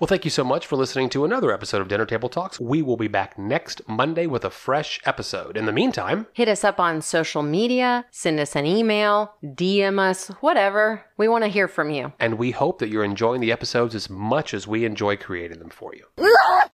Well, 0.00 0.08
thank 0.08 0.24
you 0.24 0.30
so 0.30 0.44
much 0.44 0.66
for 0.66 0.76
listening 0.76 1.10
to 1.10 1.26
another 1.26 1.52
episode 1.52 1.82
of 1.82 1.88
Dinner 1.88 2.06
Table 2.06 2.30
Talks. 2.30 2.58
We 2.58 2.80
will 2.80 2.96
be 2.96 3.06
back 3.06 3.38
next 3.38 3.86
Monday 3.86 4.26
with 4.26 4.46
a 4.46 4.50
fresh 4.50 4.98
episode. 5.04 5.58
In 5.58 5.66
the 5.66 5.72
meantime, 5.72 6.26
Hit 6.32 6.48
us 6.48 6.64
up 6.64 6.80
on 6.80 7.02
social 7.02 7.42
media, 7.42 8.06
send 8.10 8.40
us 8.40 8.56
an 8.56 8.64
email, 8.64 9.34
DM 9.44 9.98
us, 9.98 10.28
whatever. 10.40 11.04
We 11.18 11.28
want 11.28 11.44
to 11.44 11.48
hear 11.48 11.68
from 11.68 11.90
you. 11.90 12.14
and 12.18 12.38
we 12.38 12.52
hope 12.52 12.78
that 12.78 12.88
you're 12.88 13.04
enjoying 13.04 13.42
the 13.42 13.52
episodes 13.52 13.94
as 13.94 14.08
much 14.08 14.54
as 14.54 14.66
we 14.66 14.86
enjoy 14.86 15.18
creating 15.18 15.58
them 15.58 15.68
for 15.68 15.92
you. 15.94 16.06